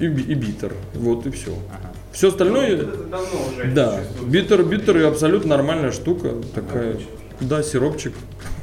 и, 0.00 0.04
и 0.04 0.34
битер. 0.34 0.72
Вот 0.94 1.26
и 1.26 1.30
все. 1.30 1.52
Ага. 1.70 1.92
Все 2.12 2.28
остальное, 2.28 2.74
Это 2.76 3.04
давно 3.04 3.38
уже 3.48 3.70
да, 3.72 4.00
битер, 4.26 4.62
битер 4.64 4.96
и 4.98 5.02
абсолютно 5.04 5.50
нормальная 5.50 5.92
штука, 5.92 6.32
такая, 6.54 6.96
да, 7.40 7.62
сиропчик. 7.62 8.12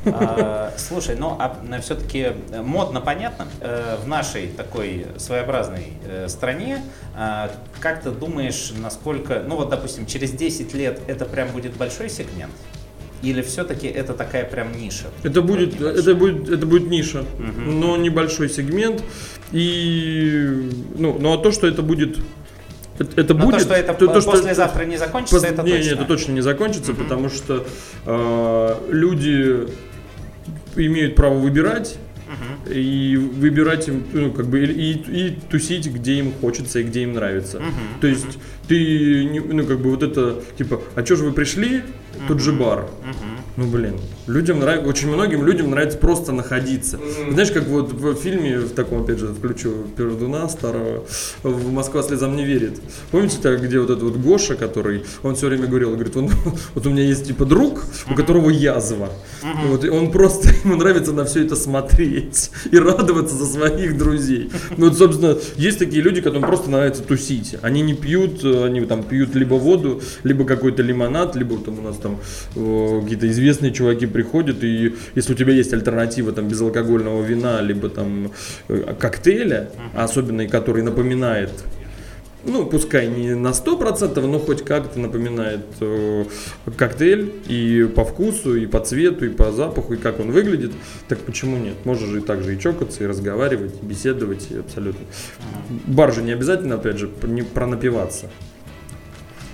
А, 0.06 0.74
Слушай, 0.78 1.16
ну 1.18 1.36
а 1.40 1.58
все-таки 1.82 2.34
модно 2.64 3.02
понятно 3.02 3.48
э, 3.62 3.96
в 4.04 4.08
нашей 4.08 4.48
такой 4.48 5.08
своеобразной 5.18 5.94
э, 6.06 6.28
стране. 6.28 6.84
а, 7.16 7.50
Как 7.80 8.04
ты 8.04 8.12
думаешь, 8.12 8.72
насколько, 8.78 9.42
ну 9.48 9.56
вот 9.56 9.70
допустим, 9.70 10.06
через 10.06 10.32
10 10.32 10.74
лет 10.76 11.02
это 11.08 11.26
прям 11.26 11.50
будет 11.50 11.76
большой 11.78 12.10
сегмент? 12.10 12.52
Или 13.24 13.42
все-таки 13.42 13.88
это 13.88 14.14
такая 14.14 14.44
прям 14.46 14.72
ниша? 14.78 15.06
Это 15.24 15.42
будет, 15.42 15.82
это 15.82 16.14
будет, 16.16 16.50
это 16.50 16.66
будет 16.66 16.90
ниша, 16.90 17.26
Мгм. 17.40 17.80
но 17.80 17.98
небольшой 17.98 18.50
сегмент. 18.50 19.04
И, 19.52 20.70
ну, 20.98 21.18
ну 21.20 21.34
а 21.34 21.38
то, 21.38 21.52
что 21.52 21.66
это 21.68 21.82
будет, 21.82 22.18
это, 23.00 23.22
это 23.22 23.34
будет. 23.34 23.54
то, 23.56 23.60
что 23.60 23.74
это 23.74 23.94
то- 23.94 24.08
то, 24.08 24.22
что- 24.22 24.32
послезавтра 24.32 24.86
не 24.86 24.98
закончится, 24.98 25.38
пос- 25.38 25.50
это 25.54 25.64
не, 25.64 25.72
точно. 25.72 25.86
не, 25.86 25.94
это 25.96 26.06
точно 26.06 26.32
не 26.34 26.42
закончится, 26.42 26.94
потому 26.94 27.30
что 27.30 27.66
э, 28.06 28.76
люди 28.92 29.68
имеют 30.76 31.16
право 31.16 31.36
выбирать. 31.36 31.98
Мгм. 32.28 32.74
И 32.74 33.16
выбирать 33.18 33.88
им, 33.88 34.04
ну, 34.12 34.32
как 34.32 34.48
бы, 34.48 34.66
и, 34.66 34.94
и 34.94 35.38
тусить, 35.50 35.88
где 35.88 36.16
им 36.16 36.34
хочется 36.42 36.80
и 36.80 36.84
где 36.84 37.04
им 37.04 37.14
нравится. 37.14 37.60
Мгм. 37.60 38.02
То 38.02 38.08
есть 38.08 38.40
ты, 38.68 39.30
ну, 39.32 39.64
как 39.66 39.80
бы, 39.80 39.92
вот 39.92 40.02
это, 40.02 40.42
типа, 40.58 40.82
а 40.96 41.04
чё 41.04 41.16
же 41.16 41.24
вы 41.24 41.34
пришли? 41.34 41.84
Тут 42.28 42.40
же 42.40 42.52
бар. 42.52 42.88
Ну 43.58 43.68
блин, 43.68 44.00
людям 44.28 44.60
нравится, 44.60 44.88
очень 44.88 45.08
многим 45.10 45.46
людям 45.46 45.72
нравится 45.72 45.98
просто 45.98 46.32
находиться. 46.32 47.00
Знаешь, 47.30 47.52
как 47.52 47.68
вот 47.68 47.94
в 47.94 48.16
фильме, 48.16 48.60
в 48.60 48.74
таком, 48.74 49.04
опять 49.04 49.20
же, 49.20 49.28
включу 49.28 49.74
Пердуна 49.96 50.50
старого, 50.50 51.06
в 51.44 51.72
«Москва 51.72 52.04
слезам 52.04 52.36
не 52.36 52.46
верит». 52.46 52.80
Помните, 53.12 53.38
так, 53.42 53.62
где 53.62 53.80
вот 53.80 53.90
этот 53.90 54.04
вот 54.04 54.18
Гоша, 54.18 54.56
который, 54.56 55.04
он 55.24 55.36
все 55.36 55.48
время 55.48 55.68
говорил, 55.68 55.92
говорит, 55.92 56.16
он, 56.16 56.30
вот 56.74 56.86
у 56.86 56.90
меня 56.90 57.04
есть 57.04 57.28
типа 57.28 57.46
друг, 57.46 57.84
у 58.10 58.16
которого 58.16 58.50
язва. 58.50 59.10
Вот, 59.68 59.84
и 59.86 59.90
он 59.90 60.12
просто, 60.12 60.50
ему 60.64 60.76
нравится 60.76 61.12
на 61.12 61.26
все 61.26 61.44
это 61.44 61.56
смотреть 61.56 62.52
и 62.72 62.78
радоваться 62.78 63.36
за 63.36 63.46
своих 63.46 63.98
друзей. 63.98 64.52
Ну 64.78 64.90
вот, 64.90 64.98
собственно, 64.98 65.38
есть 65.56 65.80
такие 65.80 66.02
люди, 66.02 66.22
которым 66.22 66.44
просто 66.44 66.70
нравится 66.70 67.04
тусить. 67.04 67.56
Они 67.62 67.82
не 67.82 67.94
пьют, 67.94 68.44
они 68.44 68.82
там 68.86 69.04
пьют 69.04 69.36
либо 69.36 69.56
воду, 69.56 70.02
либо 70.24 70.46
какой-то 70.46 70.82
лимонад, 70.82 71.36
либо 71.36 71.58
там 71.58 71.80
у 71.80 71.82
нас 71.82 71.98
там 71.98 72.20
какие-то 72.54 73.30
известные 73.30 73.72
чуваки 73.72 74.06
приходят, 74.16 74.64
и 74.64 74.96
если 75.14 75.34
у 75.34 75.36
тебя 75.36 75.52
есть 75.52 75.74
альтернатива 75.74 76.32
там 76.32 76.48
безалкогольного 76.48 77.22
вина, 77.22 77.60
либо 77.60 77.90
там 77.90 78.32
э, 78.70 78.94
коктейля, 78.98 79.70
особенно 79.94 80.48
который 80.48 80.84
напоминает 80.84 81.52
ну, 82.46 82.66
пускай 82.66 83.08
не 83.08 83.36
на 83.36 83.50
100%, 83.50 84.26
но 84.26 84.40
хоть 84.40 84.64
как-то 84.64 85.00
напоминает 85.00 85.66
э, 85.82 86.26
коктейль 86.78 87.34
и 87.48 87.90
по 87.96 88.06
вкусу, 88.06 88.56
и 88.56 88.68
по 88.68 88.80
цвету, 88.80 89.26
и 89.26 89.30
по 89.30 89.52
запаху, 89.52 89.96
и 89.96 89.98
как 89.98 90.20
он 90.20 90.32
выглядит, 90.32 90.72
так 91.08 91.20
почему 91.20 91.58
нет? 91.58 91.74
Можно 91.86 92.08
же 92.08 92.20
и 92.20 92.22
так 92.22 92.44
же 92.44 92.56
и 92.56 92.60
чокаться, 92.60 93.04
и 93.04 93.08
разговаривать, 93.08 93.74
и 93.82 93.86
беседовать, 93.86 94.48
и 94.52 94.60
абсолютно. 94.60 95.06
Бар 95.88 96.14
же 96.14 96.22
не 96.22 96.32
обязательно, 96.32 96.76
опять 96.76 97.00
же, 97.00 97.10
не 97.24 97.42
пронапиваться. 97.42 98.30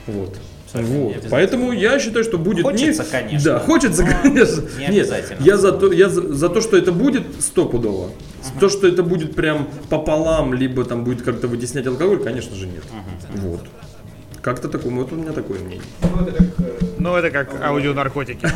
Вот. 0.05 0.37
Вот. 0.73 1.15
Поэтому 1.29 1.71
я 1.73 1.99
считаю, 1.99 2.23
что 2.23 2.37
будет 2.37 2.63
Хочется, 2.63 3.03
не... 3.03 3.09
конечно, 3.09 3.51
Да, 3.53 3.59
хочется, 3.59 4.03
но 4.05 4.11
конечно. 4.21 4.61
не 4.77 4.87
Нет, 4.87 4.89
обязательно. 4.89 5.43
я 5.43 5.57
за 5.57 5.71
то, 5.73 5.91
я 5.91 6.07
за, 6.09 6.33
за 6.33 6.49
то, 6.49 6.61
что 6.61 6.77
это 6.77 6.91
будет 6.91 7.23
стопудово. 7.39 8.11
То, 8.59 8.69
что 8.69 8.87
это 8.87 9.03
будет 9.03 9.35
прям 9.35 9.67
пополам, 9.89 10.53
либо 10.53 10.83
там 10.85 11.03
будет 11.03 11.21
как-то 11.23 11.47
вытеснять 11.47 11.87
алкоголь, 11.87 12.19
конечно 12.23 12.55
же 12.55 12.67
нет. 12.67 12.83
Вот. 13.35 13.61
Как-то 14.41 14.69
такое, 14.69 14.91
вот 14.93 15.11
у 15.11 15.15
меня 15.15 15.33
такое 15.33 15.59
мнение. 15.59 15.83
Ну, 16.01 16.25
это 16.25 16.31
как... 16.31 16.47
э, 16.57 16.85
Ну, 16.97 17.15
это 17.15 17.29
как 17.29 17.49
аудионаркотики. 17.63 18.43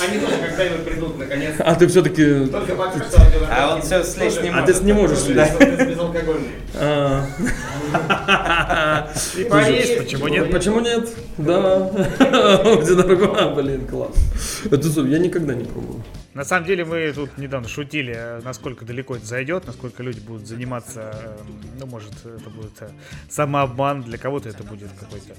Они 0.00 0.18
тоже 0.20 0.36
когда-нибудь 0.46 0.84
придут, 0.84 1.18
наконец. 1.18 1.54
А 1.58 1.74
ты 1.74 1.88
все-таки... 1.88 2.46
Только 2.46 2.76
пока 2.76 2.92
что 3.04 3.20
аудионаркотики 3.22 3.50
А 3.60 3.74
он 3.74 3.82
всё 3.82 4.04
слезть 4.04 4.36
тоже- 4.36 4.42
не 4.48 4.54
А 4.56 4.62
ты 4.62 4.74
не 4.84 4.92
можешь 4.92 5.18
тоже 5.18 5.34
почему 9.48 10.28
нет? 10.28 10.50
Почему 10.50 10.80
нет? 10.80 11.08
Да. 11.38 11.90
Где 12.82 12.94
дорого? 12.94 13.54
Блин, 13.54 13.86
класс. 13.86 14.14
Это 14.70 14.88
я 15.02 15.18
никогда 15.18 15.54
не 15.54 15.64
пробовал. 15.64 16.02
На 16.34 16.44
самом 16.44 16.66
деле 16.66 16.84
мы 16.86 17.12
тут 17.12 17.36
недавно 17.36 17.68
шутили, 17.68 18.40
насколько 18.42 18.86
далеко 18.86 19.16
это 19.16 19.26
зайдет, 19.26 19.66
насколько 19.66 20.02
люди 20.02 20.20
будут 20.20 20.46
заниматься, 20.46 21.12
э, 21.14 21.36
ну, 21.78 21.86
может, 21.86 22.12
это 22.24 22.48
будет 22.48 22.72
э, 22.80 22.88
самообман, 23.28 24.02
для 24.02 24.16
кого-то 24.16 24.48
это 24.48 24.62
будет 24.64 24.88
какой-то 24.98 25.34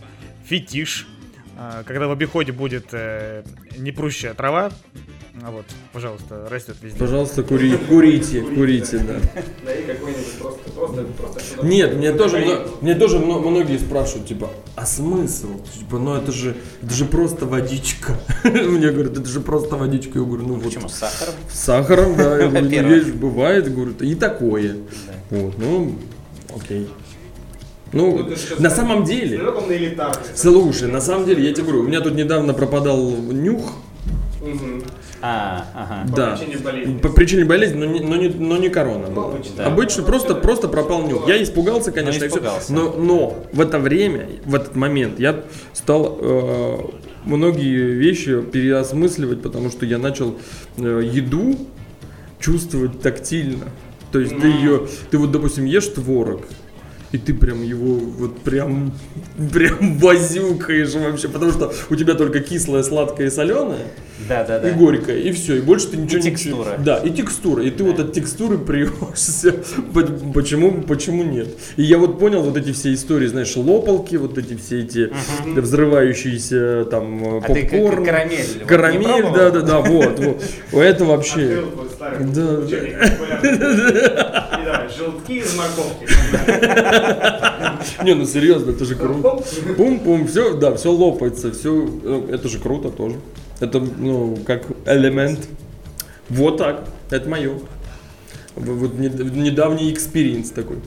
фетиш, 0.46 1.08
А, 1.58 1.84
когда 1.84 2.08
в 2.08 2.12
обиходе 2.12 2.52
будет 2.52 2.90
э, 2.94 3.44
непрущая 3.78 4.36
трава, 4.36 4.72
а 5.42 5.50
вот, 5.50 5.66
пожалуйста, 5.92 6.48
растет 6.50 6.76
везде. 6.82 7.00
Пожалуйста, 7.00 7.42
кури, 7.42 7.76
курите, 7.90 8.42
курите, 8.42 9.00
да. 9.00 9.16
Да 9.66 9.74
и 9.74 9.84
какой-нибудь 9.84 10.32
просто, 10.40 10.70
просто, 10.72 11.04
просто 11.18 11.66
Нет, 11.66 11.96
мне 11.96 12.12
тоже, 12.14 12.68
мне 12.82 12.94
тоже 12.94 13.18
мно- 13.18 13.40
многие 13.40 13.80
спрашивают, 13.80 14.28
типа, 14.28 14.52
а 14.76 14.86
смысл? 14.86 15.60
Типа, 15.78 15.98
ну 15.98 16.14
это 16.14 16.32
же, 16.32 16.56
это 16.84 16.94
же 16.94 17.06
просто 17.06 17.48
водичка. 17.48 18.20
Мне 18.44 18.92
говорят, 18.92 19.18
это 19.18 19.26
же 19.26 19.40
просто 19.42 19.76
водичка. 19.76 20.20
Я 20.20 20.26
говорю, 20.26 20.46
ну 20.46 20.54
вот. 20.56 20.66
Почему 20.66 20.88
с 20.88 20.94
сахаром? 20.94 21.34
С 21.52 21.60
сахаром, 21.60 22.16
да. 22.16 22.38
Я 22.38 22.50
говорю, 22.50 22.96
есть, 22.96 23.14
бывает, 23.16 23.74
говорю, 23.74 23.94
и 24.02 24.14
такое. 24.14 24.78
Вот, 25.32 25.58
ну, 25.58 25.96
окей. 26.56 26.88
Ну, 27.92 28.18
Ну, 28.18 28.36
на 28.60 28.70
самом 28.70 29.04
деле, 29.04 29.40
на 29.96 30.14
слушай, 30.36 30.92
на 30.92 31.02
самом 31.02 31.26
деле, 31.26 31.44
я 31.48 31.54
тебе 31.54 31.64
говорю, 31.64 31.82
у 31.82 31.88
меня 31.88 32.02
тут 32.02 32.14
недавно 32.14 32.54
пропадал 32.54 33.10
нюх. 33.10 33.74
А, 35.26 35.66
ага. 35.74 36.12
По 36.12 36.18
да, 36.18 36.36
причине 36.36 36.58
болезни. 36.58 36.98
по 36.98 37.10
причине 37.10 37.46
болезни, 37.46 37.78
но 37.78 37.86
не, 37.86 38.02
но 38.02 38.16
не, 38.18 38.28
но 38.28 38.58
не 38.58 38.68
корона 38.68 39.08
была. 39.08 39.28
обычно. 39.28 39.56
Да. 39.56 39.68
Обычно 39.68 40.04
просто, 40.04 40.36
просто 40.36 40.68
пропал 40.68 41.08
нюх. 41.08 41.30
Я 41.30 41.42
испугался, 41.42 41.94
конечно, 41.94 42.26
и 42.26 42.28
всё. 42.28 42.40
испугался. 42.40 42.74
но, 42.74 42.92
но 42.92 43.46
в 43.54 43.62
это 43.62 43.80
время, 43.80 44.28
в 44.44 44.54
этот 44.54 44.76
момент 44.76 45.22
я 45.22 45.44
стал 45.72 46.18
э, 46.20 46.78
многие 47.24 47.94
вещи 47.94 48.42
переосмысливать, 48.42 49.42
потому 49.42 49.70
что 49.70 49.86
я 49.86 49.98
начал 49.98 50.36
э, 50.76 51.10
еду 51.10 51.56
чувствовать 52.42 53.00
тактильно. 53.00 53.68
То 54.12 54.20
есть 54.20 54.38
ты 54.38 54.48
ее, 54.48 54.88
ты 55.10 55.18
вот, 55.18 55.32
допустим, 55.32 55.64
ешь 55.64 55.88
творог, 55.88 56.42
и 57.14 57.18
ты 57.20 57.34
прям 57.34 57.62
его 57.64 57.94
вот 57.96 58.40
прям, 58.42 58.92
прям 59.54 59.98
возюкаешь 60.00 60.94
вообще, 60.96 61.30
потому 61.30 61.52
что 61.52 61.72
у 61.90 61.96
тебя 61.96 62.16
только 62.16 62.40
кислое, 62.40 62.82
сладкое 62.84 63.28
и 63.28 63.30
соленое, 63.30 63.86
Да, 64.28 64.44
да, 64.44 64.60
да. 64.60 64.70
и 64.70 64.74
горькое, 64.74 65.22
и 65.22 65.32
все, 65.32 65.58
и 65.58 65.62
больше 65.62 65.90
ты 65.90 65.98
ничего 65.98 66.18
И 66.20 66.24
не 66.24 66.32
текстура. 66.32 66.76
Да, 66.80 66.98
и 66.98 67.12
текстура, 67.12 67.64
и 67.64 67.70
ты 67.70 67.84
вот 67.84 68.00
от 68.00 68.14
текстуры 68.14 68.58
приешься, 68.58 69.54
почему, 70.34 70.82
почему 70.82 71.24
нет? 71.24 71.50
И 71.78 71.84
я 71.84 72.00
вот 72.00 72.18
понял 72.20 72.42
вот 72.42 72.58
эти 72.58 72.72
все 72.74 72.92
истории, 72.94 73.28
знаешь, 73.28 73.56
лопалки, 73.56 74.16
вот 74.16 74.38
эти 74.40 74.56
все 74.58 74.82
эти 74.82 75.12
взрывающиеся 75.46 76.86
там 76.90 77.24
э, 77.38 77.42
А 77.44 77.54
ты 77.54 77.62
попкорн, 77.64 78.06
карамель 78.06 78.38
вот 78.54 78.60
не 78.62 78.66
карамель, 78.66 79.04
пробовал? 79.22 79.36
да, 79.36 79.50
да, 79.52 79.62
да, 79.62 79.80
вот, 79.82 80.20
вот, 80.72 80.82
это 80.84 81.06
вообще, 81.06 81.64
Да. 82.34 82.60
желтки 85.04 85.40
из 85.40 85.56
морковки. 85.56 86.06
не, 88.04 88.14
ну 88.16 88.26
серьезно, 88.26 88.72
это 88.72 88.86
же 88.86 88.96
круто. 88.96 89.44
Пум-пум, 89.78 90.28
все, 90.28 90.54
да, 90.56 90.76
все 90.76 90.92
лопается, 90.92 91.52
все, 91.52 91.88
это 92.30 92.48
же 92.48 92.60
круто 92.60 92.90
тоже. 92.90 93.18
Это, 93.60 93.80
ну, 93.80 94.38
как 94.46 94.64
элемент. 94.86 95.40
Вот 96.30 96.58
так, 96.58 96.88
это 97.10 97.30
мое. 97.30 97.60
Вот 98.56 98.98
нед- 98.98 99.20
недавний 99.36 99.92
experience 99.92 100.50
такой. 100.50 100.78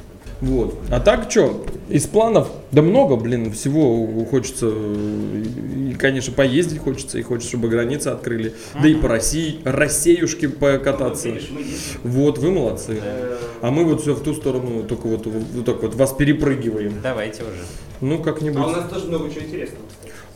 Вот. 0.40 0.78
А 0.90 1.00
так 1.00 1.30
что, 1.30 1.64
из 1.88 2.04
планов, 2.06 2.50
да 2.70 2.82
много, 2.82 3.16
блин, 3.16 3.52
всего 3.52 4.06
хочется, 4.26 4.68
и, 4.68 5.94
конечно, 5.98 6.32
поездить 6.32 6.78
хочется, 6.78 7.18
и 7.18 7.22
хочется, 7.22 7.48
чтобы 7.50 7.68
границы 7.68 8.08
открыли, 8.08 8.54
да 8.80 8.86
и 8.86 8.94
по 8.94 9.08
России, 9.08 9.60
Россеюшки 9.64 10.46
покататься. 10.48 11.28
Видишь, 11.28 11.48
мы 11.50 11.60
ездим. 11.60 12.00
Вот, 12.04 12.38
вы 12.38 12.50
молодцы. 12.50 12.98
Э, 13.02 13.36
А 13.62 13.70
мы 13.70 13.84
вот 13.84 14.02
все 14.02 14.12
в 14.14 14.22
ту 14.22 14.34
сторону, 14.34 14.82
только 14.82 15.06
вот, 15.06 15.26
вот 15.26 15.64
так 15.64 15.82
вот 15.82 15.94
вас 15.94 16.12
перепрыгиваем. 16.12 17.00
Давайте 17.02 17.42
уже. 17.42 17.62
Ну, 18.02 18.16
А 18.16 18.18
у 18.18 18.22
как-нибудь. 18.22 18.58
нас 18.58 18.90
тоже 18.90 19.06
много 19.06 19.30
чего 19.30 19.40
интересного. 19.46 19.84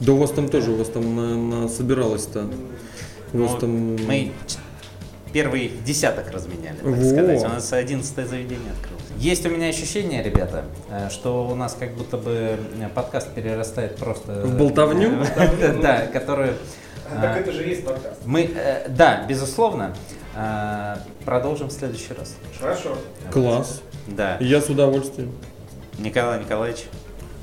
Да 0.01 0.13
у 0.13 0.17
вас 0.17 0.31
там 0.31 0.49
тоже, 0.49 0.71
у 0.71 0.77
вас 0.77 0.89
там 0.89 1.15
на, 1.15 1.37
на- 1.37 1.69
собиралось-то. 1.69 2.47
У 3.35 3.39
вас 3.39 3.53
Ну, 3.53 3.59
там... 3.59 3.71
Мы 4.09 4.33
первый 5.35 5.73
десяток 5.85 6.31
разменяли, 6.33 6.77
так 6.77 6.87
Во. 6.87 7.05
сказать. 7.05 7.41
У 7.45 7.49
нас 7.49 7.71
одиннадцатое 7.73 8.27
заведение 8.27 8.73
открылось. 8.73 9.00
Есть 9.19 9.45
у 9.47 9.51
меня 9.51 9.69
ощущение, 9.69 10.23
ребята, 10.23 10.65
э, 10.91 11.09
что 11.11 11.47
у 11.47 11.55
нас 11.55 11.77
как 11.79 11.95
будто 11.95 12.17
бы 12.17 12.31
э, 12.33 12.89
подкаст 12.95 13.33
перерастает 13.35 13.97
просто... 13.97 14.43
В 14.45 14.57
болтовню? 14.57 15.25
Да, 15.83 16.07
которую... 16.07 16.55
Так 17.21 17.37
э, 17.37 17.41
это 17.41 17.53
же 17.53 17.63
есть 17.65 17.85
подкаст. 17.85 18.21
Мы, 18.25 18.51
да, 18.89 19.25
безусловно, 19.29 19.95
продолжим 21.25 21.69
в 21.69 21.73
следующий 21.73 22.15
раз. 22.17 22.37
Хорошо. 22.59 22.97
Класс. 23.31 23.83
Да. 24.07 24.37
Я 24.41 24.61
с 24.61 24.69
удовольствием. 24.69 25.33
Николай 25.99 26.41
Николаевич, 26.41 26.87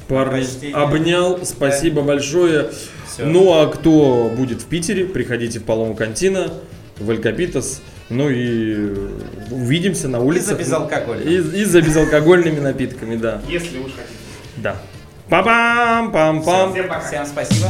Парни, 0.08 0.72
обнял, 0.72 1.46
спасибо 1.46 2.02
большое. 2.02 2.70
Ну, 3.20 3.54
а 3.54 3.68
кто 3.68 4.32
будет 4.36 4.62
в 4.62 4.66
Питере, 4.66 5.06
приходите 5.06 5.60
в 5.60 5.64
Палому 5.64 5.96
Кантина, 5.96 6.52
в 6.98 7.10
Элькапитас. 7.12 7.82
Ну 8.10 8.30
и 8.30 8.90
увидимся 9.52 10.08
на 10.08 10.20
улице. 10.20 10.48
за 10.48 10.56
безалкогольным. 10.56 11.28
И, 11.28 11.60
и 11.60 11.66
за 11.66 11.82
безалкогольными 11.82 12.60
напитками, 12.60 13.18
да. 13.18 13.42
Если 13.48 13.80
уж 13.80 13.92
хотите. 13.92 14.18
Да. 14.58 14.76
Пам-пам, 15.30 16.12
пам-пам. 16.14 16.72
Всем 16.72 16.88
пока. 16.88 17.02
всем 17.02 17.26
спасибо. 17.26 17.70